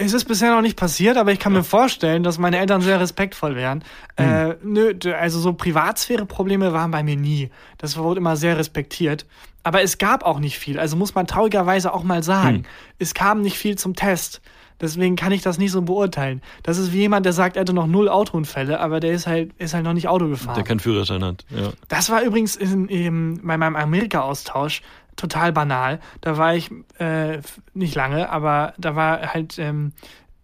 Es 0.03 0.13
ist 0.13 0.25
bisher 0.25 0.55
noch 0.55 0.63
nicht 0.63 0.77
passiert, 0.77 1.15
aber 1.15 1.31
ich 1.31 1.37
kann 1.37 1.53
mir 1.53 1.63
vorstellen, 1.63 2.23
dass 2.23 2.39
meine 2.39 2.57
Eltern 2.57 2.81
sehr 2.81 2.99
respektvoll 2.99 3.55
wären. 3.55 3.83
Äh, 4.15 4.55
nö, 4.63 4.95
also 5.13 5.39
so 5.39 5.53
Privatsphäre-Probleme 5.53 6.73
waren 6.73 6.89
bei 6.89 7.03
mir 7.03 7.15
nie. 7.15 7.51
Das 7.77 7.97
wurde 7.97 8.19
immer 8.19 8.35
sehr 8.35 8.57
respektiert. 8.57 9.27
Aber 9.63 9.81
es 9.81 9.97
gab 9.97 10.23
auch 10.23 10.39
nicht 10.39 10.57
viel. 10.57 10.79
Also 10.79 10.97
muss 10.97 11.13
man 11.13 11.27
traurigerweise 11.27 11.93
auch 11.93 12.03
mal 12.03 12.23
sagen. 12.23 12.57
Hm. 12.57 12.65
Es 12.99 13.13
kam 13.13 13.41
nicht 13.41 13.57
viel 13.57 13.77
zum 13.77 13.95
Test. 13.95 14.41
Deswegen 14.81 15.15
kann 15.15 15.31
ich 15.31 15.43
das 15.43 15.59
nicht 15.59 15.71
so 15.71 15.83
beurteilen. 15.83 16.41
Das 16.63 16.79
ist 16.79 16.91
wie 16.91 16.97
jemand, 16.97 17.25
der 17.27 17.33
sagt, 17.33 17.55
er 17.55 17.61
hatte 17.61 17.73
noch 17.73 17.85
null 17.85 18.09
Autounfälle, 18.09 18.79
aber 18.79 18.99
der 18.99 19.11
ist 19.11 19.27
halt, 19.27 19.53
ist 19.59 19.75
halt 19.75 19.83
noch 19.83 19.93
nicht 19.93 20.07
Auto 20.07 20.27
gefahren. 20.27 20.55
Der 20.55 20.63
keinen 20.63 20.79
Führerschein 20.79 21.23
hat. 21.23 21.45
Ja. 21.49 21.69
Das 21.87 22.09
war 22.09 22.23
übrigens 22.23 22.55
in, 22.55 22.87
in, 22.87 23.39
bei 23.43 23.57
meinem 23.57 23.75
Amerika-Austausch 23.75 24.81
total 25.15 25.53
banal. 25.53 25.99
Da 26.21 26.37
war 26.37 26.55
ich 26.55 26.71
äh, 26.97 27.39
nicht 27.75 27.93
lange, 27.93 28.31
aber 28.31 28.73
da 28.79 28.95
war 28.95 29.33
halt 29.33 29.59
ähm, 29.59 29.93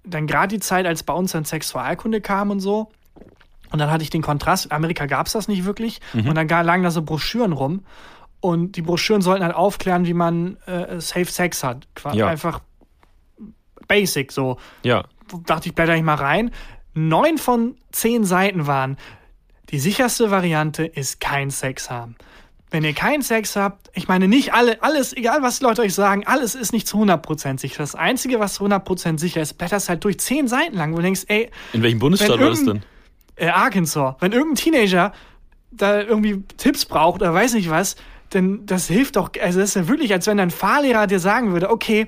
dann 0.04 0.28
gerade 0.28 0.50
die 0.50 0.60
Zeit, 0.60 0.86
als 0.86 1.02
bei 1.02 1.14
uns 1.14 1.32
dann 1.32 1.44
Sexualkunde 1.44 2.22
kam 2.22 2.52
und 2.52 2.60
so. 2.60 2.92
Und 3.72 3.80
dann 3.80 3.92
hatte 3.92 4.04
ich 4.04 4.12
den 4.12 4.22
Kontrast, 4.22 4.66
in 4.66 4.72
Amerika 4.72 5.08
gab 5.08 5.26
es 5.26 5.34
das 5.34 5.48
nicht 5.48 5.66
wirklich. 5.66 6.00
Mhm. 6.14 6.30
Und 6.30 6.36
dann 6.36 6.48
lagen 6.48 6.84
da 6.84 6.92
so 6.92 7.02
Broschüren 7.02 7.54
rum. 7.54 7.84
Und 8.40 8.76
die 8.76 8.82
Broschüren 8.82 9.22
sollten 9.22 9.44
halt 9.44 9.56
aufklären, 9.56 10.06
wie 10.06 10.14
man 10.14 10.58
äh, 10.68 11.02
Safe 11.02 11.26
Sex 11.26 11.64
hat. 11.64 11.88
Quasi 11.96 12.20
Ja. 12.20 12.28
Einfach 12.28 12.62
basic 13.88 14.32
so. 14.32 14.58
ja. 14.84 15.04
Dachte 15.46 15.68
ich, 15.68 15.76
blätter 15.76 15.94
ich 15.96 16.04
mal 16.04 16.16
rein. 16.16 16.52
Neun 16.94 17.38
von 17.38 17.76
zehn 17.92 18.24
Seiten 18.24 18.66
waren, 18.66 18.96
die 19.72 19.80
sicherste 19.80 20.32
Variante 20.32 20.86
ist 20.86 21.20
kein 21.20 21.50
Sex 21.52 21.90
haben. 21.90 22.16
Wenn 22.72 22.86
ihr 22.86 22.94
keinen 22.94 23.22
Sex 23.22 23.58
habt, 23.58 23.90
ich 23.94 24.08
meine 24.08 24.30
nicht 24.30 24.54
alle, 24.54 24.82
alles, 24.82 25.12
egal 25.12 25.42
was 25.42 25.60
die 25.60 25.66
Leute 25.66 25.82
euch 25.82 25.94
sagen, 25.94 26.26
alles 26.26 26.56
ist 26.56 26.72
nicht 26.72 26.88
zu 26.88 26.98
100% 26.98 27.60
sicher. 27.60 27.80
Das 27.80 27.94
Einzige, 27.96 28.40
was 28.40 28.54
zu 28.56 28.66
100% 28.66 29.20
sicher 29.20 29.42
ist, 29.42 29.56
blätterst 29.58 29.90
halt 29.90 30.04
durch 30.06 30.18
zehn 30.20 30.48
Seiten 30.48 30.78
lang, 30.78 30.94
wo 30.94 30.98
du 30.98 31.02
denkst, 31.04 31.26
ey, 31.28 31.50
In 31.74 31.82
welchem 31.84 32.00
Bundesstaat 32.00 32.40
war 32.40 32.50
das 32.50 32.64
denn? 32.64 32.82
äh, 33.36 33.48
Arkansas, 33.50 34.16
wenn 34.22 34.32
irgendein 34.32 34.56
Teenager 34.56 35.12
da 35.72 36.02
irgendwie 36.02 36.42
Tipps 36.56 36.86
braucht 36.86 37.22
oder 37.22 37.34
weiß 37.34 37.54
nicht 37.54 37.70
was, 37.70 37.98
denn 38.34 38.66
das 38.66 38.88
hilft 38.88 39.16
doch, 39.16 39.30
also 39.42 39.60
das 39.60 39.70
ist 39.70 39.76
ja 39.76 39.88
wirklich, 39.88 40.12
als 40.14 40.28
wenn 40.28 40.38
dein 40.38 40.52
Fahrlehrer 40.52 41.08
dir 41.08 41.20
sagen 41.20 41.52
würde, 41.54 41.70
okay, 41.70 42.08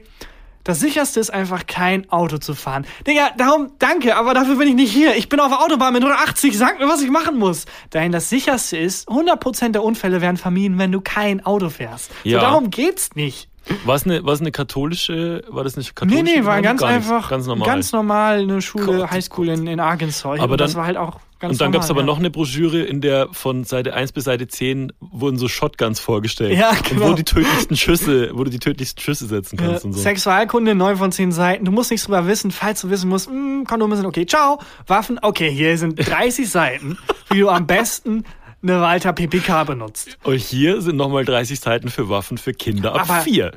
das 0.66 0.82
sicherste 0.82 1.20
ist 1.20 1.30
einfach 1.32 1.66
kein 1.68 2.10
Auto 2.12 2.38
zu 2.38 2.54
fahren. 2.54 2.86
Digga, 3.08 3.30
darum 3.38 3.72
danke, 3.80 4.16
aber 4.18 4.34
dafür 4.34 4.56
bin 4.58 4.68
ich 4.68 4.76
nicht 4.76 4.92
hier. 4.92 5.16
Ich 5.16 5.30
bin 5.30 5.40
auf 5.40 5.48
der 5.48 5.62
Autobahn 5.62 5.94
mit 5.94 6.04
180, 6.04 6.56
sag 6.58 6.80
mir, 6.80 6.88
was 6.88 7.02
ich 7.02 7.10
machen 7.10 7.38
muss. 7.40 7.66
Dahin 7.92 8.12
das 8.12 8.30
sicherste 8.30 8.78
ist, 8.78 9.08
100% 9.10 9.70
der 9.72 9.84
Unfälle 9.84 10.22
werden 10.22 10.38
vermieden, 10.38 10.78
wenn 10.78 10.92
du 10.92 11.00
kein 11.02 11.44
Auto 11.46 11.70
fährst. 11.70 12.12
Ja. 12.24 12.40
So, 12.40 12.46
darum 12.46 12.70
geht's 12.70 13.16
nicht. 13.16 13.48
War 13.86 13.96
es 13.96 14.04
eine, 14.06 14.24
war 14.26 14.38
eine 14.40 14.52
katholische, 14.52 15.44
war 15.48 15.64
das 15.64 15.78
nicht 15.78 15.90
Nee, 15.90 15.94
katholische? 15.96 16.24
nee, 16.24 16.46
war 16.46 16.58
Gemeinde? 16.58 16.68
ganz 16.68 16.82
Gar 16.82 16.88
nicht. 16.90 16.96
einfach, 16.98 17.30
Ganz 17.30 17.48
normal. 17.48 17.68
ganz 17.68 17.92
normal 17.92 18.40
eine 18.42 18.62
Schule, 18.62 18.86
Gott, 18.86 19.12
Highschool 19.12 19.48
in, 19.50 19.66
in 19.68 19.80
Arkansas. 19.80 20.40
Aber 20.40 20.58
das 20.58 20.72
dann- 20.74 20.80
war 20.80 20.86
halt 20.88 20.98
auch 20.98 21.20
ganz 21.40 21.54
Und 21.54 21.62
dann 21.62 21.72
gab 21.72 21.84
es 21.84 21.90
aber 21.90 22.02
ja. 22.02 22.06
noch 22.06 22.20
eine 22.20 22.30
Broschüre, 22.30 22.82
in 22.82 23.02
der 23.02 23.30
von 23.32 23.64
Seite 23.64 23.94
1 23.94 24.12
bis 24.12 24.26
Seite 24.26 24.48
10 24.48 24.92
wurden 25.00 25.38
so 25.38 25.48
Shotguns 25.48 26.00
vorgestellt. 26.00 26.58
Ja, 26.58 26.70
Und 26.72 26.84
genau. 26.84 27.10
wo 27.10 27.14
die 27.14 27.24
tödlichsten 27.24 27.76
Schüsse, 27.78 28.32
wo 28.34 28.44
du 28.44 28.50
die 28.50 28.60
tödlichsten 28.60 29.02
Schüsse 29.02 29.26
setzen 29.28 29.58
kannst 29.58 29.86
und 29.86 29.94
so. 29.94 30.00
Sexualkunde, 30.00 30.76
9 30.76 30.98
von 30.98 31.12
10 31.12 31.32
Seiten. 31.32 31.66
Du 31.66 31.72
musst 31.72 31.92
nichts 31.92 32.06
drüber 32.06 32.28
wissen, 32.28 32.52
falls 32.52 32.82
du 32.82 32.90
wissen 32.90 33.10
musst, 33.10 33.30
mh, 33.30 33.64
Kondome 33.68 33.96
sind 33.96 34.06
okay, 34.06 34.26
ciao. 34.26 34.60
Waffen, 34.88 35.20
okay, 35.22 35.50
hier 35.52 35.78
sind 35.78 35.96
30 35.98 36.50
Seiten, 36.52 36.98
wie 37.32 37.40
du 37.40 37.50
am 37.50 37.66
besten 37.68 38.26
eine 38.62 38.82
Walter 38.82 39.14
PPK 39.14 39.64
benutzt. 39.64 40.18
Und 40.24 40.36
hier 40.36 40.82
sind 40.82 40.98
nochmal 40.98 41.24
30 41.24 41.60
Seiten 41.60 41.88
für 41.90 42.10
Waffen 42.10 42.38
für 42.38 42.52
Kinder 42.54 42.94
ab 42.94 43.10
Aber- 43.10 43.22
4. 43.22 43.54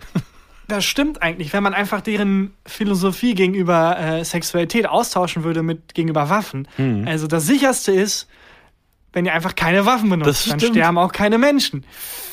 Das 0.72 0.86
stimmt 0.86 1.20
eigentlich, 1.20 1.52
wenn 1.52 1.62
man 1.62 1.74
einfach 1.74 2.00
deren 2.00 2.54
Philosophie 2.64 3.34
gegenüber 3.34 3.98
äh, 3.98 4.24
Sexualität 4.24 4.86
austauschen 4.88 5.44
würde 5.44 5.62
mit 5.62 5.92
gegenüber 5.92 6.30
Waffen. 6.30 6.66
Hm. 6.76 7.04
Also 7.06 7.26
das 7.26 7.44
sicherste 7.44 7.92
ist, 7.92 8.26
wenn 9.12 9.26
ihr 9.26 9.34
einfach 9.34 9.54
keine 9.54 9.84
Waffen 9.84 10.08
benutzt, 10.08 10.50
dann 10.50 10.58
sterben 10.58 10.96
auch 10.96 11.12
keine 11.12 11.36
Menschen. 11.36 11.84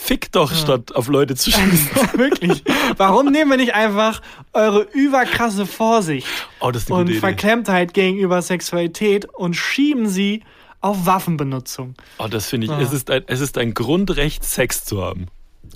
Fick 0.02 0.32
doch, 0.32 0.54
statt 0.56 0.96
auf 0.96 1.10
Leute 1.10 1.36
zu 1.36 1.52
schießen. 1.52 1.90
Wirklich. 2.14 2.64
Warum 2.96 3.30
nehmen 3.30 3.52
wir 3.52 3.58
nicht 3.58 3.74
einfach 3.74 4.22
eure 4.54 4.84
überkrasse 4.94 5.66
Vorsicht 5.66 6.26
Oh, 6.62 6.72
und 6.88 7.10
Idee. 7.10 7.20
Verklemmtheit 7.20 7.94
gegenüber 7.94 8.42
Sexualität 8.42 9.26
und 9.26 9.56
schieben 9.56 10.08
sie 10.08 10.44
auf 10.80 11.06
Waffenbenutzung. 11.06 11.96
Oh, 12.20 12.28
das 12.30 12.48
finde 12.48 12.68
ich, 12.68 12.72
Ah. 12.72 12.80
es, 12.80 12.94
ist 12.94 13.12
ein, 13.12 13.24
es 13.28 13.42
ist 13.42 13.58
ein 13.58 13.74
Grundrecht, 13.74 14.46
Sex 14.46 14.86
zu 14.86 15.04
haben. 15.04 15.28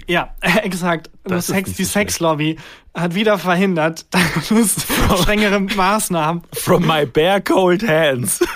Ja, 0.08 0.34
exakt. 0.42 1.10
Das 1.24 1.48
Das 1.48 1.56
Sex, 1.56 1.74
die. 1.74 1.84
Sexlobby 1.86 2.58
hat 2.94 3.16
wieder 3.16 3.38
verhindert, 3.40 4.06
dass 4.12 4.52
es 4.52 4.76
strengere 5.22 5.60
Maßnahmen. 5.60 6.44
From 6.54 6.86
my 6.86 7.06
bare 7.06 7.42
cold 7.42 7.88
hands. 7.88 8.40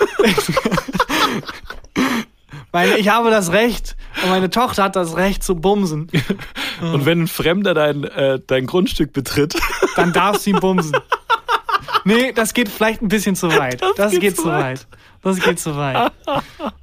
Weil 2.72 2.94
ich 3.00 3.10
habe 3.10 3.32
das 3.32 3.52
Recht 3.52 3.96
und 4.24 4.30
meine 4.30 4.50
Tochter 4.50 4.84
hat 4.84 4.96
das 4.96 5.16
Recht 5.16 5.44
zu 5.44 5.56
bumsen. 5.56 6.10
Und 6.82 7.06
wenn 7.06 7.24
ein 7.24 7.28
Fremder 7.28 7.74
dein, 7.74 8.04
äh, 8.04 8.40
dein 8.46 8.68
Grundstück 8.68 9.14
betritt, 9.14 9.56
Dann 9.98 10.14
darf 10.14 10.38
sie 10.38 10.54
bumsen. 10.54 10.96
Nee, 12.06 12.32
das 12.32 12.54
geht 12.54 12.70
vielleicht 12.70 13.02
ein 13.02 13.08
bisschen 13.08 13.36
zu 13.36 13.50
weit. 13.58 13.82
Das, 13.98 14.12
geht 14.12 14.22
geht, 14.22 14.36
zu 14.38 14.44
zu 14.44 14.50
weit. 14.50 14.88
Das 15.28 15.42
geht 15.42 15.60
zu 15.60 15.76
weit. 15.76 16.14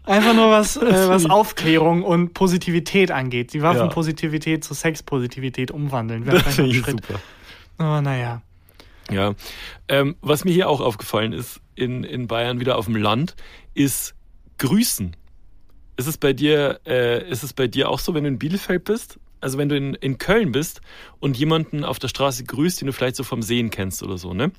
Einfach 0.05 0.35
nur 0.35 0.51
was, 0.51 0.77
äh, 0.77 1.09
was 1.09 1.25
Aufklärung 1.25 2.03
und 2.03 2.35
Positivität 2.35 3.11
angeht. 3.11 3.55
Die 3.55 3.63
Waffenpositivität 3.63 4.63
zu 4.65 4.75
Sexpositivität 4.75 5.71
umwandeln. 5.71 6.27
Wäre 6.27 6.43
das 6.43 6.55
finde 6.55 6.71
ich 6.71 6.79
Schritt. 6.79 7.03
super. 7.07 7.21
Aber 7.79 8.03
naja. 8.03 8.43
Ja. 9.11 9.35
Ähm, 9.89 10.17
was 10.21 10.45
mir 10.45 10.53
hier 10.53 10.69
auch 10.69 10.81
aufgefallen 10.81 11.33
ist, 11.33 11.61
in, 11.75 12.05
in 12.05 12.27
Bayern 12.27 12.61
wieder 12.61 12.77
auf 12.77 12.85
dem 12.85 12.97
Land, 12.97 13.35
ist 13.73 14.15
Grüßen. 14.59 15.17
Ist 15.97 16.07
es 16.07 16.19
bei 16.19 16.35
dir, 16.35 16.81
äh, 16.87 17.27
ist 17.29 17.45
es 17.45 17.55
bei 17.55 17.67
dir 17.67 17.89
auch 17.89 17.99
so, 17.99 18.15
wenn 18.15 18.25
du 18.25 18.29
in 18.29 18.39
Bielefeld 18.39 18.85
bist? 18.85 19.19
Also 19.41 19.59
wenn 19.59 19.69
du 19.71 19.77
in, 19.77 19.95
in 19.95 20.19
Köln 20.19 20.53
bist 20.53 20.83
und 21.19 21.39
jemanden 21.39 21.85
auf 21.85 21.99
der 21.99 22.09
Straße 22.09 22.45
grüßt, 22.45 22.81
den 22.81 22.87
du 22.87 22.93
vielleicht 22.93 23.17
so 23.17 23.25
vom 23.25 23.43
Sehen 23.43 23.71
kennst 23.71 24.03
oder 24.03 24.19
so, 24.19 24.35
ne? 24.35 24.53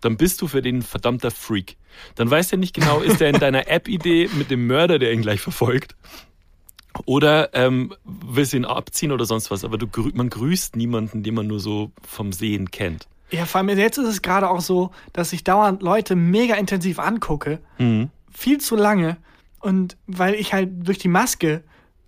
Dann 0.00 0.16
bist 0.16 0.40
du 0.40 0.48
für 0.48 0.62
den 0.62 0.78
ein 0.78 0.82
verdammter 0.82 1.30
Freak. 1.30 1.76
Dann 2.14 2.30
weißt 2.30 2.52
du 2.52 2.56
nicht 2.56 2.74
genau, 2.74 3.00
ist 3.00 3.20
er 3.20 3.30
in 3.30 3.38
deiner 3.38 3.68
App-Idee 3.68 4.30
mit 4.34 4.50
dem 4.50 4.66
Mörder, 4.66 4.98
der 4.98 5.12
ihn 5.12 5.22
gleich 5.22 5.40
verfolgt? 5.40 5.94
Oder 7.06 7.54
ähm, 7.54 7.94
willst 8.04 8.52
du 8.52 8.56
ihn 8.56 8.64
abziehen 8.64 9.12
oder 9.12 9.24
sonst 9.24 9.50
was? 9.50 9.64
Aber 9.64 9.78
du, 9.78 9.86
man 10.14 10.28
grüßt 10.28 10.76
niemanden, 10.76 11.22
den 11.22 11.34
man 11.34 11.46
nur 11.46 11.60
so 11.60 11.92
vom 12.06 12.32
Sehen 12.32 12.70
kennt. 12.70 13.06
Ja, 13.30 13.46
vor 13.46 13.60
allem 13.60 13.78
jetzt 13.78 13.98
ist 13.98 14.08
es 14.08 14.22
gerade 14.22 14.50
auch 14.50 14.60
so, 14.60 14.90
dass 15.12 15.32
ich 15.32 15.44
dauernd 15.44 15.82
Leute 15.82 16.16
mega 16.16 16.56
intensiv 16.56 16.98
angucke. 16.98 17.60
Mhm. 17.78 18.10
Viel 18.32 18.58
zu 18.58 18.76
lange. 18.76 19.16
Und 19.60 19.96
weil 20.06 20.34
ich 20.34 20.52
halt 20.52 20.70
durch 20.86 20.98
die 20.98 21.08
Maske 21.08 21.62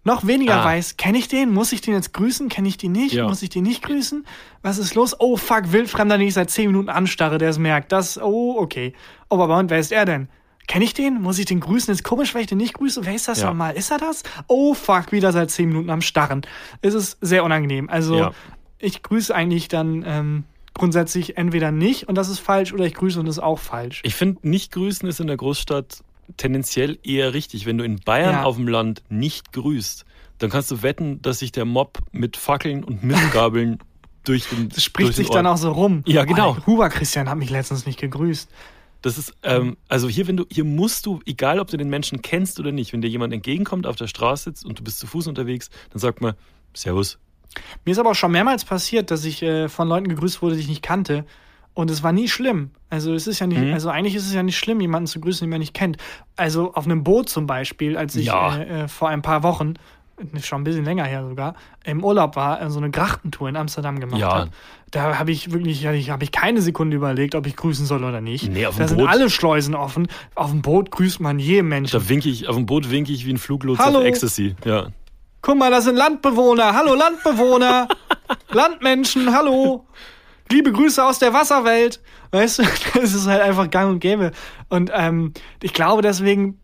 noch 0.05 0.27
weniger 0.27 0.57
Ah. 0.61 0.65
weiß, 0.65 0.97
kenne 0.97 1.19
ich 1.19 1.29
den? 1.29 1.53
Muss 1.53 1.73
ich 1.73 1.81
den 1.81 1.95
jetzt 1.95 2.13
grüßen? 2.13 2.49
Kenne 2.49 2.69
ich 2.69 2.77
den 2.77 2.93
nicht? 2.93 3.15
Ja. 3.15 3.29
Muss 3.29 3.43
ich 3.43 3.51
den 3.51 3.63
nicht 3.63 3.83
grüßen? 3.83 4.27
Was 4.63 4.79
ist 4.79 4.95
los? 4.95 5.15
Oh 5.19 5.37
fuck, 5.37 5.71
Wildfremder, 5.73 6.19
den 6.19 6.27
ich 6.29 6.35
seit 6.35 6.51
10 6.51 6.69
Minuten 6.69 6.89
anstarre, 6.89 7.39
der 7.39 7.51
es 7.51 7.59
merkt. 7.59 7.93
Das, 7.93 8.21
oh, 8.21 8.57
okay. 8.59 8.95
Oh, 9.31 9.41
aber 9.41 9.59
und 9.59 9.71
wer 9.71 9.79
ist 9.79 9.93
er 9.93 10.05
denn? 10.05 10.29
Kenne 10.69 10.85
ich 10.85 10.95
den? 10.95 11.21
Muss 11.21 11.39
ich 11.39 11.47
den 11.47 11.61
grüßen? 11.61 11.93
Ist 11.93 12.05
komisch, 12.05 12.35
wenn 12.35 12.41
ich 12.43 12.47
den 12.47 12.59
nicht 12.59 12.75
grüße. 12.75 13.05
Wer 13.05 13.15
ist 13.15 13.29
das 13.29 13.41
Ja. 13.41 13.49
nochmal? 13.49 13.75
Ist 13.77 13.91
er 13.91 13.99
das? 13.99 14.23
Oh 14.49 14.75
fuck, 14.75 15.13
wieder 15.13 15.33
seit 15.33 15.51
10 15.51 15.69
Minuten 15.69 15.91
am 15.91 16.01
Starren. 16.01 16.43
Es 16.83 16.95
ist 16.95 17.19
sehr 17.21 17.45
unangenehm. 17.45 17.89
Also, 17.91 18.17
Ja. 18.17 18.31
ich 18.79 19.03
grüße 19.03 19.35
eigentlich 19.35 19.69
dann 19.69 20.05
ähm, 20.07 20.45
grundsätzlich 20.75 21.37
entweder 21.37 21.71
nicht 21.71 22.09
und 22.09 22.15
das 22.17 22.29
ist 22.29 22.39
falsch 22.39 22.73
oder 22.73 22.85
ich 22.87 22.95
grüße 22.95 23.19
und 23.21 23.27
das 23.27 23.37
ist 23.37 23.43
auch 23.43 23.59
falsch. 23.59 24.01
Ich 24.05 24.15
finde, 24.15 24.49
nicht 24.49 24.73
grüßen 24.73 25.09
ist 25.09 25.21
in 25.21 25.27
der 25.27 25.37
Großstadt 25.37 26.03
tendenziell 26.37 26.99
eher 27.03 27.35
richtig. 27.35 27.67
Wenn 27.67 27.79
du 27.79 27.85
in 27.85 28.01
Bayern 28.01 28.33
Ja. 28.35 28.43
auf 28.45 28.57
dem 28.57 28.69
Land 28.69 29.03
nicht 29.09 29.53
grüßt, 29.53 30.05
dann 30.39 30.51
kannst 30.51 30.71
du 30.71 30.83
wetten, 30.83 31.21
dass 31.23 31.39
sich 31.39 31.53
der 31.53 31.65
Mob 31.65 31.99
mit 32.13 32.37
Fackeln 32.37 32.85
und 32.85 33.03
Mistgabeln 33.05 33.79
durch 34.25 34.49
den 34.49 34.69
Das 34.69 34.83
spricht 34.85 35.09
durch 35.09 35.17
den 35.17 35.25
sich 35.25 35.31
dann 35.31 35.47
Ort- 35.47 35.55
auch 35.55 35.59
so 35.63 35.73
rum. 35.73 36.03
Ja, 36.07 36.25
genau. 36.25 36.57
Oh, 36.61 36.67
Huber 36.67 36.89
Christian 36.89 37.29
hat 37.29 37.39
mich 37.39 37.51
letztens 37.51 37.87
nicht 37.87 37.99
gegrüßt. 38.01 38.51
Das 39.03 39.19
ist, 39.19 39.35
ähm, 39.43 39.77
also 39.89 40.09
hier, 40.09 40.29
wenn 40.29 40.37
du, 40.37 40.45
hier 40.49 40.63
musst 40.65 41.07
du, 41.07 41.19
egal 41.27 41.59
ob 41.59 41.69
du 41.69 41.77
den 41.77 41.91
Menschen 41.91 42.23
kennst 42.23 42.61
oder 42.61 42.71
nicht, 42.71 42.93
wenn 42.93 43.03
dir 43.03 43.09
jemand 43.09 43.33
entgegenkommt, 43.35 43.85
auf 43.85 43.97
der 43.97 44.07
Straße 44.07 44.45
sitzt 44.45 44.65
und 44.65 44.79
du 44.79 44.85
bist 44.85 45.01
zu 45.01 45.09
Fuß 45.09 45.27
unterwegs, 45.27 45.71
dann 45.91 45.99
sagt 45.99 46.21
man 46.21 46.35
Servus. 46.73 47.19
Mir 47.85 47.91
ist 47.93 47.99
aber 47.99 48.11
auch 48.11 48.15
schon 48.15 48.31
mehrmals 48.31 48.65
passiert, 48.65 49.11
dass 49.11 49.25
ich 49.25 49.43
äh, 49.43 49.69
von 49.69 49.89
Leuten 49.89 50.07
gegrüßt 50.09 50.41
wurde, 50.41 50.55
die 50.55 50.63
ich 50.63 50.69
nicht 50.69 50.83
kannte. 50.83 51.25
Und 51.75 51.91
es 51.91 52.03
war 52.03 52.13
nie 52.13 52.29
schlimm. 52.29 52.71
Also 52.91 53.15
es 53.15 53.27
ist 53.27 53.39
ja 53.39 53.47
nicht, 53.47 53.61
Mhm. 53.61 53.73
also 53.73 53.89
eigentlich 53.89 54.15
ist 54.15 54.27
es 54.27 54.35
ja 54.35 54.43
nicht 54.43 54.59
schlimm, 54.59 54.81
jemanden 54.81 55.07
zu 55.07 55.21
grüßen, 55.21 55.45
den 55.47 55.51
man 55.51 55.61
nicht 55.61 55.73
kennt. 55.75 55.97
Also 56.37 56.75
auf 56.75 56.85
einem 56.85 57.03
Boot 57.03 57.29
zum 57.31 57.47
Beispiel, 57.47 57.97
als 57.97 58.15
ich 58.15 58.27
Ja. 58.27 58.57
äh, 58.59 58.83
äh, 58.85 58.89
vor 58.89 59.09
ein 59.09 59.23
paar 59.23 59.43
Wochen, 59.43 59.75
schon 60.43 60.61
ein 60.61 60.65
bisschen 60.65 60.85
länger 60.85 61.05
her 61.05 61.27
sogar, 61.27 61.55
im 61.85 62.05
Urlaub 62.05 62.37
war, 62.37 62.61
äh, 62.61 62.69
so 62.71 62.79
eine 62.79 62.91
Grachtentour 62.91 63.49
in 63.49 63.57
Amsterdam 63.57 63.99
gemacht 64.01 64.21
Ja. 64.21 64.33
habe. 64.35 64.51
Da 64.91 65.19
habe 65.19 65.33
ich 65.33 65.51
wirklich, 65.53 65.87
habe 65.87 65.97
ich, 66.23 66.31
keine 66.33 66.61
Sekunde 66.61 66.95
überlegt, 66.97 67.35
ob 67.35 67.47
ich 67.47 67.57
grüßen 67.57 67.87
soll 67.87 68.05
oder 68.05 68.21
nicht. 68.21 68.51
Nee, 68.53 68.67
auf 68.67 68.75
dem 68.77 68.81
da 68.81 68.89
sind 68.89 68.99
Boot- 68.99 69.09
alle 69.09 69.31
Schleusen 69.31 69.75
offen. 69.75 70.09
Auf 70.35 70.51
dem 70.51 70.61
Boot 70.61 70.91
grüßt 70.91 71.21
man 71.21 71.39
jeden 71.39 71.69
Menschen. 71.69 71.99
Da 71.99 72.07
winke 72.11 72.29
ich, 72.29 72.47
auf 72.49 72.57
dem 72.57 72.67
Boot 72.67 72.91
winke 72.91 73.11
ich 73.13 73.25
wie 73.25 73.33
ein 73.33 73.39
Fluglotse 73.39 73.83
Hallo. 73.83 74.01
auf 74.01 74.05
Ecstasy. 74.05 74.55
Ja. 74.67 74.89
Guck 75.41 75.57
mal, 75.59 75.71
das 75.71 75.85
sind 75.85 75.97
Landbewohner. 75.97 76.75
Hallo 76.75 76.95
Landbewohner. 76.95 77.89
Landmenschen, 78.51 79.35
hallo. 79.35 79.87
Liebe 80.53 80.73
Grüße 80.73 81.05
aus 81.05 81.19
der 81.19 81.33
Wasserwelt. 81.33 82.01
Weißt 82.31 82.59
du, 82.61 82.63
das 82.95 83.15
ist 83.15 83.27
halt 83.27 83.41
einfach 83.43 83.71
gang 83.71 83.91
und 83.91 84.01
gäbe. 84.01 84.33
Und 84.69 84.91
ähm, 84.95 85.33
ich 85.63 85.73
glaube 85.73 86.03
deswegen, 86.03 86.61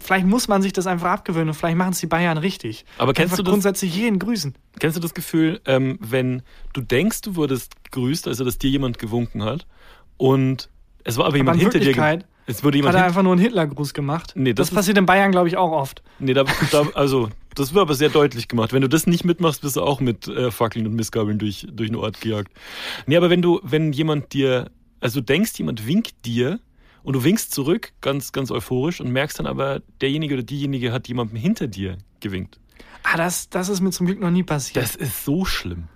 vielleicht 0.00 0.26
muss 0.26 0.48
man 0.48 0.62
sich 0.62 0.72
das 0.72 0.86
einfach 0.86 1.10
abgewöhnen 1.10 1.48
und 1.48 1.54
vielleicht 1.54 1.76
machen 1.76 1.92
es 1.92 2.00
die 2.00 2.06
Bayern 2.06 2.38
richtig. 2.38 2.84
Aber 2.98 3.12
kennst 3.12 3.32
einfach 3.32 3.36
du 3.38 3.42
das- 3.44 3.52
grundsätzlich 3.52 3.94
jeden 3.94 4.18
grüßen. 4.18 4.54
Kennst 4.78 4.96
du 4.96 5.00
das 5.00 5.14
Gefühl, 5.14 5.60
ähm, 5.66 5.98
wenn 6.00 6.42
du 6.72 6.80
denkst, 6.80 7.22
du 7.22 7.36
wurdest 7.36 7.72
gegrüßt, 7.84 8.28
also 8.28 8.44
dass 8.44 8.58
dir 8.58 8.70
jemand 8.70 8.98
gewunken 8.98 9.42
hat 9.44 9.66
und 10.16 10.68
Es 11.04 11.16
war 11.16 11.24
aber 11.26 11.30
Aber 11.34 11.36
jemand 11.38 11.56
in 11.56 11.70
hinter 11.70 11.78
dir. 11.80 12.24
Es 12.46 12.62
wurde 12.62 12.76
hat 12.78 12.82
jemand 12.82 12.94
er 12.94 13.00
hin 13.00 13.06
einfach 13.08 13.22
nur 13.22 13.32
einen 13.32 13.40
Hitlergruß 13.40 13.94
gemacht. 13.94 14.32
Nee, 14.36 14.52
das 14.52 14.68
das 14.68 14.74
passiert 14.74 14.98
in 14.98 15.06
Bayern, 15.06 15.32
glaube 15.32 15.48
ich, 15.48 15.56
auch 15.56 15.72
oft. 15.72 16.02
Nee, 16.18 16.34
da, 16.34 16.44
da, 16.70 16.86
also, 16.94 17.30
das 17.54 17.72
wird 17.72 17.82
aber 17.82 17.94
sehr 17.94 18.10
deutlich 18.10 18.48
gemacht. 18.48 18.72
Wenn 18.72 18.82
du 18.82 18.88
das 18.88 19.06
nicht 19.06 19.24
mitmachst, 19.24 19.62
bist 19.62 19.76
du 19.76 19.82
auch 19.82 20.00
mit 20.00 20.28
äh, 20.28 20.50
Fackeln 20.50 20.86
und 20.86 20.94
Missgabeln 20.94 21.38
durch, 21.38 21.66
durch 21.70 21.88
den 21.88 21.96
Ort 21.96 22.20
gejagt. 22.20 22.52
Nee, 23.06 23.16
aber 23.16 23.30
wenn 23.30 23.42
du, 23.42 23.60
wenn 23.62 23.92
jemand 23.92 24.32
dir, 24.32 24.70
also 25.00 25.20
du 25.20 25.24
denkst, 25.24 25.52
jemand 25.58 25.86
winkt 25.86 26.26
dir 26.26 26.60
und 27.02 27.14
du 27.14 27.24
winkst 27.24 27.52
zurück, 27.52 27.92
ganz, 28.00 28.32
ganz 28.32 28.50
euphorisch 28.50 29.00
und 29.00 29.10
merkst 29.10 29.38
dann 29.38 29.46
aber, 29.46 29.80
derjenige 30.00 30.34
oder 30.34 30.42
diejenige 30.42 30.92
hat 30.92 31.08
jemandem 31.08 31.36
hinter 31.36 31.66
dir 31.66 31.98
gewinkt. 32.20 32.58
Ah, 33.04 33.16
das, 33.16 33.48
das 33.50 33.68
ist 33.68 33.80
mir 33.80 33.90
zum 33.90 34.06
Glück 34.06 34.20
noch 34.20 34.30
nie 34.30 34.42
passiert. 34.42 34.82
Das 34.82 34.96
ist 34.96 35.24
so 35.24 35.44
schlimm. 35.44 35.88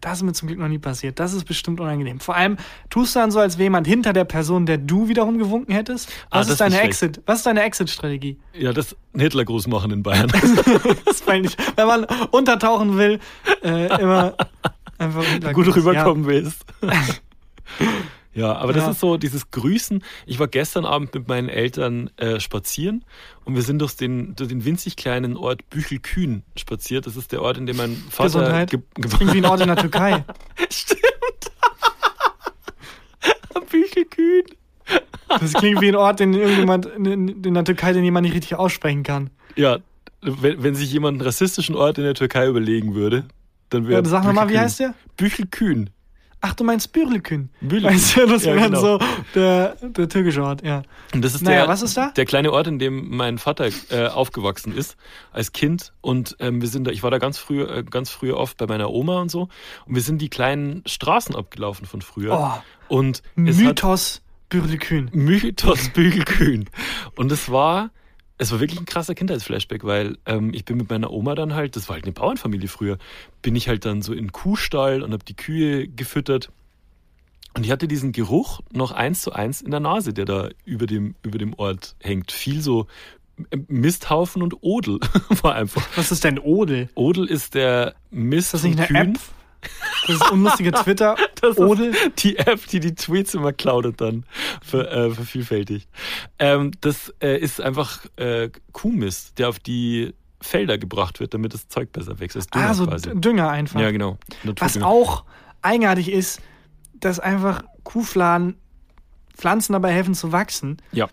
Das 0.00 0.18
ist 0.18 0.22
mir 0.22 0.32
zum 0.32 0.48
Glück 0.48 0.58
noch 0.58 0.68
nie 0.68 0.78
passiert. 0.78 1.18
Das 1.18 1.32
ist 1.34 1.44
bestimmt 1.44 1.80
unangenehm. 1.80 2.20
Vor 2.20 2.34
allem 2.34 2.56
tust 2.88 3.14
du 3.14 3.18
dann 3.20 3.30
so, 3.30 3.38
als 3.38 3.58
wäre 3.58 3.64
jemand 3.64 3.86
hinter 3.86 4.12
der 4.12 4.24
Person, 4.24 4.64
der 4.66 4.78
du 4.78 5.08
wiederum 5.08 5.38
gewunken 5.38 5.72
hättest. 5.72 6.08
Ah, 6.30 6.38
Was 6.40 6.46
das 6.46 6.54
ist 6.54 6.60
deine 6.60 6.80
Exit? 6.80 7.20
Was 7.26 7.38
ist 7.38 7.46
deine 7.46 7.62
Exit-Strategie? 7.62 8.38
Ja, 8.54 8.72
das 8.72 8.96
Hitlergruß 9.16 9.66
machen 9.66 9.90
in 9.90 10.02
Bayern. 10.02 10.32
Das 11.04 11.26
meine 11.26 11.46
ich. 11.46 11.56
Wenn 11.76 11.86
man 11.86 12.04
untertauchen 12.30 12.96
will, 12.96 13.20
äh, 13.62 14.00
immer 14.00 14.34
einfach 14.98 15.24
gut 15.52 15.74
rüberkommen 15.74 16.26
willst. 16.26 16.64
Ja, 18.32 18.54
aber 18.54 18.72
das 18.72 18.84
Ja. 18.84 18.90
ist 18.92 19.00
so 19.00 19.16
dieses 19.16 19.50
Grüßen. 19.50 20.04
Ich 20.24 20.38
war 20.38 20.46
gestern 20.46 20.84
Abend 20.84 21.12
mit 21.14 21.26
meinen 21.26 21.48
Eltern 21.48 22.10
äh, 22.16 22.38
spazieren 22.38 23.04
und 23.44 23.56
wir 23.56 23.62
sind 23.62 23.80
durch 23.80 23.96
den, 23.96 24.36
durch 24.36 24.48
den 24.48 24.64
winzig 24.64 24.94
kleinen 24.96 25.36
Ort 25.36 25.68
Büchelkühn 25.68 26.44
spaziert. 26.56 27.06
Das 27.06 27.16
ist 27.16 27.32
der 27.32 27.42
Ort, 27.42 27.58
in 27.58 27.66
dem 27.66 27.76
mein 27.76 27.96
Vater 28.10 28.38
Gesundheit. 28.40 28.70
ge 28.70 28.80
ge 28.94 29.10
Klingt 29.10 29.34
wie 29.34 29.38
ein 29.38 29.46
Ort 29.46 29.60
in 29.62 29.66
der 29.66 29.76
Türkei. 29.76 30.24
Stimmt. 30.70 31.00
Büchelkühn. 33.70 34.44
Das 35.28 35.52
klingt 35.54 35.80
wie 35.80 35.88
ein 35.88 35.96
Ort, 35.96 36.20
den 36.20 36.34
irgendjemand 36.34 36.86
in, 36.86 37.28
in 37.44 37.54
der 37.54 37.64
Türkei, 37.64 37.92
den 37.92 38.04
jemand 38.04 38.24
nicht 38.26 38.34
richtig 38.34 38.56
aussprechen 38.56 39.02
kann. 39.04 39.30
Ja, 39.56 39.78
wenn, 40.22 40.62
wenn 40.62 40.74
sich 40.74 40.92
jemand 40.92 41.16
einen 41.18 41.26
rassistischen 41.26 41.74
Ort 41.76 41.98
in 41.98 42.04
der 42.04 42.14
Türkei 42.14 42.46
überlegen 42.48 42.94
würde, 42.94 43.24
dann 43.70 43.86
wäre 43.88 44.02
Ja, 44.02 44.08
sag 44.08 44.24
mal, 44.32 44.48
wie 44.48 44.58
heißt 44.58 44.80
der? 44.80 44.94
Büchelkühn. 45.16 45.90
Ach, 46.42 46.54
du 46.54 46.64
meinst 46.64 46.92
Bürlekün. 46.92 47.50
Bürlekün. 47.60 47.94
Weißt 47.96 48.16
du, 48.16 48.26
das 48.26 48.44
Ja, 48.44 48.54
wäre 48.54 48.66
genau. 48.68 48.80
so 48.80 48.98
der, 49.34 49.76
der 49.82 50.08
türkische 50.08 50.42
Ort, 50.42 50.64
ja. 50.64 50.82
Und 51.12 51.22
das 51.22 51.34
ist 51.34 51.42
Naja, 51.42 51.60
der, 51.60 51.68
was 51.68 51.82
ist 51.82 51.96
da? 51.96 52.10
Der 52.12 52.24
kleine 52.24 52.50
Ort, 52.52 52.66
in 52.66 52.78
dem 52.78 53.14
mein 53.14 53.36
Vater 53.38 53.68
äh, 53.90 54.06
aufgewachsen 54.06 54.74
ist 54.74 54.96
als 55.32 55.52
Kind. 55.52 55.92
Und 56.00 56.36
ähm, 56.40 56.62
wir 56.62 56.68
sind 56.68 56.86
da, 56.86 56.90
ich 56.92 57.02
war 57.02 57.10
da 57.10 57.18
ganz 57.18 57.36
früh, 57.36 57.62
äh, 57.62 57.82
ganz 57.82 58.08
früh 58.10 58.32
oft 58.32 58.56
bei 58.56 58.66
meiner 58.66 58.90
Oma 58.90 59.20
und 59.20 59.30
so. 59.30 59.48
Und 59.86 59.94
wir 59.94 60.02
sind 60.02 60.22
die 60.22 60.30
kleinen 60.30 60.82
Straßen 60.86 61.34
abgelaufen 61.36 61.86
von 61.86 62.00
früher. 62.00 62.62
Oh, 62.88 62.94
Und 62.96 63.22
Mythos 63.34 64.22
Bürlekün. 64.48 65.10
Mythos 65.12 65.90
Bügelkühn. 65.90 66.70
Und 67.16 67.30
es 67.32 67.50
war, 67.52 67.90
es 68.40 68.50
war 68.50 68.60
wirklich 68.60 68.80
ein 68.80 68.86
krasser 68.86 69.14
Kindheitsflashback, 69.14 69.84
weil 69.84 70.16
ähm, 70.24 70.52
ich 70.54 70.64
bin 70.64 70.78
mit 70.78 70.88
meiner 70.88 71.10
Oma 71.10 71.34
dann 71.34 71.54
halt, 71.54 71.76
das 71.76 71.88
war 71.88 71.94
halt 71.94 72.04
eine 72.04 72.12
Bauernfamilie 72.12 72.68
früher, 72.68 72.96
bin 73.42 73.54
ich 73.54 73.68
halt 73.68 73.84
dann 73.84 74.00
so 74.00 74.12
in 74.12 74.26
den 74.26 74.32
Kuhstall 74.32 75.02
und 75.02 75.12
habe 75.12 75.24
die 75.24 75.36
Kühe 75.36 75.86
gefüttert. 75.86 76.50
Und 77.54 77.66
ich 77.66 77.70
hatte 77.70 77.86
diesen 77.86 78.12
Geruch 78.12 78.60
noch 78.72 78.92
eins 78.92 79.20
zu 79.20 79.32
eins 79.32 79.60
in 79.60 79.70
der 79.70 79.80
Nase, 79.80 80.14
der 80.14 80.24
da 80.24 80.48
über 80.64 80.86
dem, 80.86 81.16
über 81.22 81.36
dem 81.36 81.52
Ort 81.54 81.96
hängt. 82.00 82.32
Viel 82.32 82.62
so 82.62 82.86
Misthaufen 83.68 84.42
und 84.42 84.62
Odel 84.62 85.00
war 85.42 85.54
einfach. 85.54 85.86
Was 85.96 86.10
ist 86.10 86.24
denn 86.24 86.38
Odel? 86.38 86.88
Odel 86.94 87.26
ist 87.26 87.54
der 87.54 87.94
Mist 88.10 88.54
Ist 88.54 88.54
das 88.54 88.62
nicht 88.62 88.78
eine 88.78 88.86
Kühen. 88.86 89.14
App? 89.16 89.20
Das 90.06 90.16
ist 90.16 90.30
unlustige 90.30 90.72
Twitter. 90.72 91.16
Das 91.40 91.58
Odel? 91.58 91.94
die 92.18 92.38
App, 92.38 92.66
die 92.68 92.80
die 92.80 92.94
Tweets 92.94 93.34
immer 93.34 93.52
cloudet 93.52 94.00
dann, 94.00 94.24
ver, 94.62 94.90
äh, 94.90 95.10
vervielfältigt. 95.10 95.88
Ähm, 96.38 96.72
das 96.80 97.12
äh, 97.22 97.38
ist 97.38 97.60
einfach 97.60 98.04
äh, 98.16 98.50
Kuhmist, 98.72 99.38
der 99.38 99.48
auf 99.48 99.58
die 99.58 100.14
Felder 100.40 100.78
gebracht 100.78 101.20
wird, 101.20 101.34
damit 101.34 101.52
das 101.54 101.68
Zeug 101.68 101.92
besser 101.92 102.18
wächst. 102.18 102.36
Das 102.36 102.44
ist 102.44 102.54
Dünger 102.54 102.68
Ah, 102.70 102.74
so 102.74 102.86
quasi. 102.86 103.10
Dünger 103.14 103.50
einfach. 103.50 103.80
Ja, 103.80 103.90
genau. 103.90 104.16
Was 104.42 104.76
Naturdünger. 104.76 104.86
auch 104.86 105.24
eigenartig 105.62 106.10
ist, 106.10 106.40
dass 106.94 107.20
einfach 107.20 107.62
Kuhfladen 107.84 108.56
Pflanzen 109.36 109.72
dabei 109.72 109.92
helfen 109.92 110.14
zu 110.14 110.32
wachsen. 110.32 110.78
Ja. 110.92 111.08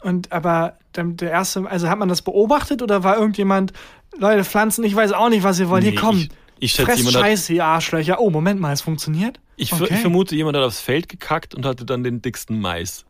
Und 0.00 0.32
aber 0.32 0.74
der 0.96 1.30
erste, 1.30 1.68
also 1.68 1.88
hat 1.88 1.98
man 1.98 2.08
das 2.08 2.22
beobachtet 2.22 2.82
oder 2.82 3.04
war 3.04 3.16
irgendjemand, 3.18 3.72
Leute, 4.16 4.44
Pflanzen, 4.44 4.84
ich 4.84 4.94
weiß 4.94 5.12
auch 5.12 5.28
nicht, 5.28 5.42
was 5.42 5.58
ihr 5.60 5.68
wollt. 5.68 5.84
Nee, 5.84 5.90
Hier 5.90 6.00
komm, 6.00 6.28
ich- 6.60 6.72
schätze, 6.72 6.86
fress 6.86 6.98
jemand 6.98 7.16
hat- 7.16 7.22
Scheiße, 7.22 7.52
ihr 7.54 7.64
Arschlöcher. 7.64 8.20
Oh, 8.20 8.30
Moment 8.30 8.60
mal, 8.60 8.72
es 8.72 8.80
funktioniert. 8.80 9.40
Ich, 9.56 9.72
Okay. 9.72 9.88
ich 9.90 10.00
vermute, 10.00 10.36
jemand 10.36 10.56
hat 10.56 10.64
aufs 10.64 10.80
Feld 10.80 11.08
gekackt 11.08 11.54
und 11.54 11.64
hatte 11.66 11.84
dann 11.84 12.02
den 12.04 12.22
dicksten 12.22 12.60
Mais. 12.60 13.04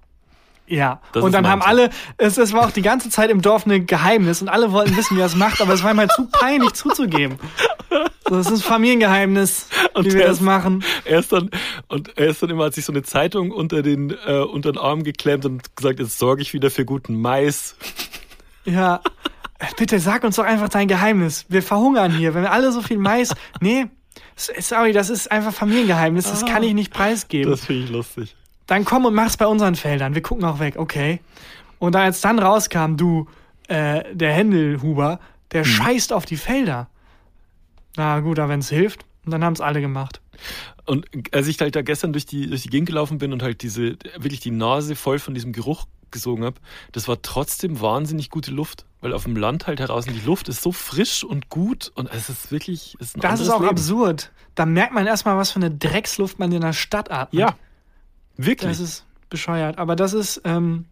Ja, 0.66 1.00
Das 1.12 1.24
und 1.24 1.32
dann 1.32 1.48
haben 1.48 1.60
Tipp. 1.60 1.68
alle, 1.70 1.90
es, 2.18 2.36
es 2.36 2.52
war 2.52 2.66
auch 2.66 2.70
die 2.70 2.82
ganze 2.82 3.08
Zeit 3.08 3.30
im 3.30 3.40
Dorf 3.40 3.64
ein 3.64 3.86
Geheimnis 3.86 4.42
und 4.42 4.48
alle 4.50 4.70
wollten 4.70 4.94
wissen, 4.98 5.16
wie 5.16 5.20
er 5.20 5.26
es 5.26 5.34
macht, 5.34 5.62
aber 5.62 5.72
es 5.72 5.82
war 5.82 5.96
halt 5.96 6.12
zu 6.12 6.26
peinlich 6.26 6.74
zuzugeben. 6.74 7.38
So, 8.28 8.36
das 8.36 8.50
ist 8.50 8.52
ein 8.52 8.62
Familiengeheimnis, 8.68 9.68
Und 9.94 10.04
wie 10.04 10.12
wir 10.12 10.26
das 10.26 10.36
ist- 10.36 10.42
machen. 10.42 10.84
Er 11.06 11.20
ist 11.20 11.32
dann, 11.32 11.48
und 11.88 12.18
er 12.18 12.26
ist 12.28 12.42
dann 12.42 12.50
immer, 12.50 12.66
hat 12.66 12.74
sich 12.74 12.84
so 12.84 12.92
eine 12.92 13.02
Zeitung 13.02 13.50
unter 13.50 13.80
den, 13.80 14.14
äh, 14.26 14.40
unter 14.40 14.70
den 14.72 14.78
Arm 14.78 15.04
geklemmt 15.04 15.46
und 15.46 15.74
gesagt, 15.74 16.00
jetzt 16.00 16.18
sorge 16.18 16.42
ich 16.42 16.52
wieder 16.52 16.70
für 16.70 16.84
guten 16.84 17.18
Mais. 17.18 17.74
Ja. 18.66 19.00
Bitte 19.76 19.98
sag 19.98 20.24
uns 20.24 20.36
doch 20.36 20.44
einfach 20.44 20.68
dein 20.68 20.88
Geheimnis. 20.88 21.46
Wir 21.48 21.62
verhungern 21.62 22.12
hier. 22.12 22.34
Wenn 22.34 22.42
wir 22.42 22.52
alle 22.52 22.72
so 22.72 22.82
viel 22.82 22.98
Mais. 22.98 23.34
Nee, 23.60 23.86
sorry, 24.36 24.92
das 24.92 25.10
ist 25.10 25.30
einfach 25.30 25.52
Familiengeheimnis. 25.52 26.24
Das 26.24 26.46
kann 26.46 26.62
ich 26.62 26.74
nicht 26.74 26.92
preisgeben. 26.92 27.50
Das 27.50 27.64
finde 27.64 27.84
ich 27.84 27.90
lustig. 27.90 28.36
Dann 28.66 28.84
komm 28.84 29.04
und 29.04 29.14
mach's 29.14 29.36
bei 29.36 29.46
unseren 29.46 29.74
Feldern. 29.74 30.14
Wir 30.14 30.22
gucken 30.22 30.44
auch 30.44 30.60
weg, 30.60 30.74
okay? 30.76 31.20
Und 31.78 31.94
da 31.94 32.02
als 32.02 32.20
dann 32.20 32.38
rauskam, 32.38 32.96
du, 32.96 33.26
äh, 33.68 34.02
der 34.14 34.32
Händelhuber, 34.32 35.20
der 35.52 35.64
scheißt 35.64 36.12
auf 36.12 36.24
die 36.24 36.36
Felder. 36.36 36.88
Na 37.96 38.20
gut, 38.20 38.38
aber 38.38 38.50
wenn's 38.50 38.68
hilft. 38.68 39.04
Und 39.24 39.32
dann 39.32 39.44
haben's 39.44 39.60
alle 39.60 39.80
gemacht. 39.80 40.20
Und 40.86 41.06
als 41.32 41.48
ich 41.48 41.60
halt 41.60 41.76
da 41.76 41.82
gestern 41.82 42.12
durch 42.12 42.26
die, 42.26 42.48
durch 42.48 42.62
die 42.62 42.70
Gegend 42.70 42.88
gelaufen 42.88 43.18
bin 43.18 43.32
und 43.32 43.42
halt 43.42 43.62
diese, 43.62 43.96
wirklich 44.16 44.40
die 44.40 44.50
Nase 44.50 44.96
voll 44.96 45.18
von 45.18 45.34
diesem 45.34 45.52
Geruch 45.52 45.86
gesogen 46.10 46.44
habe, 46.44 46.56
das 46.92 47.08
war 47.08 47.20
trotzdem 47.22 47.80
wahnsinnig 47.80 48.30
gute 48.30 48.50
Luft. 48.50 48.84
Weil 49.00 49.12
auf 49.12 49.22
dem 49.24 49.36
Land 49.36 49.68
halt 49.68 49.78
heraus 49.78 50.06
die 50.06 50.20
Luft 50.26 50.48
ist 50.48 50.60
so 50.60 50.72
frisch 50.72 51.22
und 51.22 51.48
gut 51.50 51.92
und 51.94 52.10
es 52.12 52.28
ist 52.28 52.50
wirklich, 52.50 52.96
es 52.98 53.08
ist 53.10 53.16
ein 53.16 53.20
Das 53.20 53.38
ist 53.38 53.48
auch 53.48 53.60
Leben. 53.60 53.70
absurd. 53.70 54.32
Da 54.56 54.66
merkt 54.66 54.92
man 54.92 55.06
erstmal, 55.06 55.36
was 55.36 55.52
für 55.52 55.60
eine 55.60 55.70
Drecksluft 55.70 56.40
man 56.40 56.50
in 56.50 56.60
der 56.62 56.72
Stadt 56.72 57.08
atmet. 57.12 57.38
Ja, 57.40 57.54
wirklich. 58.36 58.70
Das 58.70 58.80
ist 58.80 59.04
bescheuert. 59.30 59.78
Aber 59.78 59.94
das 59.94 60.14
ist 60.14 60.40
ähm, 60.44 60.86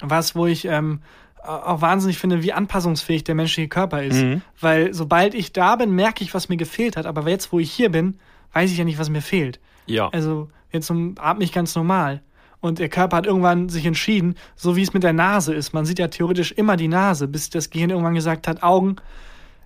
was, 0.00 0.34
wo 0.34 0.46
ich 0.46 0.66
ähm, 0.66 1.00
auch 1.42 1.80
wahnsinnig 1.80 2.18
finde, 2.18 2.42
wie 2.42 2.52
anpassungsfähig 2.52 3.24
der 3.24 3.34
menschliche 3.34 3.68
Körper 3.68 4.02
ist. 4.02 4.16
Mhm. 4.22 4.42
Weil 4.60 4.92
sobald 4.92 5.32
ich 5.34 5.52
da 5.54 5.76
bin, 5.76 5.92
merke 5.92 6.22
ich, 6.24 6.34
was 6.34 6.50
mir 6.50 6.58
gefehlt 6.58 6.98
hat. 6.98 7.06
Aber 7.06 7.26
jetzt, 7.30 7.50
wo 7.50 7.58
ich 7.58 7.72
hier 7.72 7.90
bin, 7.90 8.18
weiß 8.52 8.70
ich 8.70 8.76
ja 8.76 8.84
nicht, 8.84 8.98
was 8.98 9.08
mir 9.08 9.22
fehlt. 9.22 9.58
ja. 9.86 10.08
Also 10.10 10.50
jetzt 10.70 10.90
atme 10.90 11.44
ich 11.44 11.52
ganz 11.52 11.74
normal. 11.74 12.20
Und 12.60 12.78
der 12.80 12.88
Körper 12.88 13.18
hat 13.18 13.26
irgendwann 13.26 13.68
sich 13.68 13.86
entschieden, 13.86 14.34
so 14.56 14.74
wie 14.74 14.82
es 14.82 14.92
mit 14.92 15.04
der 15.04 15.12
Nase 15.12 15.54
ist. 15.54 15.72
Man 15.74 15.84
sieht 15.86 15.98
ja 16.00 16.08
theoretisch 16.08 16.50
immer 16.52 16.76
die 16.76 16.88
Nase, 16.88 17.28
bis 17.28 17.50
das 17.50 17.70
Gehirn 17.70 17.90
irgendwann 17.90 18.14
gesagt 18.14 18.48
hat, 18.48 18.62
Augen, 18.64 18.96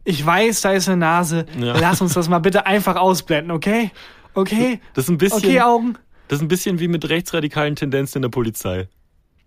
ich 0.04 0.24
weiß, 0.24 0.60
da 0.62 0.72
ist 0.72 0.88
eine 0.88 0.98
Nase, 0.98 1.46
Ja. 1.58 1.78
lass 1.78 2.00
uns 2.02 2.12
das 2.14 2.28
mal 2.28 2.40
bitte 2.40 2.66
einfach 2.66 2.96
ausblenden, 2.96 3.50
okay? 3.50 3.90
Okay? 4.34 4.80
Das 4.94 5.04
ist 5.04 5.10
ein 5.10 5.18
bisschen, 5.18 5.38
Okay, 5.38 5.60
Augen? 5.60 5.94
das 6.28 6.38
ist 6.38 6.42
ein 6.42 6.48
bisschen 6.48 6.80
wie 6.80 6.88
mit 6.88 7.08
rechtsradikalen 7.08 7.76
Tendenzen 7.76 8.18
in 8.18 8.22
der 8.22 8.28
Polizei. 8.30 8.88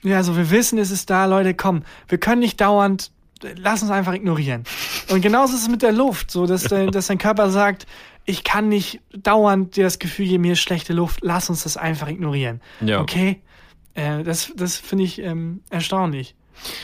Ja, 0.02 0.18
also 0.18 0.36
wir 0.38 0.50
wissen, 0.52 0.78
es 0.80 0.92
ist 0.92 1.10
da, 1.10 1.26
Leute, 1.26 1.54
komm, 1.54 1.84
wir 2.08 2.18
können 2.20 2.40
nicht 2.40 2.62
dauernd, 2.62 3.12
lass 3.58 3.82
uns 3.82 3.92
einfach 3.92 4.14
ignorieren. 4.14 4.64
Und 5.10 5.22
genauso 5.22 5.54
ist 5.56 5.64
es 5.64 5.70
mit 5.70 5.82
der 5.82 5.92
Luft, 5.92 6.32
so 6.32 6.46
dass, 6.48 6.64
dein, 6.64 6.90
dass 6.92 7.08
dein 7.08 7.18
Körper 7.18 7.50
sagt, 7.50 7.86
ich 8.26 8.44
kann 8.44 8.70
nicht 8.70 9.02
dauernd 9.16 9.76
dir 9.76 9.84
das 9.84 10.00
Gefühl 10.00 10.28
geben, 10.28 10.42
mir 10.42 10.54
ist 10.54 10.60
schlechte 10.60 10.94
Luft, 10.94 11.20
lass 11.22 11.50
uns 11.50 11.64
das 11.64 11.78
einfach 11.78 12.08
ignorieren. 12.08 12.62
Ja. 12.82 13.02
Okay? 13.02 13.42
Äh, 13.94 14.24
das 14.24 14.52
das 14.56 14.78
finde 14.78 15.04
ich 15.04 15.20
ähm, 15.22 15.62
erstaunlich. 15.70 16.36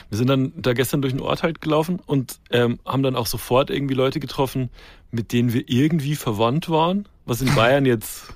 Wir 0.09 0.17
sind 0.17 0.27
dann 0.27 0.51
da 0.55 0.73
gestern 0.73 1.01
durch 1.01 1.13
den 1.13 1.21
Ort 1.21 1.43
halt 1.43 1.61
gelaufen 1.61 1.99
und 2.05 2.39
ähm, 2.51 2.79
haben 2.85 3.03
dann 3.03 3.15
auch 3.15 3.27
sofort 3.27 3.69
irgendwie 3.69 3.93
Leute 3.93 4.19
getroffen, 4.19 4.69
mit 5.11 5.31
denen 5.31 5.53
wir 5.53 5.63
irgendwie 5.67 6.15
verwandt 6.15 6.69
waren, 6.69 7.07
was 7.25 7.41
in 7.41 7.53
Bayern 7.55 7.85
jetzt 7.85 8.33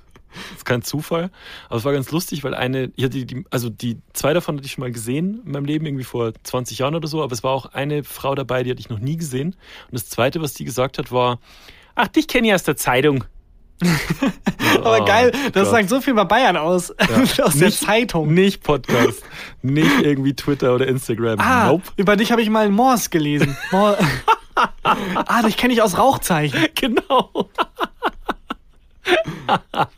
ist 0.56 0.66
kein 0.66 0.82
Zufall. 0.82 1.30
Aber 1.68 1.78
es 1.78 1.86
war 1.86 1.94
ganz 1.94 2.12
lustig, 2.12 2.44
weil 2.44 2.54
eine, 2.54 2.92
ich 2.96 3.04
hatte 3.06 3.26
die, 3.26 3.46
also 3.52 3.70
die 3.70 3.98
zwei 4.14 4.34
davon 4.34 4.58
hatte 4.58 4.66
ich 4.66 4.74
schon 4.74 4.82
mal 4.82 4.92
gesehen 4.92 5.42
in 5.46 5.52
meinem 5.52 5.66
Leben, 5.66 5.86
irgendwie 5.86 6.04
vor 6.04 6.34
20 6.44 6.80
Jahren 6.80 6.96
oder 6.96 7.08
so, 7.08 7.24
aber 7.24 7.34
es 7.34 7.44
war 7.44 7.52
auch 7.52 7.68
eine 7.68 8.04
Frau 8.04 8.36
dabei, 8.36 8.64
die 8.64 8.72
hatte 8.72 8.80
ich 8.80 8.90
noch 8.90 9.00
nie 9.00 9.18
gesehen. 9.18 9.56
Und 9.86 9.94
das 9.94 10.10
zweite, 10.10 10.42
was 10.42 10.54
die 10.54 10.66
gesagt 10.66 10.98
hat, 10.98 11.12
war, 11.12 11.40
ach, 11.96 12.08
dich 12.10 12.28
kenne 12.28 12.48
ich 12.50 12.54
aus 12.54 12.64
der 12.64 12.76
Zeitung. 12.78 13.24
Aber 14.84 15.00
Oh 15.02 15.06
geil, 15.06 15.32
das 15.54 15.64
Gott. 15.66 15.72
sagt 15.72 15.90
so 15.90 16.00
viel 16.02 16.14
über 16.14 16.26
Bayern 16.26 16.56
aus. 16.56 16.92
aus 17.42 17.58
der 17.58 17.68
Nicht- 17.68 17.80
Zeitung. 17.80 18.34
Nicht 18.34 18.64
Podcast, 18.64 19.22
nicht 19.62 20.02
irgendwie 20.02 20.34
Twitter 20.34 20.74
oder 20.76 20.88
Instagram. 20.88 21.40
Ah, 21.40 21.68
Nope. 21.68 21.84
über 21.98 22.16
dich 22.16 22.32
habe 22.32 22.42
ich 22.42 22.50
mal 22.50 22.66
in 22.68 22.74
Morse 22.74 23.10
gelesen. 23.10 23.58
Mor 23.72 23.98
ah, 24.84 25.42
dich 25.44 25.58
kenne 25.58 25.74
ich 25.74 25.82
aus 25.82 25.98
Rauchzeichen. 25.98 26.68
Genau. 26.76 27.50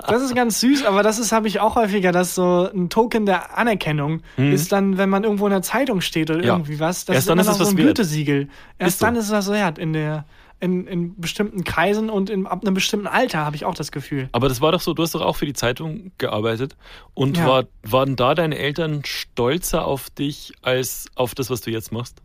Das 0.08 0.22
ist 0.22 0.36
ganz 0.36 0.60
süß, 0.60 0.84
aber 0.86 1.02
das 1.04 1.18
ist, 1.20 1.32
habe 1.32 1.48
ich 1.48 1.60
auch 1.62 1.76
häufiger, 1.76 2.12
dass 2.12 2.36
so 2.36 2.70
ein 2.74 2.90
Token 2.90 3.26
der 3.26 3.58
Anerkennung 3.58 4.22
ist 4.36 4.72
dann, 4.72 4.98
wenn 4.98 5.10
man 5.10 5.24
irgendwo 5.24 5.46
in 5.46 5.52
der 5.52 5.62
Zeitung 5.62 6.02
steht 6.02 6.30
oder. 6.30 6.44
Ja. 6.44 6.54
irgendwie 6.56 6.80
was. 6.80 7.06
Das 7.06 7.14
Erst 7.16 7.24
ist 7.26 7.30
dann 7.30 7.40
ist 7.40 7.48
es 7.48 7.58
so 7.58 7.64
was 7.64 7.70
ein 7.70 7.78
wert. 7.78 7.88
Gütesiegel. 7.90 8.50
Erst 8.80 8.94
Ist 8.96 9.00
so. 9.00 9.06
dann 9.06 9.16
ist 9.16 9.26
es 9.26 9.32
was 9.32 9.50
wert 9.52 9.78
in 9.80 9.94
der, 9.94 10.26
in, 10.60 10.88
in 10.88 11.20
bestimmten 11.20 11.64
Kreisen 11.64 12.10
und 12.10 12.30
in, 12.30 12.48
ab 12.48 12.64
einem 12.64 12.74
bestimmten 12.74 13.06
Alter, 13.08 13.46
habe 13.46 13.56
ich 13.56 13.64
auch 13.66 13.76
das 13.76 13.92
Gefühl. 13.92 14.28
Aber 14.32 14.50
das 14.50 14.60
war 14.60 14.72
doch 14.72 14.82
so, 14.82 14.94
du 14.94 15.04
hast 15.04 15.14
doch 15.14 15.22
auch 15.22 15.36
für 15.36 15.46
die 15.46 15.54
Zeitung 15.54 16.12
gearbeitet. 16.18 16.76
Und 17.14 17.38
Ja. 17.38 17.46
war, 17.48 17.64
waren 17.84 18.16
da 18.16 18.34
deine 18.34 18.58
Eltern 18.58 19.02
stolzer 19.06 19.86
auf 19.86 20.10
dich 20.10 20.54
als 20.64 21.06
auf 21.16 21.36
das, 21.36 21.50
was 21.52 21.62
du 21.62 21.70
jetzt 21.72 21.92
machst? 21.92 22.22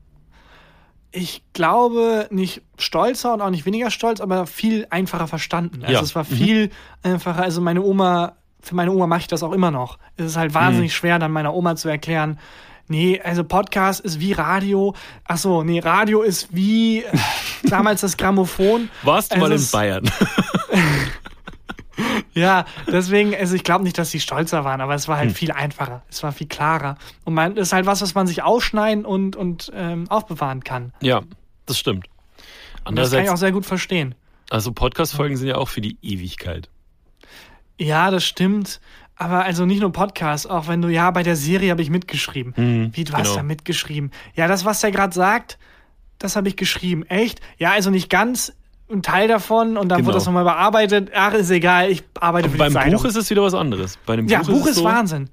Ich 1.15 1.43
glaube, 1.53 2.27
nicht 2.31 2.63
stolzer 2.79 3.35
und 3.35 3.43
auch 3.43 3.51
nicht 3.51 3.67
weniger 3.67 3.91
stolz, 3.91 4.21
aber 4.23 4.47
viel 4.47 4.87
einfacher 4.89 5.27
verstanden. 5.29 5.83
Also 5.83 5.93
Ja. 5.93 6.01
es 6.01 6.15
war 6.15 6.25
Mhm. 6.25 6.35
viel 6.35 6.71
einfacher. 7.03 7.43
Also 7.43 7.61
meine 7.61 7.83
Oma, 7.83 8.37
für 8.61 8.75
meine 8.75 8.93
Oma 8.93 9.07
mache 9.07 9.21
ich 9.21 9.27
das 9.29 9.43
auch 9.43 9.53
immer 9.53 9.71
noch. 9.71 9.99
Es 10.17 10.25
ist 10.25 10.37
halt 10.39 10.53
Mhm. 10.53 10.55
wahnsinnig 10.55 10.95
schwer, 10.95 11.19
dann 11.19 11.31
meiner 11.33 11.53
Oma 11.53 11.77
zu 11.77 11.91
erklären, 11.91 12.39
nee, 12.89 13.21
also 13.23 13.45
Podcast 13.45 14.01
ist 14.01 14.21
wie 14.21 14.33
Radio. 14.33 14.95
Ach 15.25 15.37
so, 15.39 15.63
nee, 15.63 15.81
Radio 15.81 16.23
ist 16.23 16.49
wie 16.55 17.05
damals 17.65 18.01
das 18.03 18.17
Grammophon. 18.17 18.89
Warst 19.03 19.33
du 19.33 19.37
Also 19.37 19.49
mal 19.49 19.55
in 19.57 19.69
Bayern? 19.71 20.11
Ja, 22.35 22.65
deswegen, 22.87 23.35
also 23.37 23.55
ich 23.55 23.65
glaube 23.65 23.85
nicht, 23.85 23.99
dass 23.99 24.11
sie 24.11 24.19
stolzer 24.19 24.65
waren, 24.65 24.81
aber 24.81 24.95
es 24.95 25.09
war 25.09 25.19
halt 25.19 25.29
Hm. 25.29 25.35
viel 25.35 25.53
einfacher. 25.53 26.03
Es 26.09 26.23
war 26.23 26.33
viel 26.33 26.49
klarer. 26.49 26.97
Und 27.25 27.35
man 27.35 27.55
das 27.55 27.69
ist 27.69 27.73
halt 27.75 27.85
was, 27.85 28.01
was 28.01 28.15
man 28.15 28.27
sich 28.27 28.43
ausschneiden 28.43 29.05
und, 29.05 29.37
und 29.37 29.71
ähm, 29.75 30.11
aufbewahren 30.11 30.65
kann. 30.65 30.93
ja, 31.01 31.21
das 31.67 31.79
stimmt. 31.79 32.07
Das 32.91 33.13
kann 33.13 33.23
ich 33.25 33.31
auch 33.31 33.37
sehr 33.37 33.53
gut 33.53 33.67
verstehen. 33.67 34.15
also 34.51 34.73
Podcast-Folgen 34.73 35.37
sind 35.37 35.49
ja 35.49 35.57
auch 35.57 35.69
für 35.69 35.81
die 35.83 35.99
Ewigkeit. 36.03 36.69
Ja, 37.79 38.11
das 38.11 38.25
stimmt. 38.25 38.81
Aber 39.23 39.45
also 39.45 39.67
nicht 39.67 39.81
nur 39.81 39.93
Podcast, 39.93 40.51
auch 40.51 40.67
wenn 40.67 40.83
du, 40.83 40.89
ja, 40.89 41.11
bei 41.13 41.23
der 41.23 41.37
Serie 41.37 41.71
habe 41.71 41.81
ich 41.81 41.91
mitgeschrieben. 41.91 42.55
Mhm, 42.57 42.91
Wie, 42.95 43.05
du 43.05 43.13
hast 43.13 43.23
genau. 43.23 43.37
da 43.37 43.43
mitgeschrieben. 43.45 44.11
Ja, 44.35 44.49
das, 44.49 44.65
was 44.65 44.81
der 44.81 44.91
gerade 44.91 45.15
sagt, 45.15 45.59
das 46.19 46.35
habe 46.35 46.49
ich 46.49 46.57
geschrieben. 46.57 47.05
Echt? 47.07 47.41
Ja, 47.57 47.71
also 47.71 47.91
nicht 47.91 48.11
ganz 48.11 48.53
ein 48.91 49.03
Teil 49.03 49.29
davon 49.29 49.77
und 49.77 49.89
dann 49.89 49.99
Genau. 49.99 50.09
wurde 50.09 50.17
das 50.17 50.27
nochmal 50.27 50.43
bearbeitet. 50.43 51.13
Ach, 51.15 51.35
ist 51.35 51.51
egal, 51.51 51.91
ich 51.91 52.03
arbeite 52.21 52.51
für 52.51 52.59
Beim 52.59 52.73
die 52.73 52.75
Zeitung. 52.75 53.01
Buch 53.01 53.05
ist 53.05 53.17
es 53.17 53.31
wieder 53.31 53.43
was 53.43 53.55
anderes. 53.55 53.97
Bei 54.07 54.15
einem 54.15 54.27
ja, 54.27 54.41
Buch, 54.41 54.49
Buch 54.49 54.65
ist, 54.65 54.71
ist, 54.73 54.77
so, 54.79 54.85
Wahnsinn. 54.85 55.31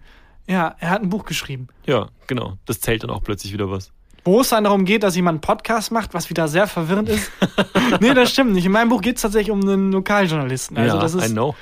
Ja, 0.48 0.76
er 0.80 0.92
hat 0.92 1.02
ein 1.02 1.10
Buch 1.10 1.26
geschrieben. 1.26 1.68
Ja, 1.88 2.10
genau. 2.28 2.58
Das 2.66 2.80
zählt 2.82 3.04
dann 3.04 3.10
auch 3.10 3.24
plötzlich 3.24 3.54
wieder 3.54 3.72
was. 3.72 3.92
Wo 4.24 4.42
es 4.42 4.50
dann 4.50 4.66
darum 4.66 4.86
geht, 4.86 5.02
dass 5.02 5.16
jemand 5.16 5.38
einen 5.38 5.42
Podcast 5.42 5.92
macht, 5.92 6.14
was 6.14 6.30
wieder 6.30 6.48
sehr 6.48 6.68
verwirrend 6.68 7.10
ist. 7.10 7.32
nee, 8.02 8.14
das 8.14 8.32
stimmt 8.32 8.54
nicht. 8.54 8.66
In 8.66 8.72
meinem 8.72 8.90
Buch 8.90 9.02
geht 9.02 9.16
es 9.16 9.24
tatsächlich 9.24 9.52
um 9.52 9.62
einen 9.62 9.92
Lokaljournalisten. 9.92 10.78
Also 10.78 10.96
ja, 10.96 11.02
das 11.02 11.16
ist, 11.16 11.30
I 11.30 11.34
know. 11.34 11.56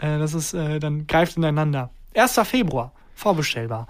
Äh, 0.00 0.18
das 0.18 0.34
ist, 0.34 0.54
äh, 0.54 0.78
dann 0.78 1.06
greift 1.06 1.36
ineinander. 1.36 1.90
1. 2.14 2.40
Februar, 2.44 2.92
vorbestellbar. 3.14 3.88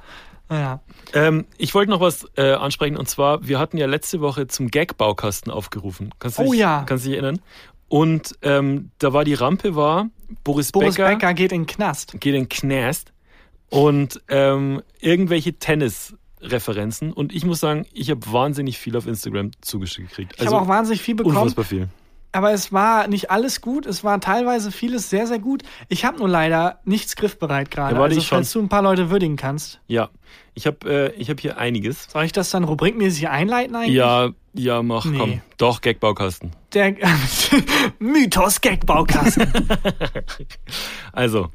Naja. 0.48 0.80
Ähm, 1.14 1.46
ich 1.58 1.74
wollte 1.74 1.90
noch 1.90 2.00
was 2.00 2.26
äh, 2.36 2.52
ansprechen 2.52 2.96
und 2.96 3.08
zwar, 3.08 3.46
wir 3.46 3.58
hatten 3.58 3.76
ja 3.76 3.86
letzte 3.86 4.20
Woche 4.20 4.48
zum 4.48 4.68
Gag-Baukasten 4.68 5.52
aufgerufen. 5.52 6.12
Kannst 6.18 6.38
du 6.38 6.42
Oh 6.42 6.50
dich, 6.50 6.60
ja. 6.60 6.82
Kannst 6.86 7.04
du 7.04 7.10
dich 7.10 7.18
erinnern? 7.18 7.40
Und 7.88 8.36
ähm, 8.42 8.90
da 8.98 9.12
war 9.12 9.24
die 9.24 9.34
Rampe 9.34 9.74
war, 9.76 10.08
Boris, 10.44 10.72
Boris 10.72 10.96
Becker, 10.96 11.08
Becker 11.08 11.34
geht 11.34 11.52
in 11.52 11.62
den 11.62 11.66
Knast. 11.66 12.12
geht 12.20 12.34
in 12.34 12.42
den 12.42 12.48
Knast 12.48 13.12
und 13.68 14.20
ähm, 14.28 14.82
irgendwelche 15.00 15.54
Tennis-Referenzen. 15.54 17.12
Und 17.12 17.32
ich 17.32 17.44
muss 17.44 17.60
sagen, 17.60 17.86
ich 17.92 18.10
habe 18.10 18.20
wahnsinnig 18.32 18.78
viel 18.78 18.96
auf 18.96 19.06
Instagram 19.06 19.52
zugeschickt 19.60 20.10
gekriegt. 20.10 20.34
Ich 20.38 20.46
habe 20.46 20.60
auch 20.60 20.68
wahnsinnig 20.68 21.00
viel 21.02 21.14
bekommen, 21.14 21.36
unfassbar 21.36 21.64
viel. 21.64 21.88
Aber 22.32 22.52
es 22.52 22.72
war 22.72 23.08
nicht 23.08 23.30
alles 23.30 23.60
gut. 23.60 23.86
Es 23.86 24.04
war 24.04 24.20
teilweise 24.20 24.70
vieles 24.70 25.10
sehr, 25.10 25.26
sehr 25.26 25.38
gut. 25.38 25.62
Ich 25.88 26.04
habe 26.04 26.18
nur 26.18 26.28
leider 26.28 26.80
nichts 26.84 27.16
griffbereit 27.16 27.70
gerade. 27.70 27.96
Ja, 27.96 28.02
also, 28.02 28.16
ich 28.18 28.26
schon. 28.26 28.38
falls 28.38 28.52
du 28.52 28.60
ein 28.60 28.68
paar 28.68 28.82
Leute 28.82 29.10
würdigen 29.10 29.36
kannst. 29.36 29.80
Ja, 29.88 30.10
ich 30.54 30.66
habe 30.66 31.12
äh, 31.12 31.20
ich 31.20 31.30
hab 31.30 31.40
hier 31.40 31.58
einiges. 31.58 32.04
Soll 32.10 32.24
ich 32.24 32.32
das 32.32 32.50
dann 32.50 32.64
rubrikmäßig 32.64 33.28
einleiten 33.28 33.74
eigentlich? 33.74 33.94
Ja, 33.94 34.30
ja, 34.52 34.82
mach, 34.82 35.04
Nee. 35.04 35.18
komm. 35.18 35.40
Doch, 35.58 35.80
Gag-Baukasten. 35.80 36.52
Der 36.74 36.94
Mythos 37.98 38.60
Gagbaukasten. 38.60 39.52
Also, 41.12 41.50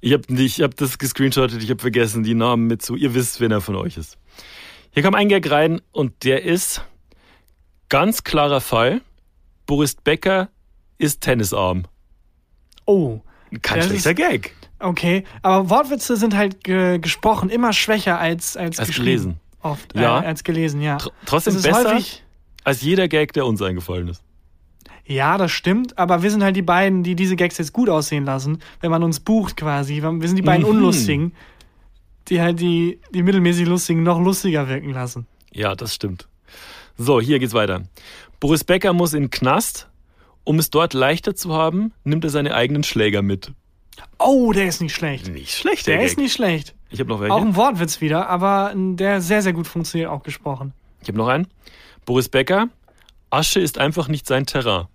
ich 0.00 0.12
habe 0.12 0.24
ich 0.28 0.60
hab 0.60 0.76
das 0.76 0.98
gescreenshottet, 0.98 1.62
ich 1.62 1.70
habe 1.70 1.80
vergessen, 1.80 2.22
die 2.22 2.34
Namen 2.34 2.66
mit 2.66 2.82
zu. 2.82 2.96
Ihr 2.96 3.14
wisst, 3.14 3.40
wer 3.40 3.50
er 3.50 3.60
von 3.60 3.76
euch 3.76 3.96
ist. 3.96 4.18
Hier 4.90 5.02
kam 5.02 5.14
ein 5.14 5.28
Gag 5.28 5.50
rein 5.50 5.80
und 5.92 6.24
der 6.24 6.42
ist 6.42 6.82
ganz 7.88 8.24
klarer 8.24 8.60
Fall. 8.60 9.00
Boris 9.66 9.94
Becker 9.94 10.48
ist 10.98 11.20
tennisarm. 11.20 11.84
Oh. 12.86 13.20
Kein 13.62 13.82
schlechter 13.82 14.10
ist- 14.10 14.16
Gag. 14.16 14.54
Okay, 14.78 15.22
aber 15.42 15.70
Wortwitze 15.70 16.16
sind 16.16 16.34
halt 16.36 16.64
ge 16.64 16.98
gesprochen 16.98 17.50
immer 17.50 17.72
schwächer 17.72 18.18
als, 18.18 18.56
als, 18.56 18.80
Als 18.80 18.92
gelesen. 18.94 19.38
Oft, 19.60 19.94
Ja. 19.94 20.22
äh, 20.22 20.26
als 20.26 20.42
gelesen, 20.42 20.80
ja. 20.80 20.96
Tr 20.96 21.12
trotzdem 21.24 21.54
besser 21.62 22.00
als 22.64 22.82
jeder 22.82 23.06
Gag, 23.06 23.32
der 23.32 23.46
uns 23.46 23.62
eingefallen 23.62 24.08
ist. 24.08 24.22
ja, 25.06 25.36
das 25.38 25.52
stimmt, 25.52 25.98
aber 25.98 26.22
wir 26.24 26.30
sind 26.32 26.42
halt 26.42 26.56
die 26.56 26.62
beiden, 26.62 27.02
die 27.04 27.14
diese 27.14 27.36
Gags 27.36 27.58
jetzt 27.58 27.72
gut 27.72 27.88
aussehen 27.88 28.24
lassen, 28.24 28.58
wenn 28.80 28.90
man 28.90 29.02
uns 29.04 29.20
bucht 29.20 29.56
quasi. 29.56 30.02
Wir 30.02 30.26
sind 30.28 30.36
die 30.36 30.42
beiden 30.42 30.64
Mhm. 30.64 30.70
Unlustigen, 30.70 31.32
die 32.28 32.40
halt 32.40 32.58
die, 32.60 32.98
die 33.14 33.22
mittelmäßig 33.22 33.66
Lustigen 33.68 34.02
noch 34.02 34.18
lustiger 34.20 34.68
wirken 34.68 34.90
lassen. 34.90 35.26
Ja, 35.52 35.74
das 35.76 35.94
stimmt. 35.94 36.26
So, 36.98 37.20
hier 37.20 37.38
geht's 37.38 37.54
weiter. 37.54 37.82
Boris 38.42 38.64
Becker 38.64 38.92
muss 38.92 39.14
in 39.14 39.22
den 39.24 39.30
Knast. 39.30 39.88
Um 40.42 40.58
es 40.58 40.68
dort 40.68 40.94
leichter 40.94 41.36
zu 41.36 41.52
haben, 41.54 41.92
nimmt 42.02 42.24
er 42.24 42.30
seine 42.30 42.52
eigenen 42.56 42.82
Schläger 42.82 43.22
mit. 43.22 43.52
Oh, 44.18 44.52
der 44.52 44.66
ist 44.66 44.80
nicht 44.80 44.92
schlecht. 44.96 45.28
Nicht 45.28 45.54
schlecht, 45.56 45.86
Der 45.86 45.98
der, 45.98 46.06
ist 46.06 46.16
Gag. 46.16 46.24
nicht 46.24 46.32
schlecht. 46.32 46.74
Ich 46.90 46.98
habe 46.98 47.08
noch 47.08 47.20
welche. 47.20 47.32
Auch 47.32 47.40
ein 47.40 47.54
Wortwitz 47.54 48.00
wieder, 48.00 48.28
aber 48.28 48.72
der 48.74 49.20
sehr, 49.20 49.42
sehr 49.42 49.52
gut 49.52 49.68
funktioniert, 49.68 50.10
auch 50.10 50.24
gesprochen. 50.24 50.72
Ich 51.02 51.06
habe 51.06 51.18
noch 51.18 51.28
einen. 51.28 51.46
Boris 52.04 52.28
Becker. 52.28 52.66
Asche 53.30 53.60
ist 53.60 53.78
einfach 53.78 54.08
nicht 54.08 54.26
sein 54.26 54.44
Terrain. 54.44 54.86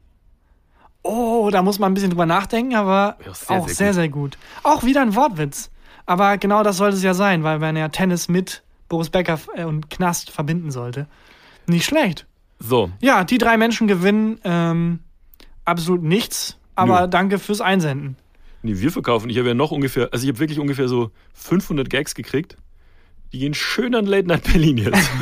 Oh, 1.03 1.49
da 1.49 1.61
muss 1.61 1.79
man 1.79 1.91
ein 1.91 1.93
bisschen 1.93 2.09
drüber 2.09 2.25
nachdenken, 2.25 2.75
aber 2.75 3.15
Ja, 3.25 3.33
sehr, 3.33 3.57
auch 3.61 3.67
sehr 3.69 3.75
sehr, 3.75 3.87
gut. 3.87 3.95
sehr 3.95 4.09
gut. 4.09 4.37
Auch 4.63 4.83
wieder 4.83 5.01
ein 5.01 5.15
Wortwitz. 5.15 5.71
Aber 6.05 6.37
genau 6.37 6.63
das 6.63 6.75
sollte 6.75 6.97
es 6.97 7.03
ja 7.03 7.13
sein, 7.13 7.43
weil 7.43 7.59
man 7.59 7.77
ja 7.77 7.87
Tennis 7.87 8.27
mit 8.27 8.63
Boris 8.89 9.09
Becker 9.09 9.39
äh, 9.55 9.63
und 9.63 9.89
Knast 9.89 10.31
verbinden 10.31 10.69
sollte. 10.69 11.07
Nicht 11.65 11.85
schlecht. 11.85 12.27
So, 12.59 12.91
Ja, 13.01 13.23
die 13.23 13.37
drei 13.37 13.57
Menschen 13.57 13.87
gewinnen 13.87 14.39
ähm, 14.43 14.99
absolut 15.65 16.03
nichts, 16.03 16.57
aber 16.75 17.01
Nö. 17.01 17.07
danke 17.07 17.39
fürs 17.39 17.61
Einsenden. 17.61 18.15
nee, 18.63 18.79
wir 18.79 18.91
verkaufen. 18.91 19.29
Ich 19.29 19.37
habe 19.37 19.49
ja 19.49 19.53
noch 19.53 19.71
ungefähr, 19.71 20.09
also 20.11 20.23
ich 20.25 20.29
habe 20.29 20.39
wirklich 20.39 20.59
ungefähr 20.59 20.87
so 20.87 21.11
500 21.33 21.89
Gags 21.89 22.15
gekriegt. 22.15 22.57
Die 23.33 23.39
gehen 23.39 23.53
schön 23.53 23.93
an 23.93 24.05
Late 24.05 24.27
Night 24.27 24.43
Berlin 24.43 24.77
jetzt. 24.77 25.09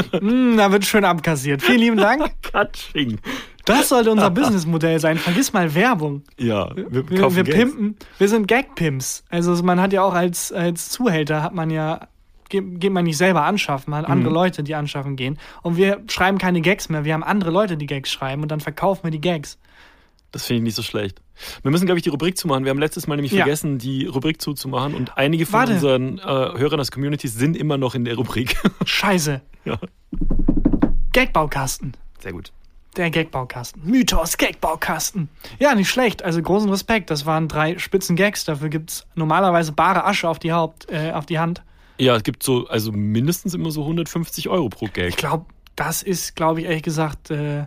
Mm, 0.20 0.56
da 0.56 0.70
wird 0.70 0.84
schön 0.86 1.04
abkassiert. 1.04 1.60
Vielen 1.60 1.80
lieben 1.80 1.96
Dank. 1.96 2.30
Katsching. 2.42 3.18
Das 3.64 3.88
sollte 3.88 4.12
unser 4.12 4.30
Businessmodell 4.30 5.00
sein. 5.00 5.18
Vergiss 5.18 5.52
mal 5.52 5.74
Werbung. 5.74 6.22
Ja, 6.38 6.70
wir 6.76 7.10
Wir, 7.10 7.34
wir 7.34 7.42
pimpen. 7.42 7.96
Wir 8.16 8.28
sind 8.28 8.46
Gag-Pimps. 8.46 9.24
Also 9.28 9.60
man 9.64 9.80
hat 9.80 9.92
ja 9.92 10.02
auch 10.04 10.14
als, 10.14 10.52
als 10.52 10.90
Zuhälter 10.90 11.42
hat 11.42 11.52
man 11.52 11.70
ja 11.70 12.06
geht, 12.48 12.80
geht 12.80 12.92
man 12.92 13.04
nicht 13.04 13.16
selber 13.16 13.42
anschaffen, 13.44 13.90
man 13.90 14.02
hat 14.02 14.08
Mhm. 14.08 14.12
andere 14.12 14.32
Leute, 14.34 14.62
die 14.62 14.74
anschaffen 14.74 15.16
gehen. 15.16 15.38
Und 15.62 15.76
wir 15.76 16.02
schreiben 16.08 16.38
keine 16.38 16.60
Gags 16.60 16.88
mehr. 16.88 17.04
Wir 17.04 17.14
haben 17.14 17.24
andere 17.24 17.50
Leute, 17.50 17.76
die 17.76 17.86
Gags 17.86 18.10
schreiben 18.10 18.42
und 18.42 18.48
dann 18.50 18.60
verkaufen 18.60 19.04
wir 19.04 19.10
die 19.10 19.20
Gags. 19.20 19.58
Das 20.32 20.44
finde 20.44 20.58
ich 20.58 20.64
nicht 20.64 20.74
so 20.74 20.82
schlecht. 20.82 21.22
Wir 21.62 21.70
müssen, 21.70 21.86
glaube 21.86 21.98
ich, 21.98 22.02
die 22.02 22.10
Rubrik 22.10 22.36
zumachen. 22.36 22.64
Wir 22.64 22.70
haben 22.70 22.78
letztes 22.78 23.06
Mal 23.06 23.14
nämlich 23.16 23.32
Ja. 23.32 23.38
vergessen, 23.44 23.78
die 23.78 24.04
Rubrik 24.06 24.42
zuzumachen 24.42 24.94
und 24.94 25.16
einige 25.16 25.46
von 25.46 25.60
Warte. 25.60 25.72
unseren 25.74 26.18
äh, 26.18 26.22
Hörern 26.22 26.80
aus 26.80 26.90
Communities 26.90 27.34
sind 27.34 27.56
immer 27.56 27.78
noch 27.78 27.94
in 27.94 28.04
der 28.04 28.16
Rubrik. 28.16 28.56
Scheiße. 28.84 29.40
ja. 29.64 29.78
Gagbaukasten. 31.12 31.92
Sehr 32.20 32.32
gut. 32.32 32.52
Der 32.96 33.10
Gagbaukasten. 33.10 33.82
Mythos 33.84 34.36
Gagbaukasten. 34.38 35.28
Ja, 35.58 35.74
nicht 35.74 35.88
schlecht. 35.88 36.24
Also 36.24 36.42
großen 36.42 36.68
Respekt. 36.70 37.10
Das 37.10 37.26
waren 37.26 37.46
drei 37.48 37.78
spitzen 37.78 38.16
Gags. 38.16 38.44
Dafür 38.44 38.68
gibt's 38.68 39.06
normalerweise 39.14 39.72
bare 39.72 40.04
Asche 40.04 40.28
auf 40.28 40.38
die 40.38 40.52
Haupt, 40.52 40.90
äh, 40.90 41.12
auf 41.12 41.26
die 41.26 41.38
Hand. 41.38 41.62
Ja, 41.98 42.16
es 42.16 42.22
gibt 42.22 42.42
so, 42.42 42.66
also 42.68 42.92
mindestens 42.92 43.54
immer 43.54 43.70
so 43.70 43.82
150 43.82 44.48
Euro 44.48 44.68
pro 44.68 44.86
Gag. 44.86 45.08
Ich 45.08 45.16
glaube, 45.16 45.46
das 45.76 46.02
ist, 46.02 46.36
glaube 46.36 46.60
ich, 46.60 46.66
ehrlich 46.66 46.82
gesagt, 46.82 47.30
äh, 47.30 47.66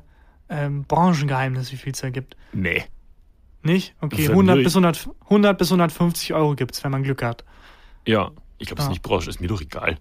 ähm, 0.50 0.84
Branchengeheimnis, 0.86 1.72
wie 1.72 1.78
viel 1.78 1.94
es 1.94 2.02
da 2.02 2.10
gibt. 2.10 2.36
Nee. 2.54 2.84
Nicht? 3.64 3.94
Okay, 4.02 4.24
Wenn 4.26 4.32
100 4.32 4.56
nicht. 4.58 4.64
bis, 4.66 4.76
100, 4.76 5.10
100 5.26 5.58
bis 5.58 5.68
150 5.70 6.34
Euro 6.34 6.56
gibt's, 6.56 6.84
wenn 6.84 6.92
man 6.92 7.04
Glück 7.04 7.22
hat. 7.24 7.44
Ja, 8.08 8.32
ich 8.58 8.68
glaube, 8.68 8.80
es 8.80 8.86
ist 8.86 8.88
Ja. 8.88 8.90
nicht 8.92 9.02
Branche, 9.04 9.30
ist 9.30 9.40
mir 9.42 9.48
doch 9.48 9.62
egal. 9.62 9.98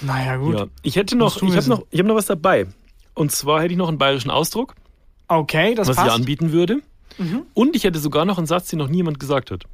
Naja, 0.00 0.36
gut. 0.36 0.54
Ja. 0.58 0.66
Ich 0.82 0.96
hätte 0.96 1.16
noch, 1.16 1.36
ich 1.42 1.56
habe 1.56 1.68
noch, 1.68 1.82
ich 1.90 1.98
habe 1.98 2.08
noch 2.08 2.14
was 2.16 2.26
dabei. 2.26 2.66
Und 3.14 3.32
zwar 3.32 3.60
hätte 3.62 3.72
ich 3.72 3.78
noch 3.78 3.88
einen 3.88 3.98
bayerischen 3.98 4.30
Ausdruck, 4.30 4.74
Okay, 5.26 5.74
das 5.74 5.88
was 5.88 5.96
ich 5.96 6.02
passt. 6.04 6.14
anbieten 6.16 6.52
würde. 6.52 6.80
Mhm. 7.18 7.42
Und 7.52 7.74
ich 7.76 7.84
hätte 7.84 7.98
sogar 7.98 8.24
noch 8.24 8.38
einen 8.38 8.46
Satz, 8.46 8.68
den 8.68 8.78
noch 8.78 8.88
niemand 8.88 9.18
gesagt 9.20 9.50
hat. 9.50 9.64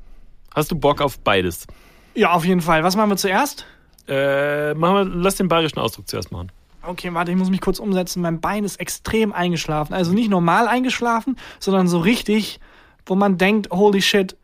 Hast 0.54 0.70
du 0.70 0.76
Bock 0.76 1.00
auf 1.00 1.18
beides? 1.20 1.66
Ja, 2.14 2.32
auf 2.32 2.44
jeden 2.44 2.60
Fall. 2.60 2.84
Was 2.84 2.96
machen 2.96 3.10
wir 3.10 3.16
zuerst? 3.16 3.66
Äh, 4.06 4.74
machen 4.74 4.94
wir, 4.94 5.04
lass 5.04 5.36
den 5.36 5.48
bayerischen 5.48 5.78
Ausdruck 5.78 6.08
zuerst 6.08 6.30
machen. 6.30 6.52
Okay, 6.82 7.12
warte, 7.14 7.32
ich 7.32 7.38
muss 7.38 7.50
mich 7.50 7.60
kurz 7.60 7.78
umsetzen. 7.78 8.20
Mein 8.20 8.40
Bein 8.40 8.64
ist 8.64 8.76
extrem 8.76 9.32
eingeschlafen. 9.32 9.94
Also 9.94 10.12
nicht 10.12 10.28
normal 10.28 10.68
eingeschlafen, 10.68 11.36
sondern 11.58 11.88
so 11.88 11.98
richtig, 11.98 12.60
wo 13.06 13.14
man 13.14 13.38
denkt, 13.38 13.70
holy 13.70 14.02
shit, 14.02 14.36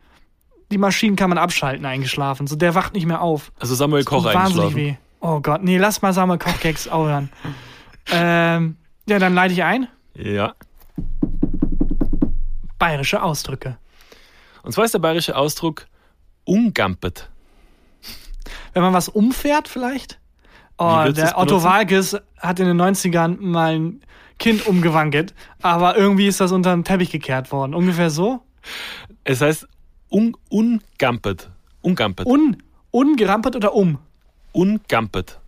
die 0.71 0.79
Maschinen 0.79 1.17
kann 1.17 1.29
man 1.29 1.39
abschalten, 1.39 1.85
eingeschlafen. 1.85 2.47
So, 2.47 2.57
der 2.57 2.75
wacht 2.75 2.95
nicht 2.95 3.07
mehr 3.07 3.21
auf. 3.21 3.53
Also 3.59 3.75
Samuel 3.75 4.05
Koch 4.05 4.25
Tut 4.25 4.35
wahnsinnig 4.35 4.69
eingeschlafen. 4.69 4.77
weh. 4.77 4.97
Oh 5.21 5.41
Gott, 5.41 5.63
nee, 5.63 5.77
lass 5.77 6.01
mal 6.01 6.13
Samuel 6.15 6.39
Koch-Gags 6.39 6.89
aufhören. 6.89 7.31
ähm, 8.11 8.77
ja, 9.07 9.19
dann 9.19 9.35
leite 9.35 9.53
ich 9.53 9.63
ein. 9.63 9.89
Ja. 10.15 10.55
Bayerische 12.79 13.23
Ausdrücke. 13.23 13.77
Und 14.63 14.73
zwar 14.73 14.85
ist 14.85 14.95
der 14.95 14.99
bayerische 15.01 15.37
Ausdruck 15.37 15.87
ungampet. 16.45 17.29
Wenn 18.73 18.83
man 18.83 18.93
was 18.93 19.09
umfährt, 19.09 19.69
vielleicht? 19.69 20.19
Oh, 20.79 21.05
der 21.15 21.39
Otto? 21.39 21.63
Walkes 21.63 22.17
hat 22.39 22.59
in 22.59 22.67
den 22.67 22.81
90ern 22.81 23.37
mal 23.41 23.75
ein 23.75 24.01
Kind 24.39 24.67
umgewankelt, 24.67 25.35
aber 25.61 25.97
irgendwie 25.97 26.27
ist 26.27 26.41
das 26.41 26.53
unter 26.53 26.75
den 26.75 26.85
Teppich 26.85 27.11
gekehrt 27.11 27.53
worden. 27.53 27.75
Ungefähr 27.75 28.09
so? 28.09 28.41
Es 29.25 29.43
heißt 29.43 29.69
un, 30.11 30.35
ungampet. 30.49 31.51
Ungampet. 31.83 32.27
Un, 32.27 32.57
ungerampert 32.91 33.57
oder 33.57 33.75
um? 33.75 33.99
ungampet. 34.53 35.39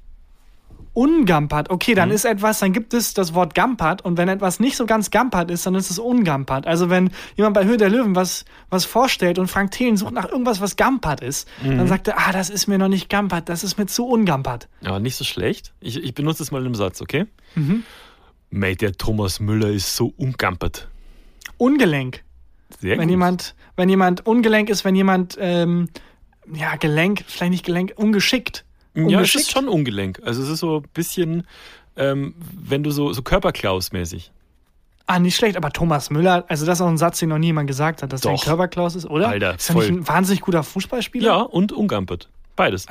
Ungampert. 0.94 1.70
Okay, 1.70 1.92
Mhm. 1.92 1.96
dann 1.96 2.10
ist 2.10 2.24
etwas, 2.26 2.58
dann 2.58 2.72
gibt 2.72 2.92
es 2.92 3.14
das 3.14 3.32
Wort 3.34 3.54
gampert 3.54 4.02
und 4.04 4.18
wenn 4.18 4.28
etwas 4.28 4.60
nicht 4.60 4.76
so 4.76 4.84
ganz 4.84 5.10
gampert 5.10 5.50
ist, 5.50 5.64
dann 5.64 5.74
ist 5.74 5.90
es 5.90 5.98
ungampert. 5.98 6.66
Also 6.66 6.90
wenn 6.90 7.10
jemand 7.36 7.54
bei 7.54 7.64
Höhe 7.64 7.78
der 7.78 7.88
Löwen 7.88 8.14
was, 8.14 8.44
was 8.68 8.84
vorstellt 8.84 9.38
und 9.38 9.48
Frank 9.48 9.70
Thelen 9.70 9.96
sucht 9.96 10.12
nach 10.12 10.28
irgendwas, 10.28 10.60
was 10.60 10.76
gampert 10.76 11.22
ist, 11.22 11.48
Mhm. 11.62 11.78
dann 11.78 11.88
sagt 11.88 12.08
er, 12.08 12.18
ah, 12.18 12.32
das 12.32 12.50
ist 12.50 12.66
mir 12.66 12.76
noch 12.78 12.88
nicht 12.88 13.08
gampert, 13.08 13.48
das 13.48 13.64
ist 13.64 13.78
mir 13.78 13.86
zu 13.86 14.06
ungampert. 14.06 14.68
Aber 14.84 15.00
nicht 15.00 15.16
so 15.16 15.24
schlecht. 15.24 15.72
Ich, 15.80 15.96
ich 15.96 16.14
benutze 16.14 16.42
es 16.42 16.50
mal 16.50 16.58
in 16.58 16.66
einem 16.66 16.74
Satz, 16.74 17.00
okay? 17.00 17.24
Mhm. 17.54 17.84
Mate, 18.50 18.76
der 18.76 18.92
Thomas 18.92 19.40
Müller 19.40 19.70
ist 19.70 19.96
so 19.96 20.12
ungampert. 20.18 20.88
Ungelenk. 21.56 22.22
Sehr 22.80 22.92
wenn 22.98 23.02
gut. 23.04 23.10
jemand, 23.10 23.54
wenn 23.76 23.88
jemand 23.88 24.26
ungelenk 24.26 24.68
ist, 24.68 24.84
wenn 24.84 24.94
jemand, 24.94 25.36
ähm, 25.40 25.88
ja, 26.52 26.76
Gelenk, 26.76 27.24
vielleicht 27.26 27.52
nicht 27.52 27.64
Gelenk, 27.64 27.92
ungeschickt. 27.96 28.64
Ja, 28.94 29.20
es 29.20 29.34
ist 29.34 29.50
schon 29.50 29.68
ungelenk. 29.68 30.20
Also 30.24 30.42
es 30.42 30.48
ist 30.48 30.58
so 30.60 30.78
ein 30.78 30.88
bisschen, 30.94 31.46
ähm, 31.96 32.34
wenn 32.60 32.82
du 32.82 32.90
so, 32.90 33.12
so 33.12 33.22
Körperklaus-mäßig. 33.22 34.30
Ah, 35.06 35.18
nicht 35.18 35.34
schlecht, 35.36 35.56
aber 35.56 35.70
Thomas 35.70 36.10
Müller, 36.10 36.44
also 36.48 36.64
das 36.64 36.78
ist 36.78 36.82
auch 36.82 36.88
ein 36.88 36.96
Satz, 36.98 37.18
den 37.18 37.28
noch 37.30 37.38
nie 37.38 37.46
jemand 37.46 37.66
gesagt 37.66 38.02
hat, 38.02 38.12
dass 38.12 38.24
er 38.24 38.30
ein. 38.32 38.36
Körperklaus 38.38 38.94
ist, 38.94 39.06
oder? 39.06 39.28
Alter, 39.28 39.56
ist 39.56 39.68
er 39.68 39.74
nicht 39.76 39.88
ein 39.88 40.06
wahnsinnig 40.08 40.40
guter 40.42 40.62
Fußballspieler? 40.62 41.26
Ja, 41.26 41.40
und 41.40 41.72
ungampet. 41.72 42.28
Beides. 42.56 42.86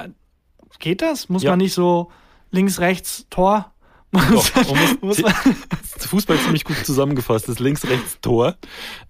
Geht 0.79 1.01
das? 1.01 1.29
Muss 1.29 1.43
Ja. 1.43 1.51
man 1.51 1.59
nicht 1.59 1.73
so 1.73 2.11
links, 2.51 2.79
rechts, 2.79 3.25
Tor? 3.29 3.71
Doch, 4.11 5.01
muss, 5.01 5.21
Fußball 5.99 6.37
ziemlich 6.39 6.65
gut 6.65 6.75
zusammengefasst. 6.85 7.47
Das 7.47 7.59
links, 7.59 7.87
rechts, 7.87 8.19
Tor. 8.21 8.55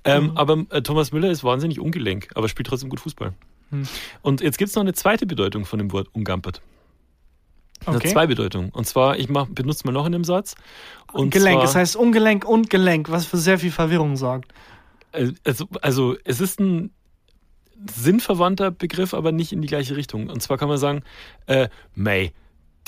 Ähm, 0.03 0.25
Mhm. 0.25 0.37
Aber 0.37 0.63
äh, 0.69 0.81
Thomas 0.83 1.11
Müller 1.11 1.31
ist 1.31 1.43
wahnsinnig 1.43 1.79
ungelenk, 1.79 2.27
aber 2.35 2.47
spielt 2.47 2.67
trotzdem 2.67 2.89
gut 2.89 2.99
Fußball. 2.99 3.33
Hm. 3.71 3.87
Und 4.21 4.41
jetzt 4.41 4.59
gibt 4.59 4.69
es 4.69 4.75
noch 4.75 4.81
eine 4.83 4.93
zweite 4.93 5.25
Bedeutung 5.25 5.65
von 5.65 5.79
dem 5.79 5.91
Wort 5.91 6.07
ungampert. 6.13 6.61
Das 7.81 7.87
hat 7.87 7.95
Okay. 7.97 8.09
zwei 8.11 8.27
Bedeutungen. 8.27 8.69
Und 8.69 8.85
zwar, 8.87 9.17
ich 9.17 9.27
mach, 9.29 9.47
benutze 9.47 9.85
mal 9.85 9.91
noch 9.91 10.05
in 10.05 10.11
dem 10.11 10.23
Satz. 10.23 10.55
Und 11.13 11.31
Gelenk, 11.31 11.55
zwar, 11.57 11.63
das 11.65 11.75
heißt 11.75 11.95
Ungelenk 11.95 12.45
und 12.45 12.69
Gelenk, 12.69 13.09
was 13.11 13.25
für 13.25 13.37
sehr 13.37 13.59
viel 13.59 13.71
Verwirrung 13.71 14.15
sorgt. 14.17 14.51
äh, 15.13 15.31
also, 15.43 15.67
also 15.81 16.15
es 16.23 16.39
ist 16.39 16.59
ein 16.59 16.91
sinnverwandter 17.91 18.69
Begriff, 18.71 19.13
aber 19.13 19.31
nicht 19.31 19.51
in 19.51 19.61
die 19.61 19.67
gleiche 19.67 19.95
Richtung. 19.95 20.29
Und 20.29 20.41
zwar 20.41 20.57
kann 20.57 20.69
man 20.69 20.77
sagen, 20.77 21.01
äh, 21.47 21.67
mei, 21.95 22.31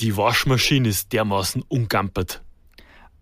die 0.00 0.16
Waschmaschine 0.16 0.88
ist 0.88 1.12
dermaßen 1.12 1.64
ungampert. 1.68 2.42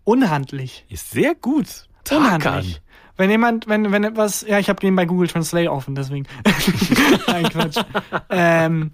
Unhandlich. 0.03 0.85
Ist 0.89 1.11
sehr 1.11 1.33
gut. 1.35 1.87
Tarkan. 2.03 2.35
Unhandlich. 2.35 2.81
Wenn 3.15 3.29
jemand, 3.29 3.67
wenn, 3.67 3.91
wenn 3.91 4.03
etwas, 4.03 4.41
ja, 4.47 4.57
ich 4.59 4.69
habe 4.69 4.79
den 4.79 4.95
bei 4.95 5.05
Google 5.05 5.27
Translate 5.27 5.71
offen, 5.71 5.93
deswegen. 5.95 6.25
Nein, 7.27 7.43
Quatsch. 7.49 7.77
ähm, 8.29 8.91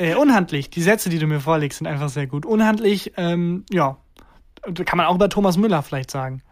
äh, 0.00 0.14
unhandlich. 0.14 0.70
Die 0.70 0.82
Sätze, 0.82 1.08
die 1.10 1.18
du 1.18 1.26
mir 1.26 1.40
vorlegst, 1.40 1.78
sind 1.78 1.86
einfach 1.86 2.08
sehr 2.08 2.26
gut. 2.26 2.46
Unhandlich, 2.46 3.12
ähm, 3.16 3.64
ja, 3.70 3.98
kann 4.84 4.96
man 4.96 5.06
auch 5.06 5.18
bei 5.18 5.28
Thomas 5.28 5.56
Müller 5.56 5.82
vielleicht 5.82 6.10
sagen. 6.10 6.42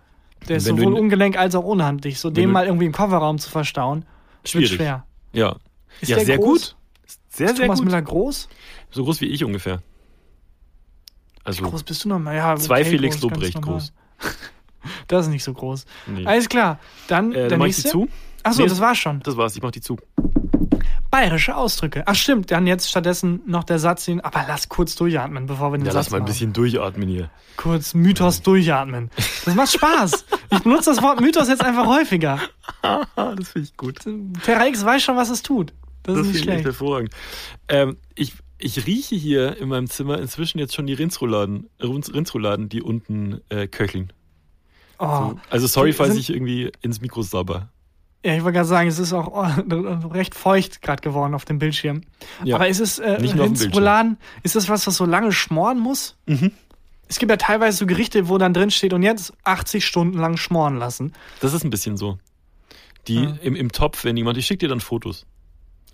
Der 0.48 0.58
ist 0.58 0.64
sowohl 0.66 0.92
ungelenk 0.94 1.36
als 1.36 1.54
auch 1.54 1.64
unhandlich. 1.64 2.20
So 2.20 2.30
du- 2.30 2.46
mal 2.46 2.66
irgendwie 2.66 2.86
im 2.86 2.92
Kofferraum 2.92 3.38
zu 3.38 3.50
verstauen, 3.50 4.04
wird 4.42 4.48
Schwierig. 4.48 4.72
schwer. 4.74 5.04
Ja. 5.32 5.56
Ist 6.00 6.10
ja, 6.10 6.16
der 6.16 6.26
sehr 6.26 6.38
groß? 6.38 6.46
gut. 6.46 6.76
Sehr, 7.30 7.46
Ist 7.48 7.56
sehr 7.56 7.66
Thomas 7.66 7.78
gut. 7.80 7.86
Müller 7.86 8.02
groß? 8.02 8.48
So 8.90 9.04
groß 9.04 9.20
wie 9.20 9.26
ich 9.26 9.44
ungefähr. 9.44 9.82
Also 11.44 11.64
Groß 11.64 11.82
bist 11.82 12.04
du 12.04 12.08
noch 12.10 12.18
mal? 12.18 12.36
Ja, 12.36 12.56
zwei 12.56 12.80
okay, 12.82 12.90
Felix 12.90 13.16
groß, 13.20 13.22
Lobrecht 13.30 13.62
groß. 13.62 13.92
Das 15.08 15.26
ist 15.26 15.32
nicht 15.32 15.44
so 15.44 15.54
groß. 15.54 15.86
Nee. 16.06 16.26
Alles 16.26 16.48
klar. 16.48 16.78
Dann 17.08 17.32
äh, 17.32 17.48
der 17.48 17.58
mach 17.58 17.66
ich 17.66 17.76
die 17.76 17.82
nächste. 17.82 17.90
zu. 17.90 18.08
Achso, 18.42 18.62
Nee, 18.62 18.68
das 18.68 18.80
war's 18.80 18.98
schon. 18.98 19.20
Das 19.20 19.36
war's, 19.36 19.56
ich 19.56 19.62
mach 19.62 19.70
die 19.70 19.80
zu. 19.80 19.96
Bayerische 21.10 21.56
Ausdrücke. 21.56 22.02
Ach 22.06 22.14
stimmt, 22.14 22.50
dann 22.50 22.66
jetzt 22.66 22.88
stattdessen 22.90 23.40
noch 23.46 23.64
der 23.64 23.78
Satz, 23.78 24.04
den, 24.04 24.20
aber 24.20 24.44
lass 24.46 24.68
kurz 24.68 24.94
durchatmen, 24.94 25.46
bevor 25.46 25.72
wir 25.72 25.78
den 25.78 25.86
Ja, 25.86 25.92
Satz 25.92 26.06
lass 26.06 26.10
mal 26.10 26.16
ein 26.18 26.22
machen. 26.22 26.32
bisschen 26.32 26.52
durchatmen 26.52 27.08
hier. 27.08 27.30
Kurz 27.56 27.94
Mythos 27.94 28.42
durchatmen. 28.42 29.10
Das 29.44 29.54
macht 29.54 29.72
Spaß. 29.72 30.24
ich 30.50 30.58
benutze 30.60 30.90
das 30.90 31.02
Wort 31.02 31.20
Mythos 31.20 31.48
jetzt 31.48 31.64
einfach 31.64 31.86
häufiger. 31.86 32.38
das 32.82 33.48
finde 33.48 33.68
ich 33.68 33.76
gut. 33.76 34.00
Terra 34.44 34.66
X 34.66 34.84
weiß 34.84 35.02
schon, 35.02 35.16
was 35.16 35.30
es 35.30 35.42
tut. 35.42 35.72
Das, 36.02 36.16
Das 36.16 36.26
ist 36.26 36.32
nicht 36.32 36.36
finde 36.36 36.36
ich 36.36 36.36
echt 36.36 36.44
schlecht. 36.52 36.64
hervorragend. 36.66 37.10
Ähm, 37.68 37.96
ich, 38.14 38.34
ich 38.58 38.86
rieche 38.86 39.14
hier 39.16 39.56
in 39.56 39.68
meinem 39.68 39.88
Zimmer 39.88 40.18
inzwischen 40.18 40.58
jetzt 40.58 40.74
schon 40.74 40.86
die 40.86 40.94
Rindsrouladen, 40.94 41.68
Rinds- 41.80 42.12
Rindsrouladen 42.12 42.68
die 42.68 42.82
unten 42.82 43.40
äh, 43.48 43.66
köcheln. 43.66 44.12
Oh. 44.98 45.34
Also 45.48 45.66
sorry, 45.68 45.92
falls 45.92 46.16
ich 46.16 46.28
irgendwie 46.30 46.70
ins 46.82 47.00
Mikro 47.00 47.22
sabber. 47.22 47.68
Ja, 48.24 48.34
ich 48.34 48.42
wollte 48.42 48.56
gerade 48.56 48.68
sagen, 48.68 48.88
es 48.88 48.98
ist 48.98 49.12
auch 49.12 49.28
oh, 49.28 50.08
recht 50.08 50.34
feucht 50.34 50.82
gerade 50.82 51.00
geworden 51.02 51.34
auf 51.34 51.44
dem 51.44 51.58
Bildschirm. 51.58 52.02
Ja. 52.44 52.56
Aber 52.56 52.68
ist 52.68 52.80
es 52.80 52.98
äh, 52.98 53.12
Rindsrouladen, 53.12 54.18
ist 54.42 54.56
das 54.56 54.68
was, 54.68 54.86
was 54.86 54.96
so 54.96 55.04
lange 55.04 55.32
schmoren 55.32 55.78
muss? 55.78 56.16
Mhm. 56.26 56.50
Es 57.06 57.18
gibt 57.18 57.30
ja 57.30 57.36
teilweise 57.36 57.78
so 57.78 57.86
Gerichte, 57.86 58.28
wo 58.28 58.36
dann 58.36 58.52
drin 58.52 58.70
steht 58.70 58.92
und 58.92 59.02
jetzt 59.02 59.32
80 59.44 59.86
Stunden 59.86 60.18
lang 60.18 60.36
schmoren 60.36 60.76
lassen. 60.76 61.12
Das 61.40 61.54
ist 61.54 61.64
ein 61.64 61.70
bisschen 61.70 61.96
so. 61.96 62.18
Die 63.06 63.22
Ja. 63.22 63.38
im, 63.42 63.56
im 63.56 63.72
Topf, 63.72 64.04
wenn 64.04 64.16
jemand, 64.16 64.36
ich 64.36 64.46
schicke 64.46 64.58
dir 64.58 64.68
dann 64.68 64.80
Fotos. 64.80 65.24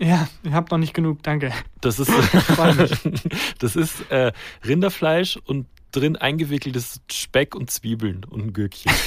Ja, 0.01 0.27
ich 0.43 0.53
hab 0.53 0.71
noch 0.73 0.79
nicht 0.79 0.93
genug, 0.93 1.23
danke. 1.23 1.53
Das 1.81 2.01
ist, 2.01 2.11
das 3.59 3.77
ist 3.77 4.11
äh, 4.11 4.33
Rinderfleisch 4.67 5.39
und 5.45 5.67
drin 5.95 6.17
eingewickeltes 6.17 7.01
Speck 7.11 7.55
und 7.55 7.71
Zwiebeln 7.71 8.25
und 8.29 8.41
ein 8.47 8.53
Gürkchen. 8.53 8.93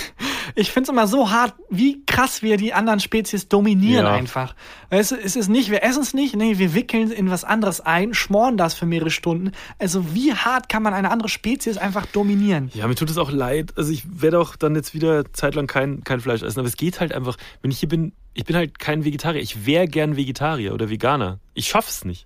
Ich 0.56 0.72
find's 0.72 0.88
immer 0.90 1.08
so 1.08 1.30
hart, 1.30 1.54
wie 1.70 2.04
krass 2.06 2.42
wir 2.42 2.56
die 2.56 2.74
anderen 2.74 3.02
Spezies 3.02 3.50
dominieren 3.50 4.06
Ja. 4.06 4.14
einfach. 4.14 4.56
Du, 4.90 4.96
es 4.98 5.12
ist 5.12 5.50
nicht, 5.50 5.70
wir 5.70 5.84
essen 5.84 6.02
es 6.02 6.14
nicht, 6.14 6.36
nee, 6.38 6.58
wir 6.58 6.74
wickeln 6.74 7.12
in 7.12 7.30
was 7.30 7.44
anderes 7.44 7.82
ein, 7.82 8.14
schmoren 8.14 8.56
das 8.56 8.74
für 8.74 8.86
mehrere 8.86 9.12
Stunden. 9.12 9.52
Also 9.78 10.16
wie 10.16 10.34
hart 10.34 10.70
kann 10.70 10.82
man 10.84 10.94
eine 10.94 11.12
andere 11.12 11.28
Spezies 11.28 11.78
einfach 11.78 12.06
dominieren? 12.08 12.72
Ja, 12.74 12.88
mir 12.88 12.96
tut 12.96 13.10
es 13.10 13.18
auch 13.18 13.30
leid. 13.30 13.74
Also 13.76 13.92
ich 13.92 14.04
werde 14.22 14.40
auch 14.40 14.56
dann 14.56 14.74
jetzt 14.76 14.94
wieder 14.94 15.32
zeitlang 15.34 15.68
kein, 15.68 16.04
kein 16.06 16.22
Fleisch 16.22 16.42
essen. 16.42 16.60
Aber 16.60 16.68
es 16.70 16.78
geht 16.78 17.02
halt 17.02 17.14
einfach, 17.14 17.36
wenn 17.62 17.70
ich 17.70 17.80
hier 17.80 17.90
bin, 17.90 18.14
ich 18.34 18.46
bin 18.46 18.56
halt 18.56 18.80
kein 18.80 19.04
Vegetarier. 19.04 19.42
Ich 19.42 19.66
wäre 19.66 19.86
gern 19.88 20.16
Vegetarier 20.16 20.74
oder 20.74 20.90
Veganer. 20.90 21.40
Ich 21.56 21.68
schaff's 21.68 22.06
nicht. 22.06 22.26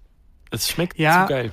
Es 0.52 0.70
schmeckt 0.70 1.00
Ja. 1.00 1.24
zu 1.26 1.34
geil. 1.34 1.52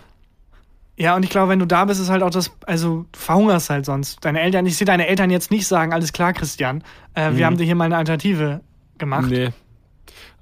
Ja, 0.98 1.14
und 1.14 1.22
ich 1.22 1.30
glaube, 1.30 1.50
wenn 1.50 1.60
du 1.60 1.66
da 1.66 1.84
bist, 1.84 2.00
ist 2.00 2.10
halt 2.10 2.22
auch 2.24 2.30
das, 2.30 2.50
also 2.66 3.06
du 3.12 3.18
verhungerst 3.18 3.70
halt 3.70 3.84
sonst. 3.86 4.24
Deine 4.24 4.40
Eltern, 4.40 4.66
ich 4.66 4.76
sehe 4.76 4.84
deine 4.84 5.06
Eltern 5.06 5.30
jetzt 5.30 5.50
nicht 5.52 5.66
sagen, 5.66 5.92
alles 5.92 6.12
klar, 6.12 6.32
Christian, 6.32 6.82
äh, 7.14 7.26
wir 7.26 7.30
Mhm. 7.32 7.44
haben 7.44 7.56
dir 7.58 7.64
hier 7.64 7.74
mal 7.76 7.84
eine 7.84 7.96
Alternative 7.96 8.60
gemacht. 8.98 9.30
Nee. 9.30 9.50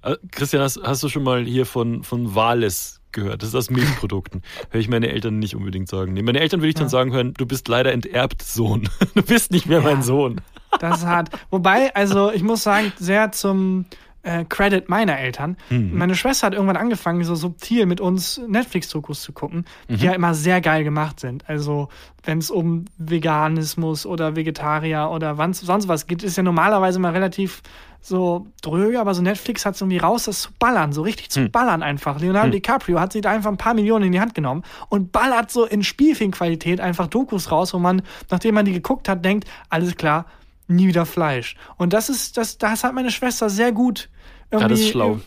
Äh, 0.03 0.17
Christian, 0.31 0.63
hast, 0.63 0.81
hast 0.83 1.03
du 1.03 1.09
schon 1.11 1.25
mal 1.25 1.45
hier 1.45 1.67
von, 1.67 2.03
von 2.05 2.35
Wales 2.35 3.01
gehört? 3.13 3.43
Das 3.43 3.51
ist 3.51 3.55
aus 3.55 3.69
Milchprodukten. 3.71 4.43
Höre 4.71 4.81
ich 4.81 4.89
meine 4.89 5.09
Eltern 5.11 5.39
nicht 5.39 5.55
unbedingt 5.57 5.89
sagen. 5.89 6.15
Nee, 6.15 6.23
meine 6.23 6.41
Eltern 6.41 6.61
würde 6.61 6.69
ich 6.69 6.75
dann 6.75 6.85
Ja. 6.85 6.91
sagen 6.91 7.13
hören, 7.13 7.35
du 7.37 7.45
bist 7.45 7.69
leider 7.69 7.93
enterbt, 7.93 8.43
Sohn. 8.43 8.89
Du 9.15 9.23
bist 9.23 9.51
nicht 9.53 9.67
mehr 9.67 9.79
Ja. 9.81 9.85
mein 9.85 10.03
Sohn. 10.03 10.41
Das 10.81 10.99
ist 10.99 11.07
hart. 11.07 11.29
Wobei, 11.51 11.95
also 11.95 12.31
ich 12.33 12.43
muss 12.43 12.63
sagen, 12.63 12.93
sehr 12.99 13.33
zum 13.33 13.85
äh, 14.27 14.45
Credit 14.45 14.89
meiner 14.89 15.19
Eltern. 15.19 15.57
Mhm. 15.71 15.97
Meine 15.97 16.17
Schwester 16.17 16.49
hat 16.49 16.55
irgendwann 16.55 16.77
angefangen, 16.77 17.23
so 17.25 17.35
subtil 17.37 17.87
mit 17.87 18.01
uns 18.01 18.41
Netflix-Dokus 18.47 19.23
zu 19.23 19.33
gucken, 19.33 19.65
die 19.89 19.95
Mhm. 19.95 19.99
ja 20.01 20.13
immer 20.13 20.35
sehr 20.35 20.61
geil 20.61 20.83
gemacht 20.85 21.21
sind. 21.21 21.49
Also 21.49 21.89
wenn 22.25 22.39
es 22.39 22.51
um 22.51 22.87
Veganismus 22.99 24.05
oder 24.07 24.37
Vegetarier 24.37 25.11
oder 25.13 25.39
wann, 25.39 25.53
sonst 25.53 25.89
was 25.89 26.07
geht, 26.07 26.23
ist 26.23 26.37
ja 26.37 26.43
normalerweise 26.43 26.99
mal 26.99 27.13
relativ 27.13 27.63
so 28.01 28.47
dröge, 28.63 29.01
aber 29.01 29.15
so 29.15 29.23
Netflix 29.23 29.67
hat 29.67 29.75
es 29.75 29.81
irgendwie 29.81 29.99
raus, 29.99 30.25
das 30.25 30.41
zu 30.43 30.51
ballern, 30.59 30.93
so 30.93 31.03
richtig 31.03 31.31
zu 31.31 31.41
Hm. 31.41 31.51
ballern 31.51 31.83
einfach. 31.83 32.21
Leonardo 32.21 32.47
Hm. 32.47 32.53
DiCaprio 32.53 33.01
hat 33.01 33.13
sich 33.13 33.23
da 33.23 33.31
einfach 33.31 33.51
ein 33.51 33.57
paar 33.57 33.75
Millionen 33.75 34.05
in 34.07 34.13
die 34.13 34.21
Hand 34.21 34.35
genommen 34.35 34.63
und 34.89 35.11
ballert 35.13 35.51
so 35.51 35.65
in 35.65 35.83
Spielfilmqualität 35.83 36.81
einfach 36.81 37.09
Dokus 37.09 37.51
raus, 37.51 37.75
wo 37.75 37.79
man, 37.79 38.03
nachdem 38.31 38.55
man 38.55 38.65
die 38.65 38.73
geguckt 38.73 39.09
hat, 39.09 39.25
denkt, 39.25 39.49
alles 39.71 39.97
klar, 39.97 40.27
nie 40.69 40.87
wieder 40.89 41.05
Fleisch. 41.07 41.57
Und 41.77 41.93
das 41.93 42.09
ist, 42.09 42.37
das, 42.37 42.59
das 42.59 42.85
hat 42.85 42.95
meine 42.95 43.11
Schwester 43.11 43.51
sehr 43.51 43.73
gut 43.73 44.09
irgendwie, 44.51 44.63
Ja, 44.65 44.69
das 44.69 44.81
ist 44.81 44.89
schlau. 44.91 45.21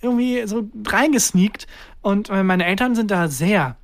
irgendwie 0.00 0.46
so 0.46 0.68
reingesneakt. 0.86 1.66
Und 2.00 2.30
äh, 2.30 2.42
meine 2.42 2.64
Eltern 2.66 2.94
sind 2.94 3.10
da 3.10 3.28
sehr, 3.28 3.76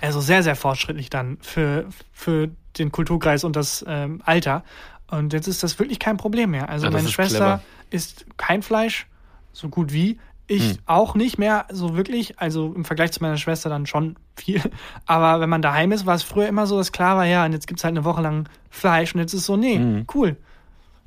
also 0.00 0.20
sehr, 0.20 0.42
sehr 0.42 0.56
fortschrittlich 0.56 1.10
dann 1.10 1.38
für, 1.40 1.86
für 2.12 2.50
den 2.78 2.90
Kulturkreis 2.92 3.44
und 3.44 3.56
das 3.56 3.84
ähm, 3.86 4.22
Alter. 4.24 4.64
Und 5.10 5.32
jetzt 5.34 5.46
ist 5.46 5.62
das 5.62 5.78
wirklich 5.78 5.98
kein 5.98 6.16
Problem 6.16 6.50
mehr. 6.52 6.68
Also 6.70 6.86
Ja, 6.86 6.90
meine 6.92 7.04
ist 7.06 7.12
Schwester 7.12 7.36
clever. 7.38 7.62
isst 7.90 8.24
kein 8.38 8.62
Fleisch, 8.62 9.06
so 9.52 9.68
gut 9.68 9.92
wie. 9.92 10.18
Ich 10.48 10.70
Hm. 10.70 10.78
auch 10.86 11.14
nicht 11.14 11.38
mehr 11.38 11.66
so 11.70 11.96
wirklich. 11.96 12.38
Also 12.40 12.72
im 12.74 12.84
Vergleich 12.84 13.12
zu 13.12 13.22
meiner 13.22 13.36
Schwester 13.36 13.68
dann 13.68 13.86
schon 13.86 14.16
viel. 14.36 14.60
Aber 15.06 15.40
wenn 15.40 15.48
man 15.50 15.62
daheim 15.62 15.92
ist, 15.92 16.04
war 16.06 16.14
es 16.14 16.22
früher 16.22 16.48
immer 16.48 16.66
so, 16.66 16.78
dass 16.78 16.92
klar 16.92 17.16
war, 17.16 17.26
ja, 17.26 17.44
und 17.44 17.52
jetzt 17.52 17.66
gibt's 17.66 17.84
halt 17.84 17.92
eine 17.92 18.04
Woche 18.04 18.22
lang 18.22 18.48
Fleisch 18.70 19.14
und 19.14 19.20
jetzt 19.20 19.34
ist 19.34 19.44
so, 19.44 19.56
nee, 19.58 19.76
Hm. 19.76 20.06
cool. 20.14 20.36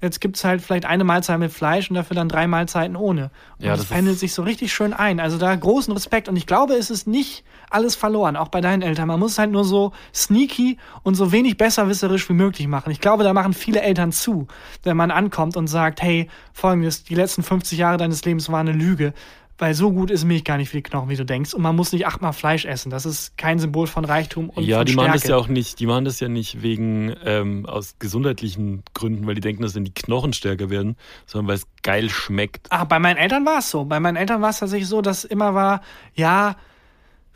Jetzt 0.06 0.22
gibt's 0.22 0.44
halt 0.44 0.62
vielleicht 0.62 0.86
eine 0.86 1.04
Mahlzeit 1.04 1.40
mit 1.40 1.52
Fleisch 1.52 1.90
und 1.90 1.96
dafür 1.96 2.16
dann 2.16 2.30
drei 2.30 2.48
Mahlzeiten 2.48 2.96
ohne. 2.96 3.32
Und 3.58 3.66
Ja, 3.66 3.72
das, 3.72 3.82
das 3.82 3.90
pendelt 3.90 4.20
sich 4.20 4.34
so 4.34 4.44
richtig 4.44 4.74
schön 4.74 4.94
ein. 4.94 5.20
Also 5.20 5.38
da 5.38 5.54
großen 5.54 5.92
Respekt. 5.94 6.30
Und 6.30 6.36
ich 6.36 6.46
glaube, 6.46 6.76
es 6.76 6.90
ist 6.90 7.08
nicht 7.08 7.44
alles 7.70 7.96
verloren, 7.96 8.36
auch 8.36 8.50
bei 8.50 8.62
deinen 8.62 8.82
Eltern. 8.82 9.08
Man 9.08 9.20
muss 9.20 9.34
es 9.34 9.40
halt 9.40 9.52
nur 9.52 9.66
so 9.66 9.92
sneaky 10.14 10.78
und 11.04 11.16
so 11.16 11.32
wenig 11.32 11.58
besserwisserisch 11.58 12.30
wie 12.30 12.34
möglich 12.34 12.68
machen. 12.68 12.92
Ich 12.92 13.02
glaube, 13.02 13.24
da 13.24 13.34
machen 13.34 13.54
viele 13.54 13.82
Eltern 13.82 14.12
zu, 14.12 14.48
wenn 14.84 14.96
man 14.96 15.12
ankommt 15.12 15.58
und 15.58 15.68
sagt, 15.68 16.02
hey, 16.02 16.30
folgendes, 16.54 17.04
die 17.04 17.16
letzten 17.16 17.44
50 17.44 17.78
Jahre 17.78 17.98
deines 17.98 18.24
Lebens 18.24 18.50
waren 18.50 18.68
eine 18.68 18.78
Lüge. 18.78 19.14
Weil 19.58 19.74
so 19.74 19.92
gut 19.94 20.12
ist 20.12 20.26
Milch 20.26 20.44
gar 20.44 20.58
nicht 20.58 20.68
für 20.70 20.76
die 20.78 20.84
Knochen, 20.84 21.08
wie 21.08 21.16
du 21.16 21.24
denkst. 21.26 21.54
Und 21.54 21.62
man 21.62 21.76
muss 21.78 21.94
nicht 21.94 22.06
achtmal 22.06 22.34
Fleisch 22.34 22.66
essen. 22.66 22.90
Das 22.90 23.06
ist 23.06 23.38
kein 23.38 23.58
Symbol 23.58 23.88
von 23.88 24.04
Reichtum 24.04 24.50
und 24.50 24.64
ja, 24.66 24.78
von 24.80 24.86
die 24.86 24.92
Stärke. 24.92 25.08
machen 25.10 25.20
das 25.22 25.28
ja 25.30 25.38
auch 25.38 25.48
nicht, 25.48 25.80
die 25.80 25.86
machen 25.86 26.04
das 26.04 26.20
ja 26.20 26.28
nicht 26.28 26.62
wegen 26.62 27.16
ähm, 27.24 27.66
aus 27.66 27.96
gesundheitlichen 27.98 28.84
Gründen, 28.94 29.26
weil 29.28 29.36
die 29.36 29.42
denken, 29.42 29.64
dass 29.64 29.72
dann 29.72 29.86
die 29.86 29.94
Knochen 29.94 30.34
stärker 30.34 30.70
werden, 30.70 30.98
sondern 31.26 31.48
weil 31.48 31.56
es 31.56 31.68
geil 31.84 32.10
schmeckt. 32.10 32.70
Ah, 32.70 32.84
bei 32.84 33.00
meinen 33.00 33.16
Eltern 33.16 33.46
war 33.46 33.60
es 33.60 33.72
so. 33.72 33.86
Bei 33.86 34.02
meinen 34.02 34.18
Eltern 34.18 34.42
war 34.42 34.50
es 34.50 34.60
tatsächlich 34.60 34.90
so, 34.90 35.02
dass 35.02 35.24
immer 35.24 35.54
war, 35.54 35.80
ja, 36.16 36.58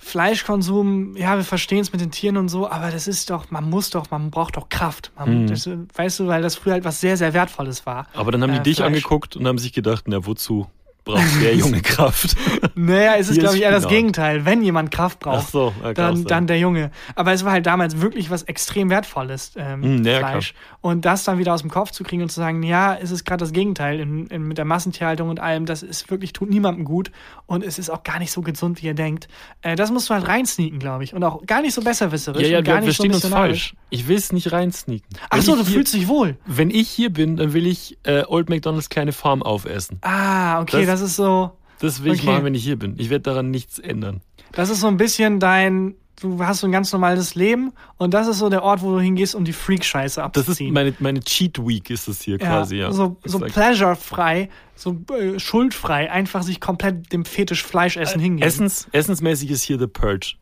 Fleischkonsum, 0.02 1.18
ja, 1.18 1.36
wir 1.36 1.44
verstehen 1.44 1.80
es 1.80 1.92
mit 1.92 2.00
den 2.02 2.10
Tieren 2.10 2.38
und 2.38 2.48
so, 2.50 2.70
aber 2.70 2.90
das 2.90 3.08
ist 3.08 3.30
doch, 3.30 3.52
man 3.52 3.70
muss 3.70 3.90
doch, 3.90 4.10
man 4.12 4.32
braucht 4.32 4.56
doch 4.58 4.70
Kraft. 4.70 5.12
Man, 5.18 5.44
Mhm. 5.44 5.48
das, 5.48 5.70
weißt 5.94 6.20
du, 6.22 6.28
weil 6.28 6.42
das 6.42 6.56
früher 6.56 6.74
halt 6.74 6.86
was 6.86 7.02
sehr, 7.02 7.18
sehr 7.18 7.34
Wertvolles 7.34 7.86
war. 7.86 8.08
Aber 8.14 8.32
dann 8.32 8.42
haben 8.42 8.54
die 8.54 8.60
Äh, 8.60 8.64
dich 8.64 8.78
Fleisch. 8.78 8.88
angeguckt 8.88 9.36
und 9.36 9.46
haben 9.48 9.58
sich 9.58 9.74
gedacht, 9.74 10.06
na 10.08 10.26
wozu 10.26 10.68
braucht 11.04 11.24
der 11.42 11.56
Junge 11.56 11.82
Kraft? 11.82 12.36
Naja, 12.76 13.16
es 13.18 13.30
ist, 13.30 13.40
glaube 13.40 13.56
ich, 13.56 13.64
eher 13.64 13.72
das. 13.72 13.88
Gegenteil. 13.88 14.46
Wenn 14.46 14.62
jemand 14.62 14.92
Kraft 14.92 15.20
braucht, 15.20 15.52
so, 15.52 15.74
ja, 15.84 15.94
dann, 15.94 16.24
dann 16.26 16.48
der 16.48 16.60
Junge. 16.60 16.92
Aber 17.16 17.34
es 17.34 17.44
war 17.44 17.52
halt 17.54 17.66
damals 17.66 18.02
wirklich 18.02 18.30
was 18.30 18.44
extrem 18.44 18.90
Wertvolles, 18.90 19.54
ähm, 19.58 20.02
Mm, 20.02 20.06
ja, 20.06 20.20
Fleisch. 20.20 20.54
Und 20.82 21.04
das 21.04 21.26
dann 21.26 21.38
wieder 21.40 21.54
aus 21.54 21.60
dem 21.62 21.70
Kopf 21.70 21.92
zu 21.92 22.04
kriegen 22.06 22.22
und 22.22 22.30
zu 22.30 22.40
sagen, 22.40 22.64
ja, 22.64 22.96
es 22.96 23.12
ist 23.12 23.26
gerade 23.26 23.42
das 23.44 23.52
Gegenteil 23.52 24.00
in, 24.00 24.28
in, 24.28 24.44
mit 24.44 24.58
der 24.58 24.64
Massentierhaltung 24.64 25.28
und 25.30 25.42
allem, 25.42 25.66
das 25.66 25.84
ist 25.84 26.10
wirklich, 26.10 26.32
tut 26.32 26.50
niemandem 26.50 26.86
gut 26.86 27.12
und 27.48 27.66
es 27.66 27.78
ist 27.80 27.90
auch 27.90 28.04
gar 28.04 28.18
nicht 28.20 28.32
so 28.32 28.42
gesund, 28.42 28.82
wie 28.82 28.88
ihr 28.88 28.94
denkt. 28.94 29.28
Äh, 29.62 29.76
das 29.76 29.92
musst 29.92 30.10
du 30.10 30.14
halt 30.14 30.26
reinsneaken, 30.28 30.80
glaube 30.80 31.04
ich. 31.04 31.14
Und 31.14 31.22
auch 31.26 31.46
gar 31.46 31.62
nicht 31.62 31.74
so 31.74 31.82
besserwisserisch 31.82 32.44
ja, 32.44 32.48
ja, 32.50 32.58
und 32.60 32.64
gar 32.64 32.80
wir, 32.80 32.88
nicht 32.88 32.96
so 32.98 33.04
stehen 33.04 33.14
uns 33.14 33.28
falsch. 33.28 33.76
Ich 33.90 34.08
will 34.08 34.16
es 34.18 34.32
nicht 34.32 34.54
reinsneaken. 34.54 35.08
Ach 35.30 35.38
Wenn 35.38 35.42
so, 35.44 35.52
ich 35.54 35.60
du 35.60 35.66
hier, 35.66 35.74
fühlst 35.74 35.94
dich 35.94 36.08
wohl. 36.08 36.38
Wenn 36.46 36.70
ich 36.70 36.88
hier 36.90 37.12
bin, 37.12 37.36
dann 37.36 37.52
will 37.54 37.68
ich 37.68 37.98
äh, 38.04 38.24
Old 38.26 38.50
McDonalds 38.50 38.88
kleine 38.88 39.12
Farm 39.12 39.44
aufessen. 39.44 39.98
Ah, 40.02 40.62
okay, 40.62 40.86
das, 40.86 41.02
Das- 41.02 41.10
ist 41.10 41.16
so, 41.18 41.52
Das 41.80 42.04
will 42.06 42.14
ich 42.14 42.22
Okay. 42.22 42.32
machen, 42.32 42.46
wenn 42.46 42.56
ich 42.56 42.64
hier 42.64 42.80
bin. 42.80 42.96
Ich 42.98 43.10
werde 43.10 43.24
daran 43.24 43.52
nichts 43.52 43.80
ändern. 43.80 44.22
das 44.54 44.70
ist 44.70 44.80
so 44.80 44.88
ein 44.88 44.96
bisschen 44.98 45.40
dein, 45.42 45.96
du 46.20 46.44
hast 46.46 46.60
so 46.62 46.68
ein 46.68 46.72
ganz 46.72 46.92
normales 46.94 47.36
Leben 47.36 47.72
und 47.98 48.14
das 48.14 48.28
ist 48.28 48.40
so 48.40 48.50
der 48.50 48.64
Ort, 48.64 48.82
wo 48.82 48.92
du 48.92 49.00
hingehst, 49.00 49.36
um 49.36 49.44
die 49.46 49.54
Freak-Scheiße 49.54 50.16
Das 50.18 50.26
abzuziehen. 50.26 50.68
ist 50.68 50.74
meine, 50.74 50.94
meine 51.00 51.20
Cheat 51.22 51.58
Week 51.60 51.90
ist 51.90 52.08
es 52.08 52.22
hier 52.22 52.38
quasi, 52.38 52.78
ja. 52.78 52.92
So, 52.92 53.18
so 53.26 53.40
pleasurefrei, 53.40 54.50
so 54.76 54.98
äh, 55.18 55.40
schuldfrei, 55.40 56.12
einfach 56.12 56.44
sich 56.44 56.60
komplett 56.62 57.12
dem 57.12 57.26
Fetisch 57.26 57.64
Fleischessen 57.64 58.20
hingeben. 58.22 58.48
Essens, 58.48 58.88
essensmäßig 58.92 59.52
ist 59.52 59.64
hier 59.64 59.80
The 59.80 59.88
Purge. 59.88 60.36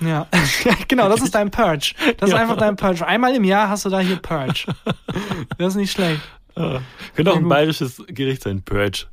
Ja. 0.00 0.26
genau, 0.88 1.08
das 1.08 1.20
ist 1.20 1.34
dein 1.34 1.50
Purge. 1.50 1.92
Das 2.18 2.30
ist 2.30 2.34
Ja. 2.34 2.40
einfach 2.40 2.56
dein 2.56 2.76
Purge. 2.76 3.06
Einmal 3.06 3.34
im 3.34 3.44
Jahr 3.44 3.68
hast 3.68 3.84
du 3.84 3.90
da 3.90 4.00
hier 4.00 4.16
Purge. 4.16 4.64
Das 5.58 5.68
ist 5.68 5.76
nicht 5.76 5.92
schlecht. 5.92 6.20
Ah. 6.54 6.80
Könnte 7.14 7.32
auch 7.32 7.36
Ja, 7.36 7.40
ein 7.42 7.48
bayerisches 7.48 8.02
Gericht 8.08 8.42
sein, 8.42 8.62
Purge. 8.62 9.06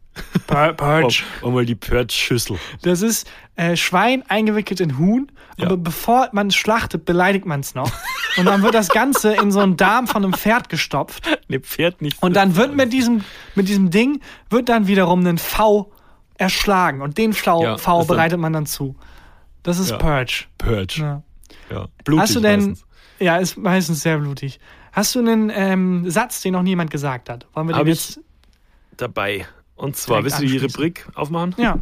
Pur 0.48 0.74
Purge. 0.74 1.24
Oh, 1.42 1.50
mal 1.52 1.66
die 1.66 1.76
Purge-Schüssel. 1.76 2.58
Das 2.82 3.02
ist 3.02 3.28
äh, 3.56 3.76
Schwein 3.76 4.24
eingewickelt 4.30 4.80
in 4.80 4.98
Huhn, 4.98 5.32
Ja. 5.58 5.66
aber 5.68 5.78
bevor 5.78 6.30
man 6.32 6.48
es 6.48 6.56
schlachtet, 6.56 7.06
beleidigt 7.06 7.46
man 7.46 7.60
es 7.62 7.76
noch. 7.76 7.92
Und 8.38 8.46
dann 8.46 8.64
wird 8.64 8.74
das 8.74 8.90
Ganze 8.90 9.34
in 9.36 9.52
so 9.52 9.60
einen 9.60 9.78
Darm 9.78 10.08
von 10.08 10.24
einem 10.24 10.34
Pferd 10.34 10.70
gestopft. 10.70 11.26
Ne, 11.48 11.60
Pferd 11.60 12.02
nicht. 12.02 12.22
Und 12.22 12.34
dann 12.36 12.56
wird 12.56 12.76
mit 12.76 12.92
diesem, 12.94 13.24
mit 13.56 13.68
diesem 13.70 13.92
Ding, 13.92 14.22
wird 14.50 14.70
dann 14.70 14.88
wiederum 14.88 15.26
ein 15.26 15.38
V 15.38 15.92
erschlagen. 16.38 17.02
Und 17.02 17.18
den 17.18 17.34
V, 17.34 17.64
Ja, 17.64 17.78
v 17.78 18.06
bereitet 18.06 18.40
man 18.40 18.54
dann 18.54 18.66
zu. 18.66 18.96
Das 19.64 19.80
ist 19.80 19.92
Ja. 19.92 19.98
Purge. 19.98 20.46
Purge. 20.58 20.96
Ja. 21.02 21.24
Ja. 21.72 21.88
Blutig 22.04 22.22
Hast 22.24 22.36
du 22.36 22.40
denn, 22.42 22.60
meistens. 22.70 22.86
ja, 23.20 23.38
ist 23.38 23.58
meistens 23.58 24.02
sehr 24.02 24.18
blutig. 24.18 24.60
Hast 24.92 25.16
du 25.16 25.20
einen 25.20 25.52
ähm, 25.54 26.10
Satz, 26.10 26.42
den 26.42 26.54
noch 26.54 26.62
niemand 26.62 26.92
gesagt 26.92 27.30
hat? 27.30 27.48
Wollen 27.54 27.68
wir 27.68 27.74
den 27.74 27.80
Hab 27.80 27.88
jetzt? 27.88 28.20
dabei. 28.98 29.46
Und 29.76 29.96
zwar, 29.98 30.24
willst 30.24 30.40
du 30.42 30.46
die. 30.46 30.58
Rubrik 30.58 31.08
aufmachen? 31.16 31.54
Ja. 31.58 31.80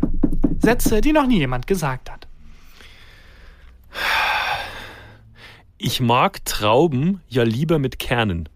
Sätze, 0.60 1.02
die 1.02 1.14
noch 1.14 1.28
nie 1.28 1.40
jemand 1.40 1.68
gesagt 1.68 2.10
hat. 2.10 2.28
Ich 5.78 6.00
mag 6.00 6.44
Trauben 6.46 7.22
ja 7.28 7.44
lieber 7.44 7.78
mit 7.78 8.00
Kernen. 8.00 8.50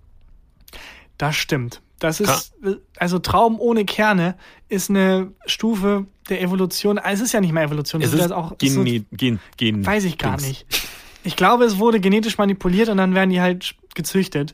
Das 1.18 1.36
stimmt. 1.36 1.82
Das 2.00 2.20
ist, 2.20 2.54
also 2.98 3.18
Trauben 3.20 3.58
ohne 3.58 3.84
Kerne 3.84 4.36
ist 4.70 4.90
eine 4.90 5.34
Stufe 5.48 6.06
der 6.30 6.42
Evolution. 6.42 6.98
Es 6.98 7.20
ist 7.22 7.34
ja 7.34 7.42
nicht 7.42 7.54
mehr 7.54 7.64
Evolution. 7.64 8.02
Es 8.02 8.12
das 8.12 8.26
ist 8.26 8.32
auch, 8.32 8.54
ist 8.62 8.74
so, 8.74 8.84
Gen, 8.84 9.40
Gen, 9.58 9.86
weiß 9.86 10.04
ich 10.04 10.18
gar 10.18 10.38
Dings. 10.38 10.48
nicht. 10.48 10.66
Ich 11.24 11.36
glaube, 11.36 11.66
es 11.66 11.80
wurde 11.80 12.00
genetisch 12.00 12.38
manipuliert 12.38 12.90
und 12.90 12.98
dann 12.98 13.16
werden 13.16 13.32
die 13.32 13.42
halt 13.42 13.76
gezüchtet. 13.96 14.54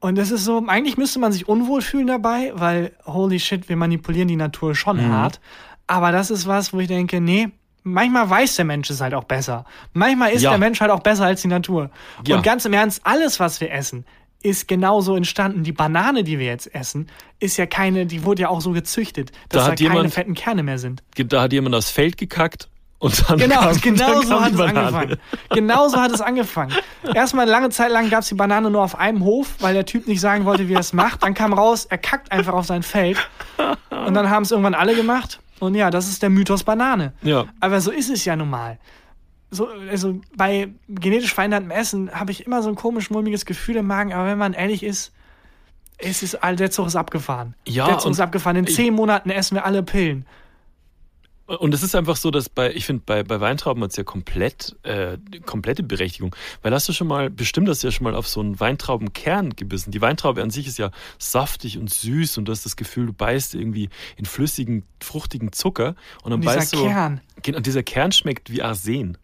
Und 0.00 0.16
das 0.16 0.30
ist 0.30 0.44
so, 0.44 0.62
eigentlich 0.66 0.96
müsste 0.98 1.18
man 1.18 1.32
sich 1.32 1.48
unwohl 1.48 1.80
fühlen 1.82 2.06
dabei, 2.06 2.52
weil 2.54 2.92
holy 3.06 3.40
shit, 3.40 3.68
wir 3.68 3.76
manipulieren 3.76 4.28
die 4.28 4.36
Natur 4.36 4.74
schon 4.74 4.98
Mhm. 4.98 5.10
hart. 5.12 5.40
Aber 5.86 6.12
das 6.12 6.30
ist 6.30 6.46
was, 6.46 6.72
wo 6.72 6.80
ich 6.80 6.88
denke, 6.88 7.20
nee, 7.20 7.48
manchmal 7.82 8.28
weiß 8.28 8.56
der 8.56 8.64
Mensch 8.64 8.90
es 8.90 9.00
halt 9.00 9.14
auch 9.14 9.24
besser. 9.24 9.64
Manchmal 9.94 10.32
ist 10.32 10.42
Ja. 10.42 10.50
der 10.50 10.58
Mensch 10.58 10.80
halt 10.80 10.90
auch 10.90 11.00
besser 11.00 11.24
als 11.26 11.42
die 11.42 11.48
Natur. 11.48 11.90
Ja. 12.26 12.36
Und 12.36 12.42
ganz 12.42 12.64
im 12.64 12.72
Ernst, 12.72 13.00
alles, 13.04 13.40
was 13.40 13.60
wir 13.60 13.72
essen, 13.72 14.04
ist 14.42 14.68
genauso 14.68 15.16
entstanden. 15.16 15.64
Die 15.64 15.72
Banane, 15.72 16.22
die 16.22 16.38
wir 16.38 16.46
jetzt 16.46 16.72
essen, 16.74 17.08
ist 17.40 17.56
ja 17.56 17.66
keine, 17.66 18.06
die 18.06 18.24
wurde 18.24 18.42
ja 18.42 18.48
auch 18.48 18.60
so 18.60 18.72
gezüchtet, 18.72 19.32
dass 19.48 19.64
Da 19.64 19.70
da, 19.70 19.74
keine 19.76 19.94
jemand- 19.94 20.14
fetten 20.14 20.34
Kerne 20.34 20.62
mehr 20.62 20.78
sind. 20.78 21.02
Da 21.16 21.42
hat 21.42 21.52
jemand 21.52 21.74
aufs 21.74 21.90
Feld 21.90 22.16
gekackt 22.18 22.68
und 22.98 23.28
dann 23.28 23.38
Genau, 23.38 23.60
kam, 23.60 23.80
genau 23.80 24.12
dann 24.12 24.22
so 24.22 24.28
kam 24.28 24.44
hat 24.44 24.52
es 24.52 24.60
angefangen. 24.60 25.16
Genau 25.50 25.88
so 25.88 25.96
hat 25.98 26.12
es 26.12 26.20
angefangen. 26.20 26.72
Erstmal 27.14 27.46
lange 27.46 27.70
Zeit 27.70 27.90
lang 27.90 28.08
gab 28.08 28.22
es 28.22 28.28
die 28.28 28.34
Banane 28.34 28.70
nur 28.70 28.82
auf 28.82 28.98
einem 28.98 29.24
Hof, 29.24 29.54
weil 29.60 29.74
der 29.74 29.84
Typ 29.84 30.06
nicht 30.06 30.20
sagen 30.20 30.44
wollte, 30.44 30.68
wie 30.68 30.74
er 30.74 30.80
es 30.80 30.92
macht. 30.92 31.22
Dann 31.22 31.34
kam 31.34 31.52
raus, 31.52 31.84
er 31.84 31.98
kackt 31.98 32.32
einfach 32.32 32.54
auf 32.54 32.66
sein 32.66 32.82
Feld. 32.82 33.18
Und 33.90 34.14
dann 34.14 34.30
haben 34.30 34.44
es 34.44 34.50
irgendwann 34.50 34.74
alle 34.74 34.94
gemacht. 34.94 35.40
Und 35.60 35.74
ja, 35.74 35.90
das 35.90 36.08
ist 36.08 36.22
der 36.22 36.30
Mythos 36.30 36.64
Banane. 36.64 37.12
Ja. 37.22 37.44
Aber 37.60 37.80
so 37.80 37.90
ist 37.90 38.10
es 38.10 38.24
ja 38.24 38.36
nun 38.36 38.50
mal. 38.50 38.78
So, 39.50 39.68
also 39.90 40.20
bei 40.36 40.72
genetisch 40.88 41.32
verändertem 41.32 41.70
Essen 41.70 42.10
habe 42.12 42.32
ich 42.32 42.46
immer 42.46 42.62
so 42.62 42.68
ein 42.68 42.74
komisch 42.74 43.10
mulmiges 43.10 43.46
Gefühl 43.46 43.76
im 43.76 43.86
Magen, 43.86 44.12
aber 44.12 44.26
wenn 44.26 44.38
man 44.38 44.54
ehrlich 44.54 44.82
ist, 44.82 45.12
es 45.98 46.22
ist 46.22 46.42
all 46.42 46.56
der 46.56 46.70
Zug 46.70 46.88
ist 46.88 46.96
abgefahren. 46.96 47.54
Ja, 47.66 47.86
der 47.86 47.98
Zug 47.98 48.10
ist 48.12 48.20
abgefahren. 48.20 48.56
In 48.56 48.66
zehn 48.66 48.92
Monaten 48.92 49.30
essen 49.30 49.54
wir 49.54 49.64
alle 49.64 49.82
Pillen. 49.82 50.26
Und 51.46 51.72
es 51.74 51.84
ist 51.84 51.94
einfach 51.94 52.16
so, 52.16 52.32
dass 52.32 52.48
bei, 52.48 52.72
ich 52.74 52.86
finde, 52.86 53.04
bei, 53.06 53.22
bei 53.22 53.40
Weintrauben 53.40 53.82
hat 53.84 53.90
es 53.90 53.96
ja 53.96 54.02
komplett, 54.02 54.74
äh, 54.82 55.16
komplette 55.44 55.84
Berechtigung. 55.84 56.34
Weil 56.62 56.74
hast 56.74 56.88
du 56.88 56.92
schon 56.92 57.06
mal, 57.06 57.30
bestimmt 57.30 57.68
hast 57.68 57.84
du 57.84 57.86
ja 57.86 57.92
schon 57.92 58.02
mal 58.04 58.16
auf 58.16 58.26
so 58.26 58.40
einen 58.40 58.58
Weintraubenkern 58.58 59.54
gebissen. 59.54 59.92
Die 59.92 60.00
Weintraube 60.00 60.42
an 60.42 60.50
sich 60.50 60.66
ist 60.66 60.78
ja 60.78 60.90
saftig 61.18 61.78
und 61.78 61.88
süß 61.88 62.38
und 62.38 62.46
du 62.46 62.52
hast 62.52 62.64
das 62.64 62.74
Gefühl, 62.74 63.06
du 63.06 63.12
beißt 63.12 63.54
irgendwie 63.54 63.90
in 64.16 64.24
flüssigen, 64.24 64.82
fruchtigen 65.00 65.52
Zucker 65.52 65.94
und 66.24 66.30
dann 66.30 66.34
Und 66.34 66.42
dieser 66.42 66.56
beißt 66.56 66.74
du. 66.74 66.84
Kern. 66.84 67.20
Genau, 67.42 67.60
dieser 67.60 67.84
Kern 67.84 68.10
schmeckt 68.10 68.50
wie 68.50 68.62
Arsen. 68.62 69.16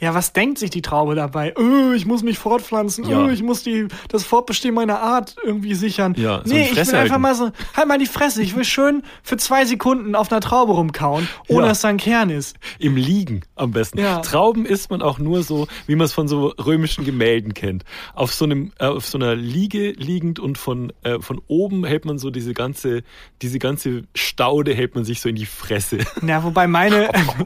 Ja, 0.00 0.14
was 0.14 0.32
denkt 0.32 0.58
sich 0.58 0.70
die 0.70 0.82
Traube 0.82 1.14
dabei? 1.14 1.54
Öh, 1.58 1.94
ich 1.94 2.06
muss 2.06 2.22
mich 2.22 2.38
fortpflanzen. 2.38 3.08
Ja. 3.08 3.26
Öh, 3.26 3.32
ich 3.32 3.42
muss 3.42 3.62
die, 3.62 3.86
das 4.08 4.24
Fortbestehen 4.24 4.74
meiner 4.74 5.00
Art 5.00 5.36
irgendwie 5.44 5.74
sichern. 5.74 6.14
Ja, 6.18 6.42
so 6.44 6.52
nee, 6.54 6.68
ich 6.72 6.76
will 6.86 6.94
einfach 6.94 7.18
mal 7.18 7.34
so, 7.34 7.50
halt 7.76 7.88
mal 7.88 7.98
die 7.98 8.06
Fresse. 8.06 8.42
Ich 8.42 8.56
will 8.56 8.64
schön 8.64 9.02
für 9.22 9.36
zwei 9.36 9.64
Sekunden 9.64 10.14
auf 10.14 10.30
einer 10.32 10.40
Traube 10.40 10.72
rumkauen, 10.72 11.28
ohne 11.48 11.62
Ja. 11.62 11.68
dass 11.68 11.80
da 11.82 11.88
ein 11.88 11.96
Kern 11.98 12.30
ist. 12.30 12.56
Im 12.78 12.96
Liegen 12.96 13.42
am 13.54 13.70
besten. 13.72 13.98
Ja. 13.98 14.18
Trauben 14.20 14.66
isst 14.66 14.90
man 14.90 15.02
auch 15.02 15.18
nur 15.18 15.42
so, 15.42 15.66
wie 15.86 15.94
man 15.96 16.04
es 16.06 16.12
von 16.12 16.26
so 16.28 16.48
römischen 16.48 17.04
Gemälden 17.04 17.54
kennt. 17.54 17.84
Auf 18.14 18.34
so 18.34 18.44
einem, 18.44 18.72
äh, 18.78 18.86
auf 18.86 19.06
so 19.06 19.18
einer 19.18 19.34
Liege 19.36 19.92
liegend 19.92 20.38
und 20.40 20.58
von, 20.58 20.92
äh, 21.02 21.20
von 21.20 21.40
oben 21.46 21.84
hält 21.84 22.04
man 22.04 22.18
so 22.18 22.30
diese 22.30 22.54
ganze, 22.54 23.02
diese 23.40 23.58
ganze 23.58 24.02
Staude 24.14 24.74
hält 24.74 24.94
man 24.94 25.04
sich 25.04 25.20
so 25.20 25.28
in 25.28 25.36
die 25.36 25.46
Fresse. 25.46 25.98
Ja, 26.26 26.42
wobei 26.44 26.66
meine, 26.66 27.08
me- 27.38 27.44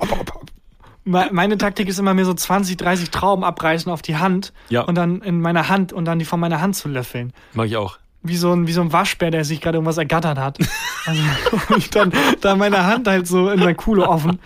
meine 1.06 1.56
Taktik 1.56 1.88
ist 1.88 1.98
immer 1.98 2.14
mir 2.14 2.24
so 2.24 2.34
20, 2.34 2.76
30 2.76 3.10
Trauben 3.10 3.44
abreißen 3.44 3.90
auf 3.92 4.02
die 4.02 4.16
Hand 4.16 4.52
Ja. 4.68 4.82
und 4.82 4.96
dann 4.96 5.22
in 5.22 5.40
meiner 5.40 5.68
Hand 5.68 5.92
und 5.92 6.04
dann 6.04 6.18
die 6.18 6.24
von 6.24 6.40
meiner 6.40 6.60
Hand 6.60 6.76
zu 6.76 6.88
löffeln. 6.88 7.32
Mag 7.54 7.66
ich 7.66 7.76
auch. 7.76 7.98
Wie 8.22 8.36
so 8.36 8.52
ein, 8.52 8.66
wie 8.66 8.72
so 8.72 8.80
ein 8.80 8.92
Waschbär, 8.92 9.30
der 9.30 9.44
sich 9.44 9.60
gerade 9.60 9.76
irgendwas 9.76 9.98
ergattert 9.98 10.38
hat. 10.38 10.58
Also, 11.06 11.22
und 11.74 11.94
dann, 11.94 12.12
dann 12.40 12.58
meine 12.58 12.84
Hand 12.84 13.06
halt 13.06 13.26
so 13.28 13.48
in 13.50 13.60
der 13.60 13.74
Kuhle 13.76 14.08
offen. 14.08 14.40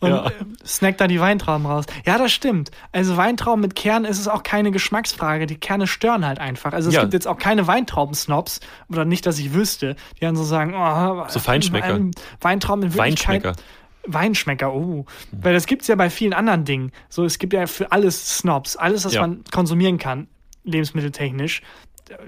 Und 0.00 0.10
Ja. 0.10 0.30
snackt 0.66 1.00
da 1.00 1.06
die 1.06 1.18
Weintrauben 1.20 1.64
raus. 1.66 1.86
Ja, 2.06 2.18
das 2.18 2.30
stimmt. 2.32 2.70
Also 2.92 3.16
Weintrauben 3.16 3.60
mit 3.62 3.74
Kern 3.74 4.04
ist 4.04 4.18
es 4.18 4.28
auch 4.28 4.42
keine 4.42 4.70
Geschmacksfrage. 4.70 5.46
Die 5.46 5.56
Kerne 5.56 5.86
stören 5.86 6.26
halt 6.26 6.38
einfach. 6.38 6.72
Also 6.74 6.90
es 6.90 6.94
Ja. 6.94 7.00
gibt 7.02 7.14
jetzt 7.14 7.26
auch 7.26 7.38
keine 7.38 7.66
Weintrauben-Snobs, 7.66 8.60
oder 8.90 9.04
nicht, 9.06 9.24
dass 9.24 9.38
ich 9.38 9.54
wüsste, 9.54 9.96
die 10.16 10.20
dann 10.20 10.36
so 10.36 10.44
sagen, 10.44 10.74
oh, 10.76 11.24
So 11.28 11.38
Feinschmecker. 11.40 11.98
Weintrauben 12.42 12.84
in 12.84 12.94
Wirklichkeit. 12.94 13.44
Weinschmecker. 13.44 13.56
Weinschmecker, 14.06 14.72
oh. 14.74 15.04
Weil 15.32 15.54
das 15.54 15.66
gibt's 15.66 15.86
ja 15.88 15.94
bei 15.94 16.10
vielen 16.10 16.32
anderen 16.32 16.64
Dingen. 16.64 16.92
So, 17.08 17.24
es 17.24 17.38
gibt 17.38 17.52
ja 17.52 17.66
für 17.66 17.92
alles 17.92 18.38
Snobs, 18.38 18.76
alles, 18.76 19.04
was 19.04 19.14
Ja. 19.14 19.20
man 19.22 19.44
konsumieren 19.52 19.98
kann, 19.98 20.26
lebensmitteltechnisch. 20.64 21.62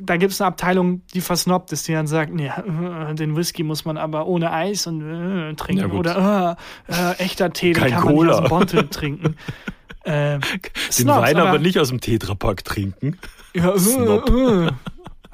Da 0.00 0.16
gibt's 0.16 0.40
eine 0.40 0.48
Abteilung, 0.48 1.02
die 1.12 1.20
versnobbt 1.20 1.72
ist, 1.72 1.86
die 1.88 1.92
dann 1.92 2.06
sagt, 2.06 2.32
nee, 2.32 2.46
äh, 2.48 3.14
den 3.14 3.36
Whisky 3.36 3.62
muss 3.64 3.84
man 3.84 3.96
aber 3.98 4.26
ohne 4.26 4.52
Eis 4.52 4.86
und 4.86 5.02
äh, 5.02 5.48
Ja, 5.48 5.52
trinken. 5.54 5.90
gut. 5.90 6.00
Oder 6.00 6.56
äh, 6.88 6.92
äh, 6.92 7.12
echter 7.18 7.52
Tee, 7.52 7.72
den 7.72 7.82
Kein 7.82 7.90
kann 7.92 8.04
man 8.04 8.14
nicht 8.14 8.18
Cola. 8.20 8.32
aus 8.34 8.40
dem 8.40 8.48
Bottle 8.48 8.90
trinken. 8.90 9.36
Äh, 10.06 10.38
Den 10.38 10.60
Snobs, 10.90 11.22
Wein 11.22 11.36
aber 11.38 11.58
nicht 11.58 11.78
aus 11.78 11.88
dem 11.88 11.98
Tetrapack 11.98 12.62
trinken. 12.62 13.18
Ja, 13.54 13.74
Snob. 13.78 14.30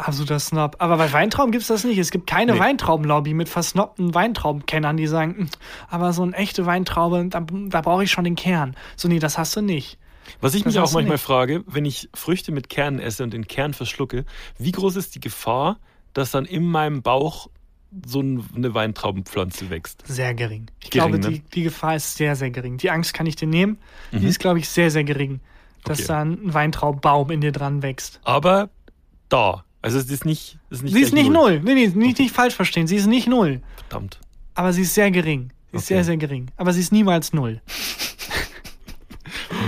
Absoluter 0.01 0.39
Snob. 0.39 0.77
Aber 0.79 0.97
bei 0.97 1.13
Weintrauben 1.13 1.53
gibt's 1.53 1.69
das 1.69 1.85
nicht. 1.85 1.99
Es 1.99 2.11
gibt 2.11 2.27
keine 2.27 2.55
Nee. 2.55 2.59
Weintraubenlobby 2.59 3.35
mit 3.35 3.49
versnobten 3.49 4.15
Weintraubenkennern, 4.15 4.97
die 4.97 5.07
sagen, 5.07 5.35
"Hm, 5.37 5.49
aber 5.89 6.13
so 6.13 6.23
eine 6.23 6.35
echte 6.37 6.67
Weintraube, 6.67 7.27
da, 7.29 7.41
da 7.41 7.81
brauche 7.81 8.05
ich 8.05 8.11
schon 8.11 8.25
den 8.25 8.37
Kern. 8.37 8.75
So, 8.97 9.09
nee, 9.09 9.19
das 9.19 9.39
hast 9.39 9.57
du 9.57 9.61
nicht. 9.61 9.99
Was 10.41 10.55
ich 10.55 10.63
Das 10.63 10.75
mich 10.75 10.81
auch 10.83 10.93
manchmal 10.93 11.15
nicht. 11.17 11.25
frage, 11.25 11.65
wenn 11.67 11.85
ich 11.85 12.09
Früchte 12.15 12.53
mit 12.53 12.69
Kernen 12.69 12.99
esse 13.01 13.23
und 13.25 13.33
den 13.33 13.49
Kern 13.49 13.75
verschlucke, 13.75 14.25
wie 14.59 14.73
groß 14.73 14.97
ist 14.97 15.15
die 15.15 15.21
Gefahr, 15.21 15.79
dass 16.13 16.31
dann 16.31 16.45
in 16.45 16.65
meinem 16.67 17.03
Bauch 17.03 17.49
so 18.07 18.21
ein- 18.21 18.45
eine 18.55 18.73
Weintraubenpflanze 18.73 19.71
wächst? 19.71 20.05
Sehr 20.07 20.33
gering. 20.35 20.67
Ich 20.83 20.91
Gering, 20.91 21.21
glaube, 21.21 21.33
ne? 21.33 21.39
die, 21.39 21.41
die 21.51 21.63
Gefahr 21.65 21.97
ist 21.97 22.17
sehr, 22.17 22.37
sehr 22.37 22.51
gering. 22.51 22.77
Die 22.79 22.91
Angst 22.91 23.13
kann 23.15 23.27
ich 23.27 23.35
dir 23.37 23.49
nehmen. 23.49 23.79
Die 24.13 24.19
Mhm. 24.21 24.27
ist, 24.27 24.39
glaube 24.39 24.61
ich, 24.61 24.69
sehr, 24.69 24.91
sehr 24.91 25.05
gering. 25.05 25.41
Dass 25.85 25.99
Okay. 26.01 26.09
da 26.09 26.21
ein 26.23 26.55
Weintraubbaum 26.55 27.31
in 27.31 27.41
dir 27.41 27.53
dran 27.53 27.83
wächst. 27.83 28.21
Aber 28.23 28.69
da. 29.29 29.65
Also 29.83 29.99
es 29.99 30.11
ist 30.11 30.24
nicht, 30.26 30.59
ist 30.70 30.83
nicht 30.83 30.93
Sie 30.95 31.01
ist 31.01 31.14
nicht 31.14 31.31
null. 31.31 31.61
Nee, 31.64 31.74
nee, 31.74 31.87
nicht, 31.89 32.18
nicht 32.18 32.35
falsch 32.35 32.55
verstehen. 32.55 32.87
Sie 32.87 32.97
ist 32.97 33.07
nicht 33.07 33.26
null. 33.28 33.62
Verdammt. 33.89 34.18
Aber 34.55 34.72
sie 34.72 34.83
ist 34.83 34.95
sehr 34.95 35.11
gering. 35.11 35.53
Sie 35.72 35.76
ist 35.78 35.85
Okay. 35.85 35.95
sehr, 35.95 36.05
sehr 36.05 36.16
gering. 36.18 36.49
Aber 36.57 36.72
sie 36.72 36.81
ist 36.81 36.93
niemals 36.93 37.33
null. 37.33 37.61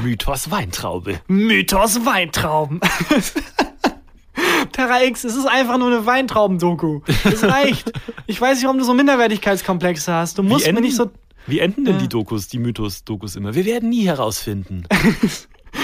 Mythos 0.02 0.50
Weintraube. 0.50 1.20
Mythos 1.28 2.04
Weintrauben. 2.04 2.80
Terra 4.72 5.02
X, 5.02 5.24
es 5.24 5.36
ist 5.36 5.46
einfach 5.46 5.78
nur 5.78 5.88
eine 5.88 6.06
Weintrauben-Doku. 6.06 7.00
Es 7.24 7.42
reicht. 7.44 7.92
Ich 8.26 8.40
weiß 8.40 8.56
nicht, 8.56 8.64
warum 8.64 8.78
du 8.78 8.84
so 8.84 8.94
Minderwertigkeitskomplexe 8.94 10.12
hast. 10.12 10.38
Du 10.38 10.42
musst 10.42 10.70
mir 10.70 10.80
nicht 10.80 10.96
so. 10.96 11.10
wie 11.46 11.58
enden 11.58 11.84
denn 11.84 11.96
Ja. 11.96 12.00
die 12.02 12.08
Dokus, 12.08 12.48
die 12.48 12.58
Mythos-Dokus 12.58 13.36
immer? 13.36 13.54
Wir 13.54 13.64
werden 13.64 13.90
nie 13.90 14.06
herausfinden. 14.06 14.84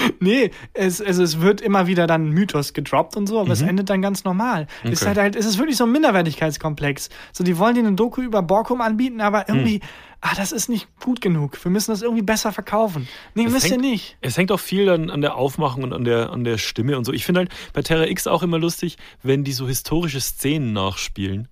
Nee, 0.19 0.51
es, 0.73 0.99
es, 0.99 1.17
es 1.17 1.39
wird 1.41 1.61
immer 1.61 1.87
wieder 1.87 2.07
dann 2.07 2.29
Mythos 2.29 2.73
gedroppt 2.73 3.15
und 3.17 3.27
so, 3.27 3.39
aber 3.39 3.51
es 3.51 3.61
endet 3.61 3.89
dann 3.89 4.01
ganz 4.01 4.23
normal. 4.23 4.67
Es 4.83 4.91
ist 4.91 5.01
Mhm. 5.01 5.05
Okay. 5.05 5.05
halt, 5.07 5.17
halt, 5.17 5.35
es 5.35 5.45
ist 5.45 5.57
wirklich 5.57 5.77
so 5.77 5.85
ein 5.85 5.91
Minderwertigkeitskomplex. 5.91 7.09
So, 7.33 7.43
die 7.43 7.57
wollen 7.57 7.75
dir 7.75 7.81
eine 7.85 7.93
Doku 7.93 8.21
über 8.21 8.41
Borkum 8.41 8.81
anbieten, 8.81 9.21
aber 9.21 9.39
Mhm. 9.47 9.55
irgendwie, 9.55 9.79
ah, 10.21 10.33
das 10.35 10.51
ist 10.51 10.69
nicht 10.69 10.87
gut 10.99 11.21
genug. 11.21 11.63
Wir 11.63 11.71
müssen 11.71 11.91
das 11.91 12.01
irgendwie 12.01 12.21
besser 12.23 12.51
verkaufen. 12.51 13.07
Nee, 13.35 13.45
Es 13.45 13.51
müsst 13.53 13.65
ihr 13.67 13.71
hängt- 13.73 13.81
nicht. 13.81 14.17
Es 14.21 14.37
hängt 14.37 14.51
auch 14.51 14.59
viel 14.59 14.89
an, 14.89 15.09
an 15.09 15.21
der 15.21 15.35
Aufmachung 15.35 15.83
und 15.83 15.93
an 15.93 16.03
der, 16.03 16.31
an 16.31 16.43
der 16.43 16.57
Stimme 16.57 16.97
und 16.97 17.05
so. 17.05 17.13
Ich 17.13 17.25
finde 17.25 17.39
halt 17.41 17.51
bei 17.73 17.81
Terra 17.81 18.05
X 18.07 18.27
auch 18.27 18.43
immer 18.43 18.59
lustig, 18.59 18.97
wenn 19.23 19.43
die 19.43 19.53
so 19.53 19.67
historische 19.67 20.21
Szenen 20.21 20.73
nachspielen. 20.73 21.47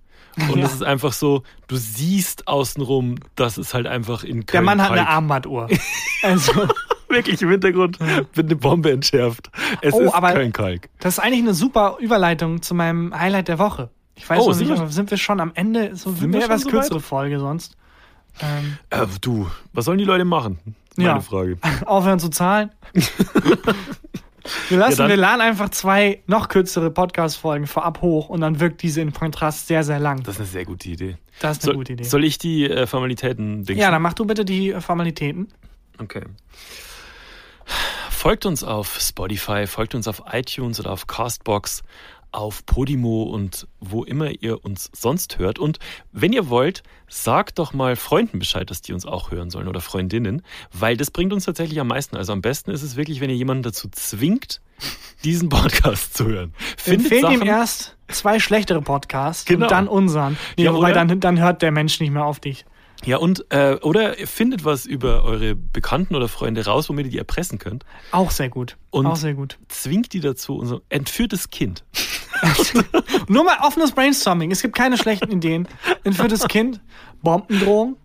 Und 0.52 0.58
Ja. 0.60 0.66
es 0.66 0.74
ist 0.74 0.84
einfach 0.84 1.12
so, 1.12 1.42
du 1.66 1.76
siehst 1.76 2.46
außenrum, 2.46 3.16
dass 3.34 3.58
es 3.58 3.74
halt 3.74 3.86
einfach 3.86 4.22
in 4.22 4.46
Köln 4.46 4.52
Der 4.52 4.62
Mann 4.62 4.80
hat 4.82 4.92
eine 4.92 5.08
Armbanduhr. 5.08 5.68
Also, 6.22 6.52
wirklich 7.14 7.40
im 7.42 7.50
Hintergrund 7.50 7.98
wird 8.00 8.38
eine 8.46 8.56
Bombe 8.56 8.90
entschärft. 8.92 9.50
Es 9.82 9.94
Oh, 9.94 10.00
ist 10.02 10.14
aber- 10.14 10.32
Köln-Kalk. 10.32 10.88
das 11.00 11.14
ist 11.14 11.18
eigentlich 11.20 11.40
eine 11.42 11.54
super 11.54 11.96
Überleitung 12.00 12.62
zu 12.62 12.74
meinem 12.74 13.18
Highlight 13.18 13.48
der 13.48 13.58
Woche. 13.58 13.90
Ich 14.16 14.28
weiß 14.28 14.40
Oh, 14.42 14.48
nicht, 14.48 14.58
sind 14.58 14.68
wir- 14.68 14.88
sind 14.88 15.10
wir 15.10 15.18
schon 15.18 15.40
am 15.40 15.52
Ende? 15.54 15.94
So 15.96 16.10
Sind 16.12 16.32
wir 16.32 16.42
etwas 16.44 16.62
so 16.62 16.70
kürzere 16.70 16.96
weit? 16.96 17.02
Folge 17.04 17.38
sonst. 17.38 17.76
Ähm, 18.40 18.78
Äh, 18.90 19.06
du, 19.20 19.48
was 19.72 19.84
sollen 19.84 19.98
die 19.98 20.04
Leute 20.04 20.24
machen? 20.24 20.58
Meine 20.96 21.08
Ja. 21.10 21.20
Frage. 21.20 21.58
aufhören 21.86 22.18
zu 22.18 22.28
zahlen. 22.28 22.70
Wir 24.70 24.78
lassen, 24.78 25.02
Ja, 25.02 25.08
wir 25.08 25.16
laden 25.18 25.42
einfach 25.42 25.68
zwei 25.70 26.22
noch 26.26 26.48
kürzere 26.48 26.90
Podcast-Folgen 26.90 27.66
vorab 27.66 28.00
hoch 28.00 28.30
und 28.30 28.40
dann 28.40 28.60
wirkt 28.60 28.82
diese 28.82 29.02
in 29.02 29.12
Kontrast 29.12 29.66
sehr, 29.66 29.84
sehr 29.84 29.98
lang. 30.00 30.22
Das 30.22 30.36
ist 30.36 30.40
eine 30.40 30.48
sehr 30.48 30.64
gute 30.64 30.88
Idee. 30.88 31.16
Das 31.40 31.58
ist 31.58 31.64
eine 31.64 31.72
Soll, 31.72 31.74
gute 31.76 31.92
Idee. 31.92 32.04
soll 32.04 32.24
ich 32.24 32.38
die 32.38 32.64
äh, 32.64 32.86
Formalitäten 32.86 33.64
denken? 33.64 33.78
ja, 33.80 33.90
dann 33.90 34.00
mach 34.00 34.14
du 34.14 34.24
bitte 34.24 34.46
die 34.46 34.70
äh, 34.72 34.80
Formalitäten. 34.80 35.48
Okay. 35.98 36.22
Folgt 38.10 38.46
uns 38.46 38.64
auf 38.64 38.98
Spotify, 39.00 39.66
folgt 39.66 39.94
uns 39.94 40.08
auf 40.08 40.22
iTunes 40.32 40.80
oder 40.80 40.90
auf 40.90 41.06
Castbox, 41.06 41.82
auf 42.32 42.66
Podimo 42.66 43.22
und 43.22 43.66
wo 43.80 44.04
immer 44.04 44.30
ihr 44.42 44.64
uns 44.64 44.90
sonst 44.92 45.38
hört. 45.38 45.58
Und 45.58 45.78
wenn 46.12 46.32
ihr 46.32 46.50
wollt, 46.50 46.82
sagt 47.08 47.58
doch 47.58 47.72
mal 47.72 47.96
Freunden 47.96 48.38
Bescheid, 48.38 48.70
dass 48.70 48.82
die 48.82 48.92
uns 48.92 49.06
auch 49.06 49.30
hören 49.30 49.50
sollen 49.50 49.68
oder 49.68 49.80
Freundinnen, 49.80 50.42
weil 50.72 50.96
das 50.96 51.10
bringt 51.10 51.32
uns 51.32 51.44
tatsächlich 51.46 51.80
am 51.80 51.86
meisten. 51.88 52.16
Also 52.16 52.32
am 52.32 52.42
besten 52.42 52.70
ist 52.70 52.82
es 52.82 52.96
wirklich, 52.96 53.20
wenn 53.20 53.30
ihr 53.30 53.36
jemanden 53.36 53.62
dazu 53.62 53.88
zwingt, 53.90 54.60
diesen 55.24 55.48
Podcast 55.48 56.14
zu 56.16 56.26
hören. 56.26 56.54
Findet 56.76 57.10
Empfehlt 57.12 57.32
ihm 57.32 57.42
erst 57.46 57.96
zwei 58.08 58.38
schlechtere 58.40 58.82
Podcasts 58.82 59.44
Genau. 59.46 59.64
und 59.66 59.70
dann 59.70 59.88
unseren. 59.88 60.36
Nee, 60.56 60.64
Ja, 60.64 60.74
wobei 60.74 60.92
dann, 60.92 61.20
dann 61.20 61.38
hört 61.38 61.62
der 61.62 61.70
Mensch 61.72 61.98
nicht 62.00 62.10
mehr 62.10 62.24
auf 62.24 62.40
dich. 62.40 62.66
Ja 63.04 63.16
und 63.18 63.46
äh, 63.50 63.74
oder 63.82 64.14
findet 64.14 64.64
was 64.64 64.86
über 64.86 65.22
eure 65.24 65.54
Bekannten 65.54 66.14
oder 66.16 66.28
Freunde 66.28 66.64
raus, 66.64 66.88
womit 66.88 67.06
ihr 67.06 67.12
die 67.12 67.18
erpressen 67.18 67.58
könnt. 67.58 67.84
Auch 68.12 68.30
sehr 68.30 68.48
gut. 68.48 68.76
Und- 68.90 69.06
Auch 69.06 69.16
sehr 69.16 69.34
gut. 69.34 69.58
Zwingt 69.68 70.12
die 70.12 70.20
dazu, 70.20 70.56
unser 70.56 70.80
entführtes 70.88 71.50
Kind. 71.50 71.84
Nur 73.28 73.44
mal 73.44 73.58
offenes 73.62 73.92
Brainstorming. 73.92 74.50
Es 74.50 74.62
gibt 74.62 74.74
keine 74.76 74.96
schlechten 74.96 75.30
Ideen. 75.30 75.66
Entführtes 76.04 76.46
Kind, 76.48 76.80
Bombendrohung, 77.22 77.96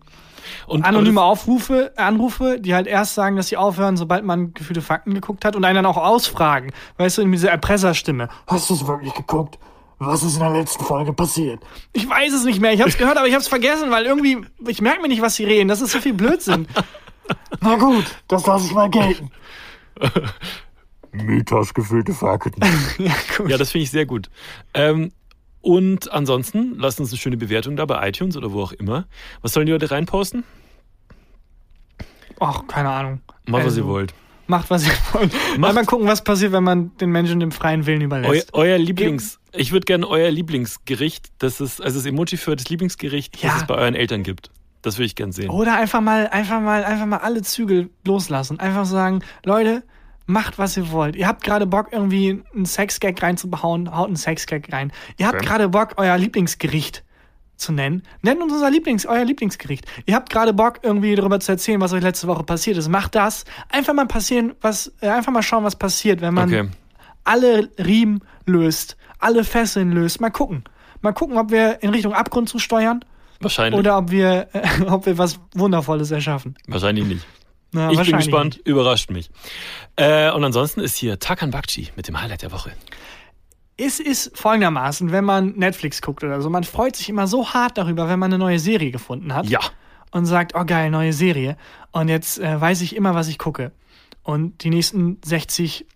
Und 0.66 0.84
anonyme 0.84 1.22
Aufrufe, 1.22 1.92
Anrufe, 1.96 2.58
die 2.60 2.74
halt 2.74 2.86
erst 2.86 3.14
sagen, 3.14 3.36
dass 3.36 3.48
sie 3.48 3.56
aufhören, 3.56 3.96
sobald 3.96 4.24
man 4.24 4.52
gefühlte 4.54 4.82
Fakten 4.82 5.14
geguckt 5.14 5.44
hat 5.44 5.56
und 5.56 5.64
einen 5.64 5.76
dann 5.76 5.86
auch 5.86 5.96
ausfragen. 5.96 6.72
Weißt 6.98 7.18
du, 7.18 7.22
in 7.22 7.32
dieser 7.32 7.50
Erpresserstimme. 7.50 8.28
Hast 8.46 8.70
du 8.70 8.74
es 8.74 8.86
wirklich 8.86 9.14
geguckt? 9.14 9.58
Was 9.98 10.22
ist 10.22 10.34
in 10.34 10.40
der 10.40 10.50
letzten 10.50 10.84
Folge 10.84 11.12
passiert? 11.12 11.60
Ich 11.92 12.08
weiß 12.08 12.32
es 12.32 12.44
nicht 12.44 12.60
mehr. 12.60 12.72
Ich 12.72 12.80
habe 12.80 12.90
es 12.90 12.98
gehört, 12.98 13.16
aber 13.16 13.26
ich 13.26 13.32
habe 13.32 13.42
es 13.42 13.48
vergessen, 13.48 13.90
weil 13.90 14.04
irgendwie, 14.04 14.38
ich 14.66 14.80
merke 14.80 15.00
mir 15.02 15.08
nicht, 15.08 15.22
was 15.22 15.36
sie 15.36 15.44
reden. 15.44 15.68
Das 15.68 15.80
ist 15.80 15.92
so 15.92 16.00
viel 16.00 16.14
Blödsinn. 16.14 16.66
Na 17.60 17.76
gut, 17.76 18.04
das 18.28 18.44
lasse 18.46 18.66
ich 18.66 18.72
mal 18.72 18.90
gelten. 18.90 19.30
Mythos 21.12 21.72
gefüllte 21.72 22.12
Fakten. 22.12 22.60
Ja, 22.98 23.12
gut. 23.36 23.48
Ja, 23.50 23.56
das 23.56 23.70
finde 23.70 23.84
ich 23.84 23.90
sehr 23.90 24.04
gut. 24.04 24.30
Ähm, 24.74 25.12
und 25.60 26.10
ansonsten, 26.12 26.76
lasst 26.78 27.00
uns 27.00 27.10
eine 27.10 27.18
schöne 27.18 27.36
Bewertung 27.36 27.76
da 27.76 27.86
bei 27.86 28.06
iTunes 28.08 28.36
oder 28.36 28.52
wo 28.52 28.62
auch 28.62 28.72
immer. 28.72 29.06
Was 29.40 29.52
sollen 29.52 29.66
die 29.66 29.72
Leute 29.72 29.90
reinposten? 29.90 30.44
Ach, 32.40 32.66
keine 32.66 32.90
Ahnung. 32.90 33.20
Macht, 33.46 33.60
was 33.62 33.64
Also, 33.72 33.80
ihr 33.82 33.86
wollt. 33.86 34.12
Macht, 34.46 34.70
was 34.70 34.86
ihr 34.86 34.92
wollt. 35.12 35.32
Mal, 35.58 35.84
gucken, 35.86 36.06
was 36.06 36.22
passiert, 36.22 36.52
wenn 36.52 36.64
man 36.64 36.96
den 36.98 37.10
Menschen 37.10 37.40
dem 37.40 37.50
freien 37.52 37.86
Willen 37.86 38.02
Eu, 38.02 38.04
überlässt. 38.06 38.50
euer 38.52 38.78
Lieblings... 38.78 39.38
Ich 39.52 39.72
würde 39.72 39.84
gerne 39.84 40.06
euer 40.08 40.30
Lieblingsgericht, 40.30 41.28
das 41.38 41.60
ist, 41.60 41.80
also 41.80 41.98
das 41.98 42.06
Emoji 42.06 42.36
für 42.36 42.56
das 42.56 42.68
Lieblingsgericht, 42.68 43.40
Ja. 43.42 43.50
das 43.52 43.62
es 43.62 43.66
bei 43.66 43.74
euren 43.76 43.94
Eltern 43.94 44.22
gibt. 44.22 44.50
Das 44.82 44.96
würde 44.98 45.06
ich 45.06 45.14
gern 45.14 45.32
sehen. 45.32 45.48
Oder 45.48 45.76
einfach 45.76 46.00
mal, 46.00 46.28
einfach 46.28 46.60
mal, 46.60 46.84
einfach 46.84 47.06
mal 47.06 47.18
alle 47.18 47.40
Zügel 47.42 47.88
loslassen. 48.04 48.60
Einfach 48.60 48.84
sagen, 48.84 49.20
Leute, 49.44 49.82
macht 50.26 50.58
was 50.58 50.76
ihr 50.76 50.90
wollt. 50.90 51.16
Ihr 51.16 51.26
habt 51.26 51.42
gerade 51.44 51.66
Bock, 51.66 51.88
irgendwie 51.92 52.42
einen 52.54 52.66
Sexgag 52.66 53.22
reinzubauen, 53.22 53.94
haut 53.96 54.08
einen 54.08 54.16
Sexgag 54.16 54.70
rein. 54.72 54.92
Ihr 55.16 55.26
habt 55.26 55.36
Okay. 55.36 55.46
gerade 55.46 55.68
Bock, 55.68 55.94
euer 55.96 56.18
Lieblingsgericht 56.18 57.02
zu 57.64 57.72
nennen. 57.72 58.02
Nennt 58.22 58.40
uns 58.42 58.52
unser 58.52 58.70
Lieblings, 58.70 59.06
euer 59.06 59.24
Lieblingsgericht. 59.24 59.84
Ihr 60.06 60.14
habt 60.14 60.30
gerade 60.30 60.52
Bock, 60.52 60.80
irgendwie 60.82 61.14
darüber 61.16 61.40
zu 61.40 61.52
erzählen, 61.52 61.80
was 61.80 61.92
euch 61.92 62.02
letzte 62.02 62.26
Woche 62.28 62.44
passiert 62.44 62.76
ist. 62.76 62.88
Macht 62.88 63.14
das. 63.14 63.44
Einfach 63.70 63.92
mal 63.94 64.06
passieren, 64.06 64.54
was, 64.60 64.92
äh, 65.00 65.08
einfach 65.08 65.32
mal 65.32 65.42
schauen, 65.42 65.64
was 65.64 65.76
passiert, 65.76 66.20
wenn 66.20 66.34
man 66.34 66.48
Okay. 66.48 66.68
alle 67.24 67.70
Riemen 67.78 68.22
löst, 68.46 68.96
alle 69.18 69.44
Fesseln 69.44 69.90
löst. 69.92 70.20
Mal 70.20 70.30
gucken. 70.30 70.64
Mal 71.00 71.12
gucken, 71.12 71.36
ob 71.38 71.50
wir 71.50 71.82
in 71.82 71.90
Richtung 71.90 72.14
Abgrund 72.14 72.48
zu 72.48 72.58
steuern 72.58 73.04
Wahrscheinlich. 73.40 73.78
oder 73.78 73.98
ob 73.98 74.10
wir, 74.10 74.48
äh, 74.52 74.82
ob 74.86 75.06
wir 75.06 75.18
was 75.18 75.40
Wundervolles 75.54 76.10
erschaffen. 76.10 76.56
Wahrscheinlich 76.66 77.04
nicht. 77.06 77.26
Na, 77.72 77.90
ich 77.90 78.00
bin 78.00 78.16
gespannt. 78.16 78.56
nicht. 78.58 78.66
Überrascht 78.68 79.10
mich. 79.10 79.30
Äh, 79.96 80.30
und 80.30 80.44
ansonsten 80.44 80.80
ist 80.80 80.94
hier 80.96 81.18
Takan 81.18 81.50
Bakci 81.50 81.88
mit 81.96 82.06
dem 82.06 82.20
Highlight 82.20 82.42
der 82.42 82.52
Woche. 82.52 82.70
Es 83.76 83.98
ist 83.98 84.36
folgendermaßen, 84.38 85.10
wenn 85.10 85.24
man 85.24 85.54
Netflix 85.56 86.00
guckt 86.00 86.22
oder 86.22 86.40
so, 86.40 86.48
man 86.50 86.64
freut 86.64 86.94
sich 86.94 87.08
immer 87.08 87.26
so 87.26 87.48
hart 87.52 87.76
darüber, 87.76 88.08
wenn 88.08 88.18
man 88.18 88.32
eine 88.32 88.38
neue 88.38 88.58
Serie 88.58 88.90
gefunden 88.90 89.34
hat. 89.34 89.46
Ja. 89.46 89.60
Und 90.12 90.26
sagt, 90.26 90.54
oh 90.54 90.64
geil, 90.64 90.90
neue 90.90 91.12
Serie. 91.12 91.56
Und 91.90 92.08
jetzt 92.08 92.38
äh, 92.38 92.60
weiß 92.60 92.82
ich 92.82 92.94
immer, 92.94 93.14
was 93.16 93.26
ich 93.26 93.36
gucke. 93.38 93.72
Und 94.22 94.62
die 94.62 94.70
nächsten 94.70 95.18
60 95.24 95.86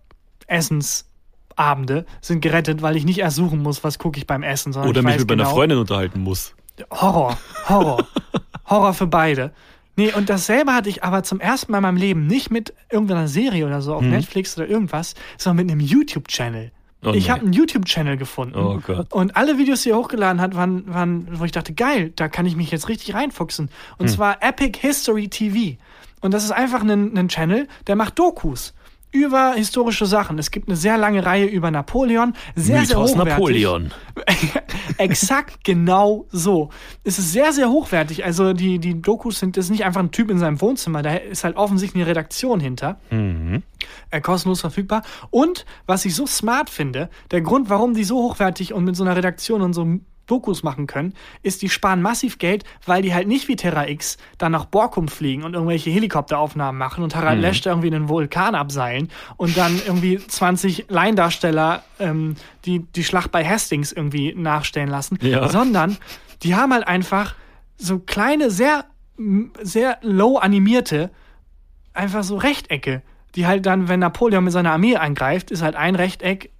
Essensabende 0.49 2.05
sind 2.21 2.41
gerettet, 2.41 2.83
weil 2.83 2.97
ich 2.97 3.05
nicht 3.05 3.19
erst 3.19 3.37
suchen 3.37 3.63
muss, 3.63 3.85
was 3.85 3.99
gucke 3.99 4.19
ich 4.19 4.27
beim 4.27 4.43
Essen, 4.43 4.73
sondern 4.73 4.91
Oder 4.91 5.01
ich 5.01 5.07
mich 5.07 5.19
mit 5.19 5.29
meiner 5.29 5.45
genau, 5.45 5.55
Freundin 5.55 5.79
unterhalten 5.79 6.21
muss. 6.21 6.55
Horror, 6.91 7.39
Horror. 7.69 8.07
Horror 8.69 8.95
für 8.95 9.07
beide. 9.07 9.53
Nee, 9.97 10.13
und 10.13 10.29
dasselbe 10.29 10.73
hatte 10.75 10.89
ich 10.89 11.03
aber 11.03 11.23
zum 11.23 11.41
ersten 11.41 11.73
Mal 11.73 11.79
in 11.79 11.83
meinem 11.83 11.97
Leben 11.97 12.27
nicht 12.27 12.51
mit 12.51 12.73
irgendeiner 12.91 13.27
Serie 13.29 13.67
oder 13.67 13.83
so 13.83 13.95
auf 13.95 14.03
Mhm. 14.03 14.11
Netflix 14.11 14.57
oder 14.57 14.69
irgendwas, 14.69 15.15
sondern 15.39 15.67
mit 15.67 15.73
einem 15.73 15.81
YouTube-Channel. 15.81 16.71
Oh 17.05 17.13
ich 17.13 17.31
habe 17.31 17.43
einen 17.43 17.53
YouTube-Channel 17.53 18.17
gefunden. 18.17 18.59
Oh 18.59 18.81
Gott. 18.85 19.13
Und 19.13 19.37
alle 19.37 19.57
Videos, 19.59 19.83
die 19.83 19.91
er 19.91 19.97
hochgeladen 19.97 20.41
hat, 20.41 20.57
waren, 20.57 20.93
waren, 20.93 21.29
wo 21.39 21.45
ich 21.45 21.53
dachte, 21.53 21.73
geil, 21.73 22.13
da 22.17 22.29
kann 22.29 22.45
ich 22.45 22.57
mich 22.57 22.71
jetzt 22.73 22.89
richtig 22.89 23.15
reinfuchsen. 23.15 23.71
Und 23.99 24.07
Hm. 24.09 24.15
zwar 24.15 24.43
Epic 24.43 24.81
History 24.81 25.29
TV. 25.29 25.77
Und 26.21 26.35
das 26.35 26.43
ist 26.43 26.51
einfach 26.51 26.83
ein, 26.83 27.17
ein 27.17 27.29
Channel, 27.29 27.69
der 27.87 27.95
macht 27.95 28.19
Dokus 28.19 28.75
über 29.11 29.55
historische 29.55 30.05
Sachen. 30.05 30.39
Es 30.39 30.51
gibt 30.51 30.69
eine 30.69 30.77
sehr 30.77 30.99
lange 30.99 31.25
Reihe 31.25 31.47
über 31.47 31.71
Napoleon. 31.71 32.35
Sehr, 32.57 32.85
sehr 32.85 32.99
Mythos 32.99 33.13
hochwertig. 33.13 33.33
Napoleon. 33.33 33.91
Exakt 34.99 35.65
genau 35.65 36.27
so. 36.31 36.71
Es 37.05 37.19
ist 37.19 37.33
sehr, 37.33 37.53
sehr 37.53 37.71
hochwertig. 37.71 38.25
Also 38.25 38.53
die, 38.53 38.79
die 38.79 39.01
Dokus 39.01 39.39
sind, 39.39 39.57
das 39.57 39.67
ist 39.67 39.71
nicht 39.71 39.85
einfach 39.85 40.01
ein 40.01 40.11
Typ 40.11 40.31
in 40.31 40.39
seinem 40.39 40.61
Wohnzimmer, 40.61 41.03
da 41.03 41.15
ist 41.15 41.45
halt 41.45 41.57
offensichtlich 41.57 42.03
eine 42.03 42.11
Redaktion 42.11 42.61
hinter. 42.61 43.01
Mhm. 43.11 43.63
Äh, 44.11 44.21
kostenlos 44.21 44.61
verfügbar. 44.61 45.03
Und 45.31 45.67
was 45.87 46.05
ich 46.05 46.15
so 46.15 46.27
smart 46.27 46.71
finde, 46.71 47.11
der 47.31 47.41
Grund, 47.43 47.69
warum 47.69 47.95
die 47.95 48.05
so 48.05 48.17
hochwertig 48.23 48.73
und 48.73 48.85
mit 48.85 48.97
so 48.97 49.05
einer 49.05 49.17
Redaktion 49.17 49.61
und 49.63 49.75
so 49.75 49.87
Dokus 50.27 50.63
machen 50.63 50.87
können, 50.87 51.15
ist, 51.43 51.63
die 51.63 51.71
sparen 51.71 52.03
massiv 52.03 52.37
Geld, 52.39 52.65
weil 52.85 53.01
die 53.01 53.15
halt 53.15 53.27
nicht 53.29 53.49
wie 53.49 53.57
Terra 53.57 53.89
X 53.89 54.19
dann 54.37 54.53
nach 54.53 54.67
Borkum 54.67 55.09
fliegen 55.09 55.43
und 55.43 55.55
irgendwelche 55.55 55.89
Helikopteraufnahmen 55.89 56.79
machen 56.79 57.03
und 57.03 57.17
Harald 57.17 57.41
Lesch 57.41 57.63
da 57.63 57.71
irgendwie 57.71 57.95
einen 57.95 58.11
Vulkan 58.11 58.55
abseilen 58.55 59.09
und 59.39 59.57
dann 59.57 59.81
irgendwie 59.87 60.19
20 60.19 60.87
Laiendarsteller 60.89 61.83
ähm, 61.99 62.37
die, 62.67 62.81
die 62.81 63.05
Schlacht 63.05 63.31
bei 63.31 63.43
Hastings 63.43 63.91
irgendwie 63.91 64.35
nachstellen 64.35 64.91
lassen, 64.91 65.19
Ja. 65.23 65.49
sondern 65.49 65.97
die 66.43 66.55
haben 66.55 66.75
halt 66.75 66.87
einfach 66.87 67.35
so 67.79 67.99
kleine, 67.99 68.51
sehr, 68.51 68.85
sehr 69.63 69.97
low 70.03 70.37
animierte 70.37 71.11
einfach 71.95 72.23
so 72.23 72.37
Rechtecke, 72.37 73.03
die 73.35 73.47
halt 73.47 73.67
dann, 73.67 73.89
wenn 73.89 74.01
Napoleon 74.01 74.45
mit 74.45 74.53
seiner 74.53 74.73
Armee 74.73 74.97
angreift, 74.97 75.51
ist 75.51 75.63
halt 75.63 75.77
ein 75.77 75.95
Rechteck 75.95 76.51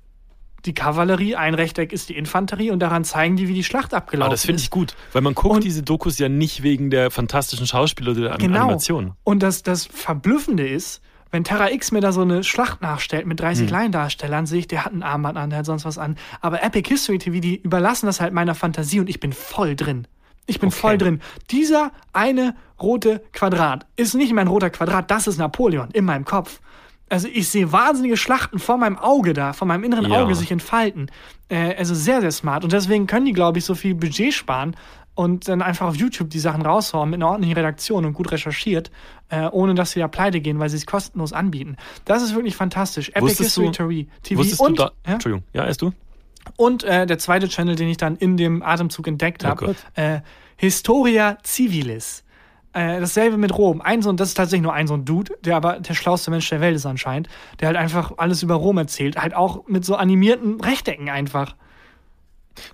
die 0.65 0.75
Kavallerie, 0.75 1.37
ein 1.37 1.55
Rechteck 1.55 1.93
ist 1.93 2.09
die 2.09 2.17
Infanterie 2.17 2.73
und 2.73 2.81
daran 2.81 3.05
zeigen 3.05 3.37
die, 3.37 3.47
wie 3.47 3.55
die 3.55 3.63
Schlacht 3.63 3.95
abgelaufen 3.95 4.23
Aber 4.25 4.33
Ah, 4.33 4.35
das 4.35 4.45
finde 4.45 4.57
ist. 4.57 4.63
ich 4.65 4.71
gut, 4.71 4.97
weil 5.13 5.23
man 5.23 5.35
guckt 5.35 5.55
Und- 5.55 5.65
diese 5.65 5.85
Dokus 5.85 6.19
ja 6.19 6.29
nicht 6.29 6.65
wegen 6.65 6.91
der 6.91 7.13
fantastischen 7.13 7.67
Schauspieler 7.67 8.11
oder 8.11 8.21
der 8.23 8.39
Genau. 8.39 8.63
Animation. 8.65 9.13
Und 9.23 9.43
das, 9.45 9.63
das 9.63 9.87
Verblüffende 9.87 10.67
ist, 10.67 11.01
wenn 11.31 11.45
Terra 11.45 11.71
X 11.71 11.93
mir 11.93 12.01
da 12.01 12.11
so 12.11 12.23
eine 12.23 12.43
Schlacht 12.43 12.83
nachstellt 12.83 13.25
mit 13.27 13.39
30 13.39 13.67
Hm. 13.69 13.73
Laiendarstellern, 13.73 14.47
sehe 14.47 14.59
ich, 14.59 14.67
der 14.67 14.85
hat 14.85 14.93
ein 14.93 15.05
Armband 15.05 15.39
an, 15.39 15.51
der 15.51 15.61
hat 15.61 15.67
sonst 15.67 15.85
was 15.85 15.97
an. 15.97 16.17
Aber 16.41 16.61
Epic 16.63 16.89
History 16.89 17.19
TV, 17.19 17.39
die 17.39 17.57
überlassen 17.57 18.07
das 18.07 18.21
halt 18.21 18.33
meiner 18.35 18.57
Fantasie 18.57 18.99
und 18.99 19.09
ich 19.09 19.21
bin 19.21 19.33
voll 19.33 19.77
drin. 19.77 20.09
Ich 20.49 20.59
bin 20.61 20.71
Okay. 20.71 20.79
voll 20.79 20.99
drin. 20.99 21.21
Dieser 21.51 21.93
eine 22.13 22.57
rote 22.81 23.23
Quadrat 23.33 23.87
ist 23.97 24.15
nicht 24.15 24.33
mein 24.33 24.49
roter 24.49 24.71
Quadrat, 24.71 25.11
das 25.11 25.27
ist 25.29 25.39
Napoleon 25.39 25.91
in 25.93 26.05
meinem 26.05 26.25
Kopf. 26.25 26.61
Also 27.11 27.29
ich 27.33 27.49
sehe 27.49 27.71
wahnsinnige 27.73 28.17
Schlachten 28.17 28.59
vor 28.59 28.77
meinem 28.77 28.99
Auge 28.99 29.33
da, 29.33 29.53
vor 29.53 29.67
meinem 29.69 29.85
inneren 29.85 30.11
Ja. 30.11 30.23
Auge 30.23 30.35
sich 30.35 30.51
entfalten. 30.51 31.11
Äh, 31.49 31.75
also 31.77 31.95
sehr, 31.95 32.21
sehr 32.21 32.33
smart. 32.33 32.65
Und 32.65 32.73
deswegen 32.73 33.07
können 33.07 33.25
die, 33.27 33.33
glaube 33.33 33.59
ich, 33.59 33.65
so 33.65 33.75
viel 33.75 33.95
Budget 33.95 34.35
sparen 34.35 34.75
und 35.15 35.49
dann 35.49 35.63
einfach 35.63 35.87
auf 35.89 35.97
YouTube 35.97 36.29
die 36.31 36.39
Sachen 36.39 36.63
raushauen 36.63 37.09
mit 37.11 37.19
einer 37.19 37.29
ordentlichen 37.29 37.57
Redaktion 37.57 38.05
und 38.05 38.13
gut 38.13 38.31
recherchiert, 38.31 38.91
äh, 39.31 39.47
ohne 39.49 39.75
dass 39.75 39.93
sie 39.93 40.01
da 40.01 40.09
pleite 40.09 40.41
gehen, 40.41 40.59
weil 40.59 40.69
sie 40.69 40.77
es 40.77 40.87
kostenlos 40.87 41.33
anbieten. 41.33 41.77
Das 42.05 42.23
ist 42.23 42.35
wirklich 42.35 42.57
fantastisch. 42.57 43.09
Epic 43.11 43.23
Wusstest 43.23 43.57
History 43.59 44.05
du- 44.05 44.11
TV. 44.23 44.39
Wusstest 44.41 44.61
und, 44.61 44.79
du 44.79 44.83
da. 44.85 44.91
ja? 45.07 45.15
Entschuldigung, 45.15 45.45
ja, 45.55 45.65
erst 45.67 45.81
du? 45.83 45.93
Und 46.59 46.83
äh, 46.83 47.07
der 47.07 47.19
zweite 47.19 47.49
Channel, 47.49 47.77
den 47.77 47.89
ich 47.89 47.99
dann 47.99 48.17
in 48.17 48.37
dem 48.37 48.65
Atemzug 48.65 49.07
entdeckt 49.07 49.45
Oh 49.45 49.49
habe, 49.49 49.77
äh, 49.95 50.21
Historia 50.57 51.39
Civilis. 51.47 52.25
Äh, 52.73 52.99
dasselbe 52.99 53.37
mit 53.37 53.57
Rom. 53.57 53.81
Ein 53.81 54.03
so 54.03 54.11
ein, 54.11 54.17
das 54.17 54.31
ist 54.31 54.35
tatsächlich 54.35 54.65
nur 54.65 54.73
ein 54.75 54.89
so 54.89 54.95
ein 54.95 55.05
Dude, 55.05 55.35
der 55.45 55.55
aber 55.55 55.79
der 55.79 55.95
schlauste 55.95 56.33
Mensch 56.33 56.49
der 56.51 56.61
Welt 56.61 56.75
ist 56.75 56.85
anscheinend, 56.85 57.29
der 57.61 57.69
halt 57.69 57.77
einfach 57.77 58.13
alles 58.17 58.43
über 58.43 58.57
Rom 58.57 58.77
erzählt, 58.77 59.17
halt 59.17 59.35
auch 59.35 59.69
mit 59.69 59.85
so 59.85 59.95
animierten 59.95 60.61
Rechtecken 60.61 61.09
einfach. 61.09 61.55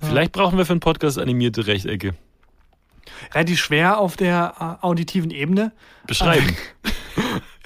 Vielleicht 0.01 0.33
brauchen 0.33 0.57
wir 0.57 0.65
für 0.65 0.73
einen 0.73 0.81
Podcast 0.81 1.19
animierte 1.19 1.67
Rechtecke. 1.67 2.15
Relativ 3.35 3.61
schwer 3.61 3.99
auf 3.99 4.17
der 4.17 4.79
äh, 4.83 4.85
auditiven 4.85 5.31
Ebene. 5.31 5.73
Beschreiben. 6.07 6.57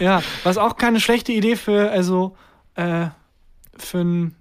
Ja, 0.01 0.23
was 0.45 0.59
auch 0.59 0.77
keine 0.77 1.01
schlechte 1.01 1.33
Idee 1.33 1.57
für, 1.57 1.91
also, 1.91 2.37
äh, 2.77 3.07
für 3.77 3.99
ein, 3.99 4.37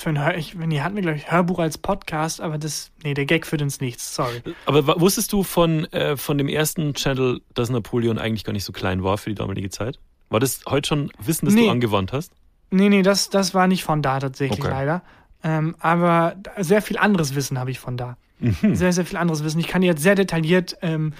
für 0.00 0.10
ein 0.10 0.18
Hör, 0.24 0.36
ich, 0.36 0.54
nee, 0.54 0.80
hatten 0.80 0.94
wir, 0.96 1.02
glaube 1.02 1.16
ich, 1.18 1.30
Hörbuch 1.30 1.58
als 1.58 1.78
Podcast, 1.78 2.40
aber 2.40 2.58
das, 2.58 2.90
nee, 3.04 3.14
der 3.14 3.26
Gag 3.26 3.46
führt 3.46 3.62
ins 3.62 3.80
Nichts, 3.80 4.14
sorry. 4.14 4.42
Aber 4.66 5.00
wusstest 5.00 5.32
du 5.32 5.42
von, 5.42 5.84
äh, 5.92 6.16
von 6.16 6.38
dem 6.38 6.48
ersten 6.48 6.94
Channel, 6.94 7.40
dass 7.54 7.70
Napoleon 7.70 8.18
eigentlich 8.18 8.44
gar 8.44 8.52
nicht 8.52 8.64
so 8.64 8.72
klein 8.72 9.02
war 9.04 9.18
für 9.18 9.30
die 9.30 9.36
damalige 9.36 9.70
Zeit? 9.70 9.98
War 10.28 10.40
das 10.40 10.62
heute 10.68 10.88
schon 10.88 11.12
Wissen, 11.18 11.46
das 11.46 11.54
Nee. 11.54 11.64
du 11.66 11.70
angewandt 11.70 12.12
hast? 12.12 12.32
Nee, 12.70 12.88
nee, 12.88 13.02
das, 13.02 13.30
das 13.30 13.52
war 13.54 13.66
nicht 13.66 13.82
von 13.84 14.00
da 14.02 14.20
tatsächlich 14.20 14.60
Okay. 14.60 14.70
leider. 14.70 15.02
Ähm, 15.42 15.74
aber 15.80 16.36
sehr 16.58 16.82
viel 16.82 16.98
anderes 16.98 17.34
Wissen 17.34 17.58
habe 17.58 17.70
ich 17.70 17.80
von 17.80 17.96
da. 17.96 18.16
Mhm. 18.38 18.74
Sehr, 18.74 18.92
sehr 18.92 19.04
viel 19.04 19.16
anderes 19.18 19.42
Wissen. 19.44 19.58
Ich 19.60 19.68
kann 19.68 19.80
dir 19.82 19.88
jetzt 19.88 20.02
sehr 20.02 20.14
detailliert 20.14 20.76
ähm, 20.82 21.12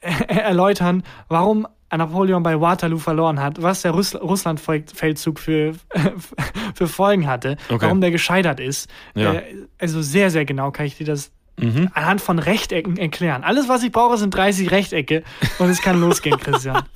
äh, 0.00 0.10
erläutern, 0.28 1.02
warum 1.28 1.66
Napoleon 1.98 2.42
bei 2.42 2.60
Waterloo 2.60 2.98
verloren 2.98 3.40
hat, 3.40 3.60
was 3.62 3.82
der 3.82 3.92
Russ 3.92 4.14
Russlandfeldzug 4.14 5.38
für, 5.38 5.74
für 6.74 6.86
Folgen 6.86 7.26
hatte, 7.26 7.56
Okay. 7.68 7.82
warum 7.86 8.00
der 8.00 8.10
gescheitert 8.10 8.60
ist. 8.60 8.88
Ja. 9.14 9.34
Äh, 9.34 9.42
also 9.78 10.02
sehr, 10.02 10.30
sehr 10.30 10.44
genau 10.44 10.70
kann 10.70 10.86
ich 10.86 10.96
dir 10.96 11.06
das 11.06 11.32
Mhm. 11.58 11.90
anhand 11.92 12.22
von 12.22 12.38
Rechtecken 12.38 12.96
erklären. 12.96 13.44
Alles, 13.44 13.68
was 13.68 13.82
ich 13.82 13.92
brauche, 13.92 14.16
sind 14.16 14.34
30 14.34 14.70
Rechtecke 14.70 15.22
und 15.58 15.68
es 15.68 15.82
kann 15.82 16.00
losgehen, 16.00 16.38
Christian. 16.38 16.82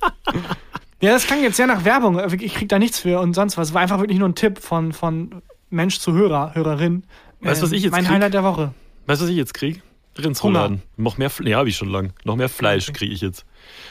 Ja, 1.01 1.11
das 1.11 1.27
klang 1.27 1.41
jetzt 1.43 1.57
sehr 1.57 1.67
nach 1.67 1.83
Werbung. 1.85 2.19
Ich 2.41 2.55
krieg 2.55 2.69
da 2.69 2.79
nichts 2.79 2.99
für 2.99 3.19
und 3.19 3.33
sonst 3.35 3.57
was. 3.57 3.73
War 3.75 3.81
einfach 3.81 3.99
wirklich 3.99 4.17
nur 4.17 4.29
ein 4.29 4.33
Tipp 4.33 4.57
von, 4.59 4.91
von 4.93 5.41
Mensch 5.69 5.99
zu 5.99 6.13
Hörer, 6.13 6.55
Hörerin. 6.55 7.03
Weißt 7.41 7.61
du, 7.61 7.65
was 7.65 7.73
ich 7.73 7.83
jetzt 7.83 7.91
Mein 7.91 8.05
krieg? 8.05 8.13
Highlight 8.13 8.33
der 8.33 8.43
Woche. 8.43 8.73
Weißt 9.05 9.21
du, 9.21 9.25
was 9.25 9.29
ich 9.29 9.37
jetzt 9.37 9.53
krieg? 9.53 9.83
Rindsrouladen. 10.17 10.81
Noch 10.95 11.17
mehr, 11.17 11.29
ja, 11.43 11.57
habe 11.57 11.69
ich 11.69 11.75
schon 11.75 11.89
lang. 11.89 12.13
Noch 12.23 12.37
mehr 12.37 12.49
Fleisch 12.49 12.91
kriege 12.93 13.13
ich 13.13 13.21
jetzt. 13.21 13.45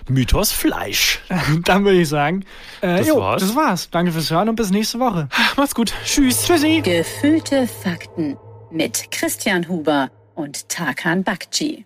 Mythos 0.09 0.53
Fleisch. 0.53 1.21
Dann 1.65 1.85
würde 1.85 2.01
ich 2.01 2.09
sagen, 2.09 2.45
äh, 2.81 2.99
Das 2.99 3.07
jo, 3.09 3.17
war's. 3.19 3.43
das 3.43 3.57
war's. 3.57 3.91
Danke 3.91 4.13
fürs 4.13 4.31
Hören 4.31 4.49
und 4.49 4.57
bis 4.57 4.71
nächste 4.71 4.99
Woche. 5.01 5.29
Macht's 5.57 5.75
gut. 5.75 5.93
Tschüss. 6.05 6.45
Tschüssi. 6.47 6.81
Gefühlte 6.83 7.67
Fakten 7.67 8.37
mit 8.71 9.11
Christian 9.11 9.69
Huber 9.69 10.11
und 10.35 10.69
Tarkan 10.69 11.23
Bakci. 11.25 11.85